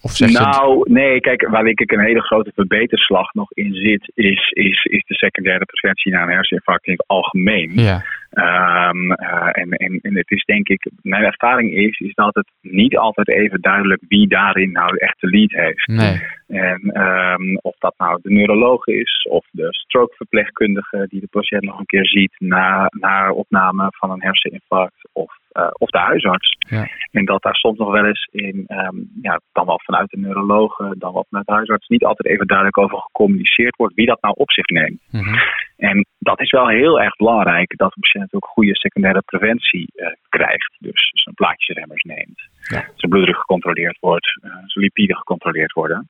of 0.00 0.10
zeg 0.10 0.28
je... 0.28 0.38
nou, 0.38 0.92
nee, 0.92 1.20
kijk, 1.20 1.48
waar 1.48 1.66
ik 1.66 1.92
een 1.92 2.00
hele 2.00 2.20
grote 2.20 2.52
verbeterslag 2.54 3.34
nog 3.34 3.52
in 3.52 3.74
zit, 3.74 4.10
is, 4.14 4.50
is, 4.50 4.84
is 4.84 5.04
de 5.06 5.14
secundaire 5.14 5.64
preventie 5.64 6.12
na 6.12 6.22
een 6.22 6.28
herseninfarct 6.28 6.86
in 6.86 6.92
het 6.92 7.04
algemeen. 7.06 7.72
Ja, 7.74 8.04
Eh, 8.32 9.48
en, 9.52 9.70
en, 9.70 9.98
en 10.02 10.16
het 10.16 10.30
is 10.30 10.44
denk 10.44 10.68
ik, 10.68 10.90
mijn 11.02 11.24
ervaring 11.24 11.72
is, 11.72 11.98
is 11.98 12.14
dat 12.14 12.34
het 12.34 12.50
niet 12.60 12.96
altijd 12.96 13.28
even 13.28 13.60
duidelijk 13.60 14.02
wie 14.08 14.28
daarin 14.28 14.72
nou 14.72 14.96
echt 14.96 15.20
de 15.20 15.28
lead 15.28 15.50
heeft. 15.50 15.86
nee. 15.86 16.20
En 16.46 16.80
ehm, 16.80 17.56
of 17.56 17.76
dat 17.78 17.94
nou 17.96 18.18
de 18.22 18.30
neuroloog 18.30 18.86
is 18.86 19.26
of 19.30 19.46
de 19.50 19.66
strokeverpleegkundige 19.70 21.06
die 21.08 21.20
de 21.20 21.26
patiënt 21.30 21.62
nog 21.62 21.78
een 21.78 21.86
keer 21.86 22.06
ziet 22.06 22.34
na, 22.38 22.86
na 22.90 23.32
opname 23.32 23.86
van 23.90 24.10
een 24.10 24.22
herseninfarct 24.22 25.08
of, 25.12 25.38
eh, 25.52 25.68
of 25.72 25.88
de 25.88 25.98
huisarts. 25.98 26.56
Ja. 26.58 26.88
En 27.10 27.24
dat 27.24 27.42
daar 27.42 27.54
soms 27.54 27.78
nog 27.78 27.90
wel 27.90 28.04
eens 28.06 28.28
in, 28.30 28.64
ehm, 28.66 28.96
ja, 29.22 29.40
dan 29.52 29.66
wel 29.66 29.80
vanuit 29.84 30.10
de 30.10 30.18
neurologen, 30.18 30.98
dan 30.98 31.12
wel 31.12 31.26
vanuit 31.28 31.46
de 31.46 31.52
huisarts, 31.52 31.88
niet 31.88 32.04
altijd 32.04 32.28
even 32.34 32.46
duidelijk 32.46 32.78
over 32.78 32.98
gecommuniceerd 32.98 33.76
wordt 33.76 33.94
wie 33.94 34.06
dat 34.06 34.22
nou 34.22 34.34
op 34.36 34.50
zich 34.50 34.66
neemt. 34.66 35.00
Mhm. 35.10 35.34
En 35.76 36.06
dat 36.18 36.40
is 36.40 36.50
wel 36.50 36.68
heel 36.68 37.00
erg 37.00 37.16
belangrijk 37.16 37.76
dat 37.76 37.92
de 37.92 38.00
patiënt 38.00 38.32
ook 38.34 38.46
goede 38.46 38.76
secundaire 38.76 39.22
preventie 39.24 39.86
eh, 39.94 40.06
krijgt. 40.28 40.76
Dus 40.78 41.10
zijn 41.14 41.34
plaatjesremmers 41.34 42.02
neemt, 42.02 42.40
Ja. 42.60 42.80
zijn 42.94 43.10
bloeddruk 43.10 43.36
gecontroleerd 43.36 43.98
wordt, 44.00 44.38
eh, 44.42 44.50
zijn 44.50 44.84
lipiden 44.84 45.16
gecontroleerd 45.16 45.72
worden. 45.72 46.08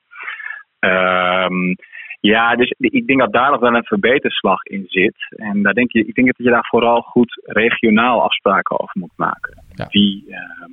Ehm, 0.79 1.73
Ja, 2.31 2.55
dus 2.55 2.73
ik 2.77 3.07
denk 3.07 3.19
dat 3.19 3.33
daar 3.33 3.51
nog 3.51 3.59
wel 3.59 3.75
een 3.75 3.83
verbeterslag 3.85 4.63
in 4.63 4.85
zit. 4.87 5.15
En 5.29 5.61
daar 5.61 5.73
denk 5.73 5.91
je, 5.91 6.05
ik 6.05 6.15
denk 6.15 6.27
dat 6.27 6.45
je 6.45 6.51
daar 6.51 6.67
vooral 6.69 7.01
goed 7.01 7.41
regionaal 7.43 8.21
afspraken 8.21 8.79
over 8.79 8.99
moet 8.99 9.13
maken. 9.15 9.63
Wie, 9.89 10.25
ehm, 10.29 10.71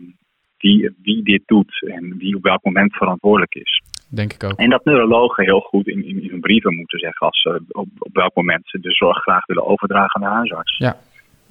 wie, 0.59 0.91
wie 1.03 1.23
dit 1.23 1.43
doet 1.47 1.83
en 1.87 2.17
wie 2.19 2.37
op 2.37 2.43
welk 2.43 2.65
moment 2.65 2.97
verantwoordelijk 2.97 3.55
is. 3.55 3.83
Denk 4.09 4.33
ik 4.33 4.45
ook. 4.45 4.59
En 4.59 4.71
dat 4.71 4.85
neurologen 4.85 5.45
heel 5.45 5.61
goed 5.61 5.87
in, 5.87 6.05
in, 6.05 6.23
in 6.23 6.31
hun 6.31 6.41
brieven 6.41 6.75
moeten 6.75 6.99
zeggen 6.99 7.27
als 7.27 7.41
ze 7.41 7.63
op, 7.69 7.89
op 7.99 8.15
welk 8.15 8.35
moment 8.35 8.63
ze 8.65 8.81
de 8.81 8.93
zorg 8.93 9.19
graag 9.19 9.47
willen 9.47 9.67
overdragen 9.67 10.23
aan 10.23 10.29
de 10.29 10.37
huisarts. 10.37 10.79
Ja, 10.79 10.97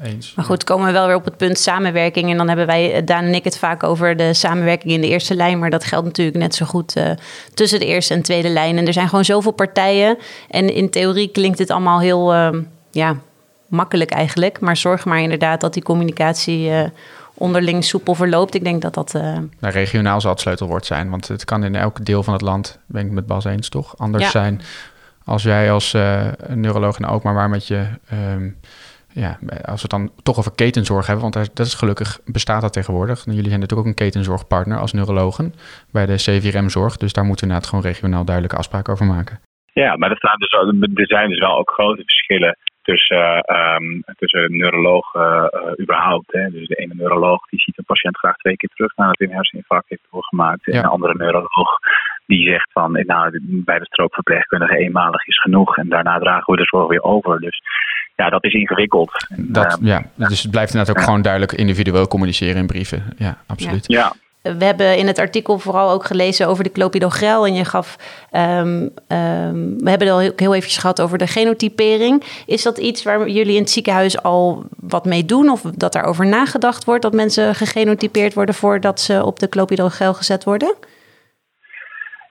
eens. 0.01 0.33
Maar 0.35 0.45
goed, 0.45 0.63
komen 0.63 0.85
we 0.85 0.91
wel 0.91 1.07
weer 1.07 1.15
op 1.15 1.25
het 1.25 1.37
punt 1.37 1.57
samenwerking. 1.57 2.31
En 2.31 2.37
dan 2.37 2.47
hebben 2.47 2.65
wij, 2.65 2.93
eh, 2.93 3.05
Daan 3.05 3.23
en 3.23 3.33
ik, 3.33 3.43
het 3.43 3.57
vaak 3.57 3.83
over 3.83 4.17
de 4.17 4.33
samenwerking 4.33 4.93
in 4.93 5.01
de 5.01 5.07
eerste 5.07 5.35
lijn. 5.35 5.59
Maar 5.59 5.69
dat 5.69 5.83
geldt 5.83 6.05
natuurlijk 6.05 6.37
net 6.37 6.55
zo 6.55 6.65
goed 6.65 6.95
uh, 6.95 7.11
tussen 7.53 7.79
de 7.79 7.85
eerste 7.85 8.13
en 8.13 8.21
tweede 8.21 8.49
lijn. 8.49 8.77
En 8.77 8.87
er 8.87 8.93
zijn 8.93 9.09
gewoon 9.09 9.25
zoveel 9.25 9.51
partijen. 9.51 10.17
En 10.49 10.73
in 10.73 10.89
theorie 10.89 11.27
klinkt 11.27 11.59
het 11.59 11.69
allemaal 11.69 11.99
heel 11.99 12.33
uh, 12.33 12.49
ja, 12.91 13.15
makkelijk 13.67 14.11
eigenlijk. 14.11 14.59
Maar 14.59 14.77
zorg 14.77 15.05
maar 15.05 15.19
inderdaad 15.19 15.61
dat 15.61 15.73
die 15.73 15.83
communicatie 15.83 16.69
uh, 16.69 16.83
onderling 17.33 17.83
soepel 17.83 18.15
verloopt. 18.15 18.55
Ik 18.55 18.63
denk 18.63 18.81
dat 18.81 18.93
dat... 18.93 19.13
Nou, 19.13 19.73
regionaal 19.73 20.21
zal 20.21 20.31
het 20.31 20.39
sleutelwoord 20.39 20.85
zijn. 20.85 21.09
Want 21.09 21.27
het 21.27 21.45
kan 21.45 21.63
in 21.63 21.75
elk 21.75 22.05
deel 22.05 22.23
van 22.23 22.33
het 22.33 22.41
land, 22.41 22.79
ben 22.85 23.05
ik 23.05 23.11
met 23.11 23.25
Bas 23.25 23.45
eens 23.45 23.69
toch, 23.69 23.97
anders 23.97 24.23
ja. 24.23 24.29
zijn... 24.29 24.61
als 25.25 25.43
jij 25.43 25.71
als 25.71 25.91
neuroloog 26.47 26.97
en 26.97 27.05
ook 27.05 27.23
maar 27.23 27.33
waar 27.33 27.49
met 27.49 27.67
je... 27.67 27.87
Um, 28.33 28.57
ja, 29.19 29.37
als 29.65 29.81
we 29.81 29.87
het 29.87 29.89
dan 29.89 30.11
toch 30.23 30.37
over 30.37 30.55
ketenzorg 30.55 31.05
hebben, 31.07 31.31
want 31.31 31.55
dat 31.55 31.65
is 31.65 31.73
gelukkig 31.73 32.19
bestaat 32.25 32.61
dat 32.61 32.73
tegenwoordig. 32.73 33.25
Jullie 33.25 33.49
zijn 33.53 33.59
natuurlijk 33.59 33.87
ook 33.87 33.93
een 33.93 34.03
ketenzorgpartner 34.03 34.79
als 34.79 34.93
neurologen 34.93 35.53
bij 35.91 36.05
de 36.05 36.15
CVRM-zorg. 36.15 36.97
Dus 36.97 37.13
daar 37.13 37.25
moeten 37.25 37.47
we 37.47 37.53
inderdaad 37.53 37.69
gewoon 37.69 37.91
regionaal 37.91 38.25
duidelijke 38.25 38.57
afspraken 38.57 38.93
over 38.93 39.05
maken. 39.05 39.39
Ja, 39.73 39.97
maar 39.97 40.11
er, 40.11 40.17
staan 40.17 40.39
dus, 40.39 40.51
er 40.93 41.07
zijn 41.07 41.29
dus 41.29 41.39
wel 41.39 41.57
ook 41.57 41.71
grote 41.71 42.03
verschillen 42.03 42.57
tussen, 42.81 43.43
um, 43.55 44.03
tussen 44.17 44.57
neurologen 44.57 45.49
uh, 45.53 45.83
überhaupt. 45.83 46.31
Hè. 46.31 46.49
Dus 46.49 46.67
de 46.67 46.75
ene 46.75 46.93
neuroloog 46.95 47.45
die 47.49 47.59
ziet 47.59 47.77
een 47.77 47.91
patiënt 47.93 48.17
graag 48.17 48.35
twee 48.35 48.55
keer 48.55 48.69
terug 48.69 48.95
nadat 48.95 49.17
hij 49.17 49.27
een 49.27 49.33
herseninfarct 49.33 49.89
heeft 49.89 50.07
doorgemaakt. 50.11 50.67
En 50.67 50.81
de 50.81 50.87
andere 50.87 51.13
neuroloog 51.17 51.69
die 52.29 52.49
zegt 52.49 52.71
van 52.71 52.91
nou, 52.91 53.39
bij 53.41 53.79
de 53.79 53.85
strookverpleegkundige 53.85 54.77
eenmalig 54.77 55.27
is 55.27 55.41
genoeg. 55.41 55.77
En 55.77 55.89
daarna 55.89 56.19
dragen 56.19 56.53
we 56.53 56.59
de 56.59 56.67
zorg 56.67 56.87
weer 56.87 57.03
over. 57.03 57.39
Dus 57.39 57.61
ja, 58.15 58.29
dat 58.29 58.43
is 58.43 58.53
ingewikkeld. 58.53 59.11
Dat, 59.37 59.77
um, 59.79 59.85
ja, 59.85 60.03
dus 60.15 60.41
het 60.41 60.51
blijft 60.51 60.73
inderdaad 60.73 60.97
ook 60.97 61.03
gewoon 61.03 61.21
duidelijk 61.21 61.51
individueel 61.51 62.07
communiceren 62.07 62.55
in 62.55 62.67
brieven. 62.67 63.03
Ja, 63.17 63.37
absoluut. 63.47 63.87
Ja. 63.87 64.13
We 64.41 64.65
hebben 64.65 64.97
in 64.97 65.07
het 65.07 65.19
artikel 65.19 65.59
vooral 65.59 65.91
ook 65.91 66.05
gelezen 66.05 66.47
over 66.47 66.63
de 66.63 66.71
clopidogrel. 66.71 67.45
En 67.45 67.53
je 67.53 67.65
gaf, 67.65 67.95
um, 68.31 68.41
um, 68.41 68.89
we 69.77 69.89
hebben 69.89 70.07
het 70.07 70.09
al 70.09 70.19
heel, 70.19 70.33
heel 70.35 70.53
eventjes 70.53 70.77
gehad 70.77 71.01
over 71.01 71.17
de 71.17 71.27
genotypering. 71.27 72.23
Is 72.45 72.63
dat 72.63 72.77
iets 72.77 73.03
waar 73.03 73.29
jullie 73.29 73.55
in 73.55 73.61
het 73.61 73.69
ziekenhuis 73.69 74.23
al 74.23 74.63
wat 74.79 75.05
mee 75.05 75.25
doen? 75.25 75.49
Of 75.49 75.61
dat 75.61 75.93
daarover 75.93 76.25
nagedacht 76.27 76.85
wordt 76.85 77.01
dat 77.01 77.13
mensen 77.13 77.55
gegenotypeerd 77.55 78.33
worden 78.33 78.55
voordat 78.55 78.99
ze 78.99 79.25
op 79.25 79.39
de 79.39 79.49
clopidogrel 79.49 80.13
gezet 80.13 80.43
worden? 80.43 80.75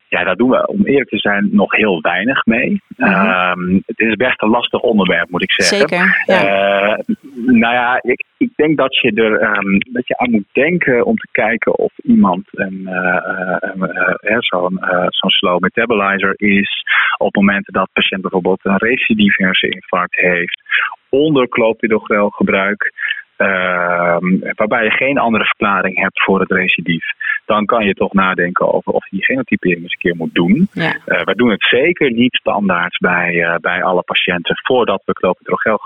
Ja, 0.09 0.25
daar 0.25 0.37
doen 0.37 0.51
we, 0.51 0.67
om 0.67 0.87
eerlijk 0.87 1.09
te 1.09 1.19
zijn, 1.19 1.49
nog 1.53 1.77
heel 1.77 2.01
weinig 2.01 2.45
mee. 2.45 2.83
Mm 2.97 3.09
-hmm. 3.09 3.83
het 3.87 3.99
is 3.99 4.15
best 4.15 4.43
een 4.43 4.49
lastig 4.49 4.81
onderwerp, 4.81 5.31
moet 5.31 5.43
ik 5.43 5.53
zeggen. 5.53 5.89
Zeker, 5.89 6.23
ja. 6.27 6.43
Uh, 6.89 6.99
nou 7.47 7.75
ja, 7.75 7.99
ik, 8.03 8.25
ik 8.37 8.51
denk 8.57 8.77
dat 8.77 8.97
je 8.97 9.13
er 9.13 9.57
um, 9.57 9.79
dat 9.93 10.07
je 10.07 10.19
aan 10.19 10.31
moet 10.31 10.49
denken 10.53 11.05
om 11.05 11.17
te 11.17 11.29
kijken 11.33 11.79
of 11.79 11.93
iemand 12.03 12.45
een, 12.51 12.81
uh, 12.85 14.37
zo'n 14.39 14.79
zo'n 15.09 15.31
slow 15.31 15.61
metabolizer 15.61 16.35
is. 16.37 16.83
Op 17.17 17.27
het 17.27 17.37
moment 17.37 17.67
dat 17.67 17.85
de 17.85 17.91
patiënt 17.93 18.23
bijvoorbeeld 18.23 18.61
een 18.63 18.77
recidief 18.77 19.37
herseninfarct 19.37 20.17
heeft, 20.17 20.63
onder 21.09 21.49
clopidogrel 21.49 22.29
gebruik. 22.29 22.93
Uh, 23.39 24.17
waarbij 24.55 24.85
je 24.85 24.91
geen 24.91 25.19
andere 25.19 25.45
verklaring 25.45 26.01
hebt 26.01 26.23
voor 26.23 26.41
het 26.41 26.51
recidief, 26.51 27.05
dan 27.47 27.65
kan 27.65 27.85
je 27.85 27.95
toch 27.95 28.13
nadenken 28.13 28.75
over 28.75 28.93
of 28.93 29.05
je 29.05 29.17
die 29.17 29.25
genotypering 29.25 29.83
eens 29.83 29.93
een 29.93 29.99
keer 29.99 30.17
moet 30.17 30.35
doen. 30.35 30.69
Ja. 30.73 30.97
Uh, 31.07 31.25
wij 31.25 31.35
doen 31.35 31.51
het 31.51 31.63
zeker 31.63 32.13
niet 32.13 32.35
standaard 32.35 32.99
bij, 32.99 33.35
uh, 33.35 33.55
bij 33.61 33.83
alle 33.83 34.03
patiënten 34.03 34.61
voordat 34.63 35.03
we 35.05 35.13
clopidogrel, 35.13 35.81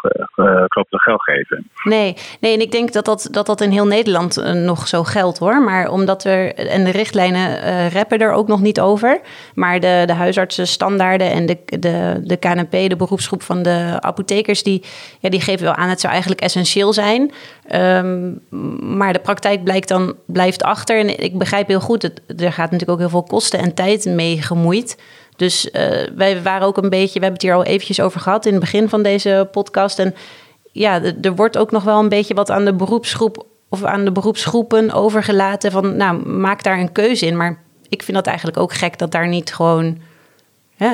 clopidogrel 0.69 1.19
geven. 1.19 1.71
Nee, 1.85 2.15
nee, 2.41 2.55
en 2.55 2.61
ik 2.61 2.71
denk 2.71 2.93
dat 2.93 3.05
dat, 3.05 3.29
dat, 3.31 3.47
dat 3.47 3.61
in 3.61 3.71
heel 3.71 3.87
Nederland 3.87 4.55
nog 4.55 4.89
zo 4.89 5.03
geldt 5.03 5.39
hoor. 5.39 5.63
Maar 5.63 5.89
omdat 5.89 6.25
er, 6.25 6.55
en 6.55 6.85
de 6.85 6.91
richtlijnen 6.91 7.51
uh, 7.51 7.91
rappen 7.91 8.19
er 8.19 8.33
ook 8.33 8.49
nog 8.49 8.61
niet 8.61 8.81
over. 8.81 9.21
Maar 9.55 9.81
de, 9.81 10.03
de 10.07 10.13
huisartsenstandaarden 10.13 11.31
en 11.31 11.47
de, 11.47 11.59
de, 11.65 12.21
de 12.25 12.37
KNP, 12.37 12.71
de 12.71 12.97
beroepsgroep 12.97 13.43
van 13.43 13.63
de 13.63 13.97
apothekers, 14.01 14.63
die, 14.63 14.83
ja, 15.21 15.29
die 15.31 15.41
geven 15.41 15.65
wel 15.65 15.75
aan, 15.75 15.89
het 15.89 16.01
zou 16.01 16.13
eigenlijk 16.13 16.43
essentieel 16.43 16.93
zijn. 16.93 17.33
Um, 17.75 18.41
maar 18.97 19.13
de 19.13 19.19
praktijk 19.19 19.65
blijkt 19.65 19.89
dan, 19.89 20.15
blijft 20.27 20.63
achter. 20.63 20.99
En 20.99 21.21
ik 21.23 21.39
begrijp 21.39 21.69
heel 21.69 21.81
goed, 21.81 22.03
het, 22.03 22.21
er 22.27 22.53
gaat 22.53 22.71
natuurlijk 22.71 22.91
ook 22.91 22.99
heel 22.99 23.09
veel 23.09 23.23
kosten 23.23 23.59
en 23.59 23.75
tijd 23.75 24.05
mee 24.05 24.43
gemoeid. 24.43 24.99
Dus 25.37 25.67
uh, 25.73 25.73
wij 26.17 26.43
waren 26.43 26.67
ook 26.67 26.77
een 26.77 26.91
beetje, 26.91 27.19
we 27.19 27.25
hebben 27.25 27.33
het 27.33 27.43
hier 27.43 27.55
al 27.55 27.65
eventjes 27.65 28.01
over 28.01 28.21
gehad 28.21 28.47
in 28.47 28.53
het 28.53 28.61
begin 28.61 28.89
van 28.89 29.03
deze 29.03 29.49
podcast. 29.51 29.99
En 29.99 30.15
ja, 30.73 31.03
er 31.23 31.35
wordt 31.35 31.59
ook 31.59 31.71
nog 31.71 31.83
wel 31.83 31.99
een 31.99 32.09
beetje 32.09 32.35
wat 32.35 32.51
aan 32.51 32.65
de 32.65 32.75
beroepsgroep 32.75 33.47
of 33.69 33.85
aan 33.85 34.05
de 34.05 34.13
beroepsgroepen 34.13 34.93
overgelaten. 34.93 35.71
Van 35.71 35.97
nou, 35.97 36.29
maak 36.29 36.63
daar 36.63 36.79
een 36.79 36.93
keuze 36.93 37.27
in. 37.27 37.37
Maar 37.37 37.59
ik 37.89 38.03
vind 38.03 38.17
dat 38.17 38.27
eigenlijk 38.27 38.59
ook 38.59 38.73
gek 38.73 38.99
dat 38.99 39.11
daar 39.11 39.29
niet 39.29 39.55
gewoon. 39.55 39.99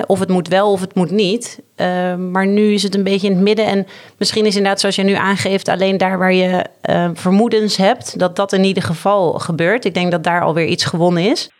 Of 0.07 0.18
het 0.18 0.29
moet 0.29 0.49
wel 0.49 0.72
of 0.72 0.81
het 0.81 0.95
moet 0.95 1.11
niet. 1.11 1.61
Uh, 1.76 2.14
maar 2.14 2.47
nu 2.47 2.72
is 2.72 2.83
het 2.83 2.95
een 2.95 3.03
beetje 3.03 3.29
in 3.29 3.35
het 3.35 3.43
midden. 3.43 3.66
En 3.66 3.87
misschien 4.18 4.47
is 4.47 4.57
inderdaad, 4.57 4.81
zoals 4.81 4.97
je 4.97 5.03
nu 5.03 5.14
aangeeft, 5.14 5.68
alleen 5.68 5.97
daar 5.97 6.18
waar 6.18 6.33
je 6.33 6.64
uh, 6.91 7.11
vermoedens 7.14 7.76
hebt, 7.76 8.18
dat 8.18 8.37
dat 8.37 8.53
in 8.53 8.64
ieder 8.64 8.83
geval 8.83 9.33
gebeurt. 9.33 9.85
Ik 9.85 9.95
denk 9.95 10.11
dat 10.11 10.24
daar 10.24 10.43
alweer 10.43 10.66
iets 10.66 10.85
gewonnen 10.85 11.22
is. 11.31 11.51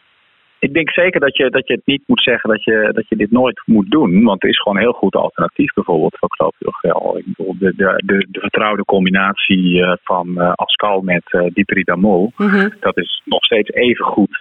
Ik 0.59 0.75
denk 0.75 0.91
zeker 0.91 1.21
dat 1.21 1.37
je, 1.37 1.51
dat 1.51 1.67
je 1.67 1.75
het 1.75 1.87
niet 1.87 2.03
moet 2.07 2.23
zeggen 2.23 2.51
dat 2.51 2.65
je, 2.65 2.91
dat 2.93 3.09
je 3.09 3.17
dit 3.17 3.31
nooit 3.31 3.63
moet 3.67 3.91
doen. 3.91 4.23
Want 4.25 4.43
er 4.43 4.49
is 4.49 4.61
gewoon 4.61 4.77
een 4.77 4.83
heel 4.83 4.93
goed 4.93 5.15
alternatief 5.15 5.73
bijvoorbeeld 5.73 6.17
voor 6.19 6.29
clopidogrel. 6.29 7.23
De, 7.37 7.73
de, 7.77 8.03
de, 8.05 8.27
de 8.31 8.41
vertrouwde 8.41 8.85
combinatie 8.85 9.77
uh, 9.77 9.93
van 10.03 10.29
uh, 10.37 10.53
Ascal 10.53 11.01
met 11.01 11.23
uh, 11.31 11.43
dipridamol. 11.53 12.33
Mhm. 12.37 12.49
Mm 12.49 12.61
-hmm. 12.61 12.73
Dat 12.81 12.97
is 12.97 13.23
nog 13.25 13.45
steeds 13.45 13.71
even 13.71 14.05
goed 14.05 14.39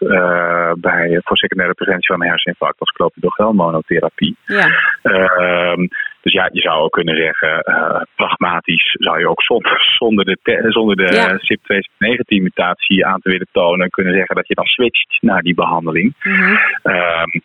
bij, 0.78 1.20
voor 1.24 1.38
secundaire 1.38 1.76
preventie 1.76 2.08
van 2.08 2.22
een 2.22 2.30
herseninfarct 2.30 2.80
als 2.80 2.92
clopidogrel 2.92 3.54
monotherapie. 3.54 4.36
Ja. 4.46 4.70
Ehm, 5.02 5.88
dus 6.28 6.36
ja, 6.36 6.50
je 6.52 6.62
zou 6.62 6.82
ook 6.82 6.92
kunnen 6.92 7.16
zeggen, 7.16 7.64
uh, 7.70 8.02
pragmatisch 8.16 8.96
zou 9.00 9.20
je 9.20 9.30
ook 9.30 9.42
zonder, 9.42 9.82
zonder 10.00 10.26
de, 10.26 10.66
zonder 10.70 10.96
de 10.96 11.14
Ja. 11.14 11.40
CYP219 11.40 12.42
mutatie 12.42 13.06
aan 13.06 13.20
te 13.20 13.30
willen 13.30 13.48
tonen, 13.52 13.90
kunnen 13.90 14.14
zeggen 14.14 14.36
dat 14.36 14.48
je 14.48 14.56
dan 14.56 14.66
switcht 14.66 15.18
naar 15.22 15.42
die 15.42 15.54
behandeling. 15.56 16.14
Mhm. 16.24 16.56
Um, 16.84 17.42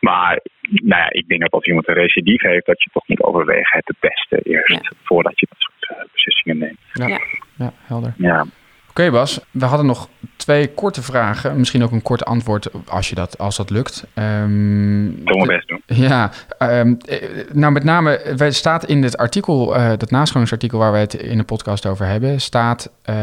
maar 0.00 0.40
nou 0.60 1.00
ja, 1.02 1.10
ik 1.10 1.28
denk 1.28 1.40
dat 1.40 1.50
als 1.52 1.64
iemand 1.64 1.88
een 1.88 1.94
recidief 1.94 2.40
heeft, 2.42 2.66
dat 2.66 2.82
je 2.82 2.90
toch 2.92 3.08
moet 3.08 3.22
overwegen 3.22 3.76
het 3.76 3.86
te 3.86 3.94
testen 4.00 4.38
eerst, 4.42 4.72
Ja. 4.84 4.90
voordat 5.02 5.40
je 5.40 5.46
dat 5.50 5.58
soort 5.60 5.98
uh, 5.98 6.12
beslissingen 6.12 6.58
neemt. 6.58 6.78
Ja, 6.92 7.06
Ja. 7.06 7.20
ja 7.56 7.72
helder. 7.86 8.14
Ja. 8.16 8.44
Oké 8.92 9.10
Bas, 9.10 9.40
we 9.50 9.64
hadden 9.64 9.86
nog 9.86 10.08
twee 10.36 10.74
korte 10.74 11.02
vragen. 11.02 11.56
Misschien 11.56 11.82
ook 11.82 11.92
een 11.92 12.02
kort 12.02 12.24
antwoord 12.24 12.68
als, 12.88 13.08
je 13.08 13.14
dat, 13.14 13.38
als 13.38 13.56
dat 13.56 13.70
lukt. 13.70 14.04
Ehm, 14.14 15.10
zal 15.24 15.36
mijn 15.36 15.46
best 15.46 15.68
doen. 15.68 15.82
Ja, 15.86 16.30
ehm, 16.58 16.94
eh, 17.04 17.18
nou 17.52 17.72
met 17.72 17.84
name, 17.84 18.34
wij 18.36 18.50
staat 18.50 18.84
in 18.84 19.02
het 19.02 19.16
artikel, 19.16 19.76
eh, 19.76 19.88
dat 19.96 20.10
nascholingsartikel 20.10 20.78
waar 20.78 20.92
wij 20.92 21.00
het 21.00 21.14
in 21.14 21.38
de 21.38 21.44
podcast 21.44 21.86
over 21.86 22.06
hebben, 22.06 22.40
staat 22.40 22.90
eh, 23.02 23.14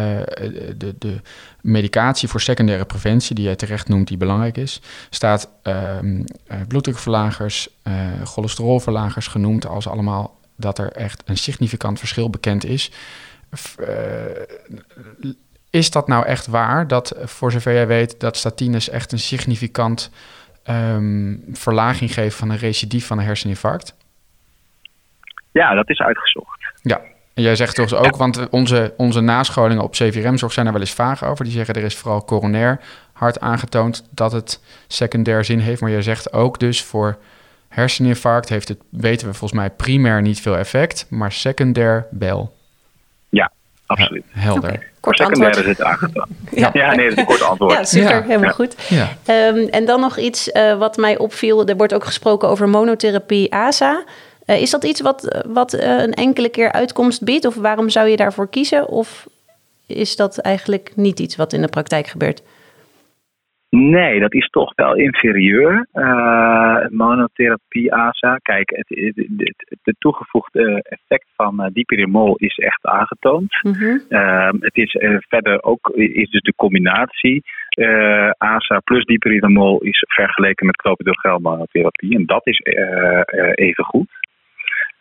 de, 0.78 0.96
de 1.00 1.22
medicatie 1.62 2.28
voor 2.28 2.42
secundaire 2.42 2.86
preventie, 2.86 3.36
die 3.36 3.46
jij 3.46 3.56
terecht 3.56 3.88
noemt, 3.88 4.08
die 4.08 4.18
belangrijk 4.18 4.58
is, 4.58 4.82
staat 5.10 5.50
ehm, 5.64 6.24
eh, 6.48 6.58
bloeddrukverlagers, 6.68 7.70
cholesterolverlagers 8.24 9.28
genoemd 9.28 9.68
als 9.68 9.88
allemaal 9.88 10.38
dat 10.56 10.78
er 10.78 10.92
echt 10.92 11.24
een 11.26 11.38
significant 11.38 12.00
verschil 12.00 12.30
bekend 12.30 12.66
is. 12.66 12.92
Is 15.70 15.92
dat 15.92 16.08
nou 16.08 16.26
echt 16.26 16.48
waar, 16.48 16.88
dat 16.88 17.12
eh, 17.12 17.28
voor 17.28 17.52
zover 17.52 17.74
jij 17.74 17.88
weet, 17.88 18.20
dat 18.20 18.38
statines 18.38 18.90
echt 18.90 19.12
een 19.12 19.20
significant 19.20 20.12
ehm, 20.64 21.36
verlaging 21.52 22.14
geven 22.14 22.38
van 22.38 22.50
een 22.50 22.58
recidief 22.58 23.08
van 23.08 23.18
een 23.18 23.26
herseninfarct? 23.26 23.96
Ja, 25.52 25.74
dat 25.74 25.90
is 25.90 26.00
uitgezocht. 26.00 26.60
Ja. 26.82 27.02
En 27.34 27.46
jij 27.46 27.56
zegt 27.56 27.76
toch 27.76 27.94
ook, 27.94 28.16
want 28.16 28.50
onze, 28.50 28.94
onze 28.98 29.20
nascholingen 29.20 29.84
op 29.84 29.92
CVRM-zorg 29.92 30.54
zijn 30.54 30.66
er 30.66 30.72
wel 30.72 30.82
eens 30.82 30.94
vaag 30.94 31.24
over. 31.24 31.46
Die 31.46 31.54
zeggen 31.54 31.74
er 31.74 31.84
is 31.84 31.96
vooral 31.96 32.26
coronair 32.26 32.80
hard 33.14 33.40
aangetoond 33.40 34.08
dat 34.12 34.32
het 34.32 34.64
secundair 34.88 35.46
zin 35.46 35.60
heeft. 35.60 35.82
Maar 35.82 35.92
jij 35.92 36.02
zegt 36.02 36.34
ook 36.34 36.60
dus 36.60 36.84
voor 36.84 37.18
herseninfarct 37.68 38.50
heeft 38.50 38.68
het, 38.68 38.78
weten 38.90 39.28
we 39.28 39.34
volgens 39.34 39.60
mij, 39.60 39.70
primair 39.70 40.22
niet 40.22 40.42
veel 40.42 40.58
effect, 40.58 41.06
maar 41.10 41.32
secundair 41.32 42.08
wel. 42.12 42.58
Absoluut. 43.90 44.24
Helder. 44.32 44.70
Oké, 44.70 44.80
Kort 45.00 45.20
antwoord. 45.22 45.56
is 45.58 45.66
het. 45.78 45.78
Ja. 46.52 46.70
Ja, 46.74 46.96
nee, 46.96 47.04
dat 47.10 47.12
is 47.14 47.18
een 47.18 47.26
kort 47.26 47.42
antwoord. 47.42 47.74
Ja, 47.74 47.84
super, 47.84 48.10
Ja. 48.10 48.22
helemaal 48.22 48.44
Ja. 48.44 48.52
goed. 48.52 48.76
Ja. 48.90 49.08
Ehm, 49.26 49.58
en 49.58 49.86
dan 49.86 50.00
nog 50.00 50.18
iets 50.18 50.52
eh, 50.52 50.78
wat 50.78 50.98
mij 50.98 51.18
opviel. 51.18 51.66
Er 51.68 51.78
wordt 51.78 51.94
ook 51.94 52.06
gesproken 52.06 52.50
over 52.50 52.70
monotherapie 52.70 53.54
ASA. 53.54 54.04
Eh, 54.46 54.62
is 54.62 54.70
dat 54.70 54.84
iets 54.84 55.02
wat, 55.02 55.42
wat 55.48 55.74
eh, 55.74 55.90
een 55.98 56.14
enkele 56.14 56.50
keer 56.50 56.72
uitkomst 56.72 57.24
biedt? 57.24 57.46
Of 57.46 57.56
waarom 57.56 57.90
zou 57.90 58.08
je 58.08 58.16
daarvoor 58.16 58.50
kiezen? 58.50 58.88
Of 58.88 59.28
is 59.86 60.16
dat 60.16 60.38
eigenlijk 60.38 60.92
niet 60.96 61.20
iets 61.20 61.36
wat 61.36 61.54
in 61.54 61.62
de 61.62 61.68
praktijk 61.68 62.08
gebeurt? 62.08 62.42
Nee, 63.70 64.20
dat 64.20 64.34
is 64.34 64.48
toch 64.50 64.74
wel 64.76 64.96
inferieur. 64.96 65.88
Eh, 65.92 66.88
monotherapie 66.88 67.94
ASA. 67.94 68.38
Kijk, 68.38 68.70
het, 68.70 68.90
het, 68.90 69.28
het, 69.38 69.80
het 69.84 69.96
toegevoegde 70.00 70.82
effect 70.84 71.28
van 71.36 71.62
uh, 71.62 71.68
dipyrimol 71.74 72.36
is 72.36 72.58
echt 72.58 72.86
aangetoond. 72.86 73.60
Mhm. 73.62 73.98
Ehm, 74.10 74.56
het 74.60 74.78
is 74.78 74.94
eh, 74.94 75.16
verder 75.20 75.64
ook 75.64 75.90
is 75.96 76.30
dus 76.30 76.42
de 76.42 76.54
combinatie 76.56 77.44
ASA 78.38 78.80
plus 78.80 79.06
dipyridamol 79.06 79.80
is 79.82 80.06
vergeleken 80.08 80.66
met 80.66 80.76
clopidogrel 80.76 81.40
monotherapie 81.40 82.16
en 82.16 82.26
dat 82.26 82.48
is 82.48 82.62
even 83.56 83.84
goed. 83.84 84.19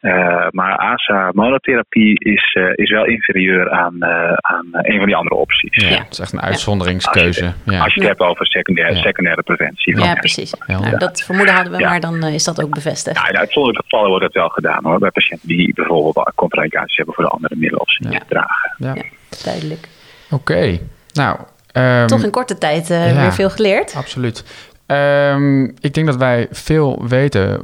Uh, 0.02 0.46
maar 0.50 0.76
ASA 0.76 1.30
monotherapie 1.32 2.18
is, 2.18 2.54
uh, 2.58 2.70
is 2.74 2.90
wel 2.90 3.04
inferieur 3.06 3.70
aan, 3.70 3.94
uh, 3.98 4.32
aan 4.34 4.66
een 4.72 4.96
van 4.96 5.06
die 5.06 5.16
andere 5.16 5.34
opties. 5.36 5.76
Ja, 5.88 5.88
het 5.88 6.12
is 6.12 6.18
echt 6.18 6.32
een 6.32 6.40
uitzonderingskeuze. 6.40 7.44
Als 7.44 7.54
je, 7.64 7.70
ja. 7.72 7.82
als 7.82 7.94
je 7.94 8.00
het 8.00 8.08
hebt 8.08 8.20
over 8.20 8.46
secundaire, 8.46 8.94
Ja. 8.94 9.00
secundaire 9.02 9.42
preventie. 9.42 9.98
Ja, 10.00 10.14
precies. 10.14 10.54
Ja. 10.66 10.78
Nou, 10.78 10.96
dat 10.98 11.22
vermoeden 11.22 11.54
hadden 11.54 11.72
we, 11.72 11.78
Ja. 11.78 11.88
maar 11.88 12.00
dan 12.00 12.22
eh, 12.22 12.34
is 12.34 12.44
dat 12.44 12.62
ook 12.62 12.74
bevestigd. 12.74 13.16
Ja, 13.16 13.28
in 13.28 13.36
uitzonderlijke 13.38 13.82
gevallen 13.88 14.08
wordt 14.08 14.24
dat 14.24 14.34
wel 14.34 14.48
gedaan 14.48 14.84
hoor. 14.84 14.98
Bij 14.98 15.10
patiënten 15.10 15.48
die 15.48 15.74
bijvoorbeeld 15.74 16.32
contraindicaties 16.34 16.96
hebben 16.96 17.14
voor 17.14 17.24
de 17.24 17.30
andere 17.30 17.54
middelen 17.56 17.80
of 17.80 17.90
ze 17.90 18.02
niet 18.02 18.12
Ja. 18.12 18.22
dragen. 18.28 18.74
Ja. 18.78 18.94
Ja. 18.94 19.02
Duidelijk. 19.44 19.88
Oké, 20.30 20.78
nou. 21.12 21.38
ehm, 21.72 22.06
Toch 22.06 22.24
in 22.24 22.30
korte 22.30 22.58
tijd 22.58 22.90
eh, 22.90 23.14
ja. 23.14 23.20
weer 23.20 23.32
veel 23.32 23.50
geleerd. 23.50 23.94
Absoluut. 23.96 24.44
Ehm, 24.88 25.64
ik 25.64 25.94
denk 25.94 26.06
dat 26.06 26.16
wij 26.16 26.46
veel 26.50 27.08
weten. 27.08 27.60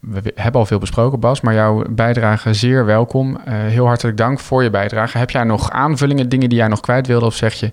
We 0.00 0.32
hebben 0.34 0.60
al 0.60 0.66
veel 0.66 0.78
besproken, 0.78 1.20
Bas, 1.20 1.40
maar 1.40 1.54
jouw 1.54 1.84
bijdrage 1.90 2.54
zeer 2.54 2.84
welkom. 2.84 3.36
Eh, 3.44 3.54
heel 3.54 3.86
hartelijk 3.86 4.16
dank 4.16 4.40
voor 4.40 4.62
je 4.62 4.70
bijdrage. 4.70 5.18
Heb 5.18 5.30
jij 5.30 5.44
nog 5.44 5.70
aanvullingen, 5.70 6.28
dingen 6.28 6.48
die 6.48 6.58
jij 6.58 6.68
nog 6.68 6.80
kwijt 6.80 7.06
wilde? 7.06 7.26
Of 7.26 7.34
zeg 7.34 7.54
je, 7.54 7.72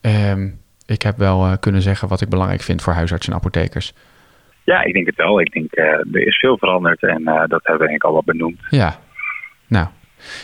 ehm, 0.00 0.48
ik 0.86 1.02
heb 1.02 1.16
wel 1.16 1.44
eh, 1.44 1.52
kunnen 1.60 1.82
zeggen 1.82 2.08
wat 2.08 2.20
ik 2.20 2.28
belangrijk 2.28 2.60
vind 2.60 2.82
voor 2.82 2.92
huisartsen 2.92 3.32
en 3.32 3.38
apothekers? 3.38 3.94
Ja, 4.64 4.82
ik 4.82 4.92
denk 4.92 5.06
het 5.06 5.16
wel. 5.16 5.40
Ik 5.40 5.52
denk, 5.52 5.72
eh, 5.72 5.84
er 5.84 6.26
is 6.26 6.38
veel 6.38 6.58
veranderd 6.58 7.02
en 7.02 7.24
dat 7.24 7.60
hebben 7.62 7.78
we 7.78 7.86
denk 7.86 7.96
ik 7.96 8.04
al 8.04 8.12
wat 8.12 8.24
benoemd. 8.24 8.60
Ja, 8.70 8.96
nou. 9.66 9.86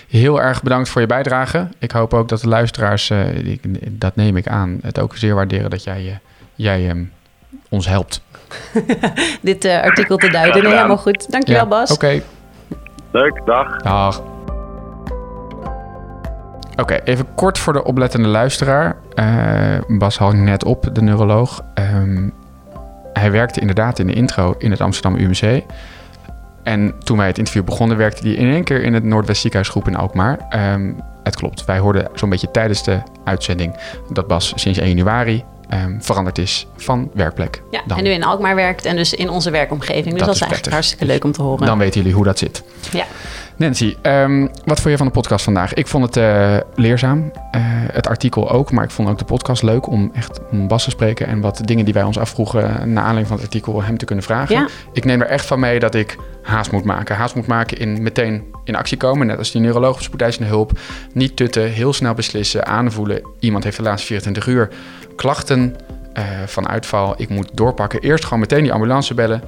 Heel 0.09 0.42
erg 0.42 0.62
bedankt 0.62 0.88
voor 0.88 1.00
je 1.00 1.06
bijdrage. 1.06 1.68
Ik 1.78 1.90
hoop 1.90 2.14
ook 2.14 2.28
dat 2.28 2.40
de 2.40 2.48
luisteraars, 2.48 3.12
dat 3.90 4.16
neem 4.16 4.36
ik 4.36 4.46
aan, 4.46 4.78
het 4.82 5.00
ook 5.00 5.16
zeer 5.16 5.34
waarderen 5.34 5.70
dat 5.70 5.84
jij, 5.84 6.06
eh, 6.06 6.16
jij 6.54 6.88
ehm, 6.88 7.04
ons 7.68 7.88
helpt. 7.88 8.22
Dit 9.42 9.64
eh, 9.64 9.82
artikel 9.82 10.16
te 10.16 10.28
duiden. 10.28 10.62
Nee, 10.62 10.72
helemaal 10.72 10.96
goed. 10.99 11.30
Dankjewel, 11.30 11.62
Ja, 11.62 11.68
Bas. 11.68 11.92
Oké, 11.92 12.22
Leuk, 13.11 13.40
dag. 13.44 13.76
Dag. 13.82 14.22
Oké, 16.76 17.01
even 17.05 17.26
kort 17.34 17.59
voor 17.59 17.72
de 17.72 17.84
oplettende 17.84 18.28
luisteraar. 18.28 18.96
Eh, 19.14 19.26
Bas 19.88 20.18
hangt 20.18 20.36
net 20.36 20.64
op, 20.64 20.88
de 20.92 21.03
neuroloog. 21.03 21.62
Ehm, 21.74 22.28
hij 23.12 23.30
werkte 23.30 23.61
inderdaad 23.61 23.99
in 23.99 24.07
de 24.07 24.12
intro 24.12 24.55
in 24.59 24.70
het 24.70 24.80
Amsterdam 24.80 25.20
UMC. 25.20 25.62
En 26.62 26.94
toen 26.99 27.16
wij 27.16 27.26
het 27.26 27.38
interview 27.38 27.64
begonnen, 27.64 27.96
werkte 27.96 28.22
hij 28.22 28.36
in 28.36 28.51
één 28.51 28.64
keer 28.64 28.82
in 28.82 28.94
het 28.94 29.05
Noordwest 29.05 29.40
Ziekenhuisgroep 29.40 29.86
in 29.88 29.96
Alkmaar. 29.96 30.38
Ehm, 30.49 30.92
het 31.22 31.36
klopt, 31.36 31.64
wij 31.64 31.78
hoorden 31.78 32.09
zo'n 32.14 32.28
beetje 32.28 32.51
tijdens 32.51 32.82
de 32.82 32.99
uitzending 33.24 33.76
dat 34.12 34.26
Bas 34.26 34.53
sinds 34.57 34.78
1 34.78 34.88
januari 34.88 35.44
ehm, 35.69 36.01
veranderd 36.01 36.39
is 36.39 36.66
van 36.77 37.11
werkplek. 37.14 37.62
Ja, 37.71 37.81
Dan- 37.87 37.99
en 37.99 38.05
nu 38.05 38.11
in 38.11 38.25
Alkmaar 38.25 38.55
werkt 38.55 38.85
en 38.85 38.97
dus 38.97 39.14
in 39.14 39.29
onze 39.31 39.51
werkomgeving. 39.51 40.05
Dus 40.05 40.19
Dat 40.19 40.27
dat, 40.27 40.35
is 40.35 40.41
eigenlijk 40.41 40.51
prettig. 40.51 40.73
hartstikke 40.73 41.05
leuk 41.07 41.25
om 41.25 41.33
te 41.33 41.43
horen. 41.43 41.66
Dan 41.66 41.79
weten 41.79 42.01
jullie 42.01 42.14
hoe 42.16 42.25
dat 42.25 42.39
zit. 42.39 42.62
Ja. 42.93 43.05
Nancy, 43.57 43.97
ehm, 44.03 44.41
wat 44.64 44.81
vond 44.81 44.91
je 44.91 44.97
van 44.97 45.07
de 45.07 45.12
podcast 45.12 45.45
vandaag? 45.45 45.75
Ik 45.75 45.87
vond 45.87 46.05
het 46.05 46.16
eh, 46.16 46.57
leerzaam. 46.75 47.33
Eh, 47.51 47.61
het 47.93 48.09
artikel 48.09 48.51
ook, 48.51 48.73
maar 48.73 48.85
ik 48.85 48.91
vond 48.91 49.09
ook 49.09 49.19
de 49.19 49.25
podcast 49.25 49.62
leuk 49.62 49.87
om 49.87 50.11
echt 50.14 50.41
om 50.51 50.69
Bas 50.69 50.85
te 50.85 50.91
spreken 50.91 51.27
en 51.27 51.41
wat 51.41 51.61
dingen 51.64 51.85
die 51.85 51.95
wij 51.95 52.03
ons 52.03 52.19
afvroegen 52.19 52.62
naar 52.62 52.99
aanleiding 53.05 53.27
van 53.27 53.37
het 53.37 53.45
artikel 53.45 53.83
hem 53.83 53.99
te 53.99 54.05
kunnen 54.05 54.25
vragen. 54.25 54.55
Ja. 54.57 54.66
Ik 54.93 55.05
neem 55.05 55.21
er 55.21 55.27
echt 55.27 55.47
van 55.47 55.61
mee 55.61 55.79
dat 55.79 55.95
ik 55.95 56.16
haast 56.43 56.73
moet 56.73 56.85
maken. 56.85 57.16
Haast 57.16 57.35
moet 57.35 57.47
maken 57.47 57.79
in 57.79 58.03
meteen 58.03 58.45
in 58.64 58.77
actie 58.77 58.97
komen, 58.97 59.27
net 59.27 59.39
als 59.39 59.51
die 59.51 59.61
neuroloog 59.61 59.95
op 59.95 60.03
spoedeisende 60.03 60.49
hulp. 60.49 60.79
Niet 61.12 61.37
tutten, 61.37 61.71
heel 61.71 61.93
snel 61.93 62.14
beslissen, 62.14 62.66
aanvoelen. 62.66 63.23
Iemand 63.39 63.64
heeft 63.64 63.77
de 63.77 63.83
laatste 63.83 64.07
24 64.07 64.47
uur 64.47 64.69
klachten 65.19 65.77
eh, 66.12 66.25
van 66.47 66.69
uitval. 66.69 67.14
Ik 67.16 67.29
moet 67.29 67.51
doorpakken. 67.53 68.01
Eerst 68.01 68.25
gewoon 68.25 68.39
meteen 68.39 68.62
die 68.62 68.73
ambulance 68.73 69.14
bellen. 69.14 69.43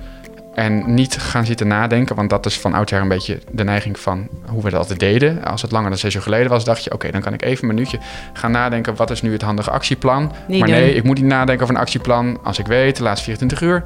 En 0.55 0.95
niet 0.95 1.18
gaan 1.18 1.47
zitten 1.47 1.66
nadenken, 1.66 2.16
want 2.16 2.31
dat 2.31 2.47
is 2.47 2.59
van 2.59 2.75
oudsher 2.75 3.01
een 3.01 3.09
beetje 3.09 3.39
de 3.51 3.64
neiging 3.64 3.99
van 3.99 4.29
hoe 4.47 4.62
we 4.62 4.71
dat 4.71 4.79
altijd 4.79 4.99
deden. 4.99 5.45
Als 5.45 5.62
het 5.62 5.71
langer 5.71 5.91
dan 5.91 5.99
zes 5.99 6.14
uur 6.14 6.23
geleden 6.23 6.51
was, 6.51 6.64
dacht 6.64 6.85
je: 6.85 6.93
oké, 6.93 7.11
dan 7.11 7.21
kan 7.21 7.33
ik 7.33 7.43
even 7.43 7.68
een 7.68 7.75
minuutje 7.75 7.99
gaan 8.33 8.51
nadenken. 8.51 8.97
Wat 8.97 9.11
is 9.11 9.23
nu 9.23 9.33
het 9.33 9.43
handige 9.43 9.71
actieplan? 9.71 10.33
Niet 10.49 10.59
maar 10.59 10.68
doen. 10.68 10.79
nee, 10.79 10.95
ik 10.95 11.05
moet 11.05 11.16
niet 11.16 11.31
nadenken 11.31 11.62
over 11.62 11.75
een 11.75 11.81
actieplan. 11.81 12.39
Als 12.43 12.59
ik 12.59 12.66
weet, 12.66 12.97
de 12.97 13.03
laatste 13.03 13.25
24 13.25 13.68
uur, 13.68 13.85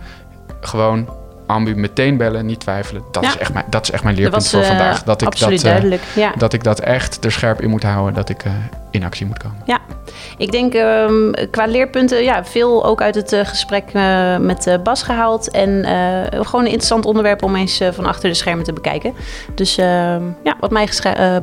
gewoon 0.60 1.08
ambu 1.46 1.74
meteen 1.74 2.16
bellen, 2.16 2.46
niet 2.46 2.60
twijfelen. 2.60 3.02
Dat, 3.10 3.22
Ja. 3.22 3.28
is, 3.28 3.36
echt 3.36 3.52
mijn, 3.52 3.64
dat 3.70 3.82
is 3.82 3.90
echt 3.90 4.04
mijn 4.04 4.16
leerpunt 4.16 4.42
was 4.42 4.50
voor 4.50 4.60
eh, 4.60 4.66
vandaag. 4.66 5.02
Dat 5.02 5.22
ik 5.22 5.38
dat, 5.38 5.62
eh. 5.62 5.98
Ja. 6.14 6.32
dat 6.38 6.52
ik 6.52 6.64
dat 6.64 6.80
echt 6.80 7.24
er 7.24 7.32
scherp 7.32 7.60
in 7.60 7.70
moet 7.70 7.82
houden, 7.82 8.14
dat 8.14 8.28
ik 8.28 8.44
eh, 8.44 8.52
in 8.90 9.04
actie 9.04 9.26
moet 9.26 9.38
komen. 9.38 9.62
Ja, 9.64 9.78
ik 10.36 10.52
denk 10.52 10.74
ehm, 10.74 11.32
qua 11.50 11.66
leerpunten, 11.66 12.22
ja, 12.22 12.44
veel 12.44 12.84
ook 12.84 13.02
uit 13.02 13.14
het 13.14 13.36
gesprek 13.44 13.84
met 14.40 14.78
Bas 14.82 15.02
gehaald. 15.02 15.50
En 15.50 15.84
gewoon 16.30 16.60
een 16.60 16.70
interessant 16.70 17.04
onderwerp 17.04 17.42
om 17.42 17.56
eens 17.56 17.80
van 17.90 18.06
achter 18.06 18.28
de 18.28 18.34
schermen 18.34 18.64
te 18.64 18.72
bekijken. 18.72 19.14
Dus 19.54 19.78
ehm, 19.78 20.22
ja, 20.44 20.56
wat 20.60 20.70
mij 20.70 20.88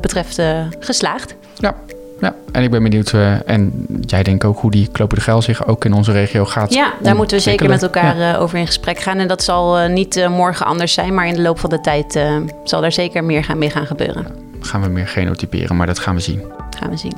betreft 0.00 0.42
geslaagd. 0.78 1.34
Ja, 1.54 1.74
ja. 2.22 2.34
en 2.52 2.62
ik 2.62 2.70
ben 2.70 2.82
benieuwd, 2.82 3.12
eh, 3.12 3.48
en 3.48 3.86
jij 4.00 4.22
denkt 4.22 4.44
ook 4.44 4.58
hoe 4.58 4.70
die 4.70 4.88
Kloperdegel 4.92 5.42
zich 5.42 5.66
ook 5.66 5.84
in 5.84 5.92
onze 5.92 6.12
regio 6.12 6.44
gaat 6.44 6.74
Ja, 6.74 6.92
daar 7.00 7.16
moeten 7.16 7.36
we 7.36 7.42
zeker 7.42 7.68
met 7.68 7.82
elkaar 7.82 8.34
eh, 8.34 8.40
over 8.40 8.58
in 8.58 8.66
gesprek 8.66 8.98
gaan. 8.98 9.18
En 9.18 9.28
dat 9.28 9.42
zal 9.42 9.78
eh, 9.78 9.90
niet 9.90 10.28
morgen 10.28 10.66
anders 10.66 10.92
zijn, 10.92 11.14
maar 11.14 11.26
in 11.26 11.34
de 11.34 11.42
loop 11.42 11.58
van 11.58 11.70
de 11.70 11.80
tijd 11.80 12.20
zal 12.64 12.80
daar 12.80 12.92
zeker 12.92 13.24
meer 13.24 13.44
gaan, 13.44 13.58
mee 13.58 13.70
gaan 13.70 13.86
gebeuren. 13.86 14.26
Ja, 14.60 14.66
gaan 14.66 14.82
we 14.82 14.88
meer 14.88 15.08
genotyperen, 15.08 15.76
maar 15.76 15.86
dat 15.86 15.98
gaan 15.98 16.14
we 16.14 16.20
zien. 16.20 16.42
Gaan 16.78 16.90
we 16.90 16.96
zien. 16.96 17.14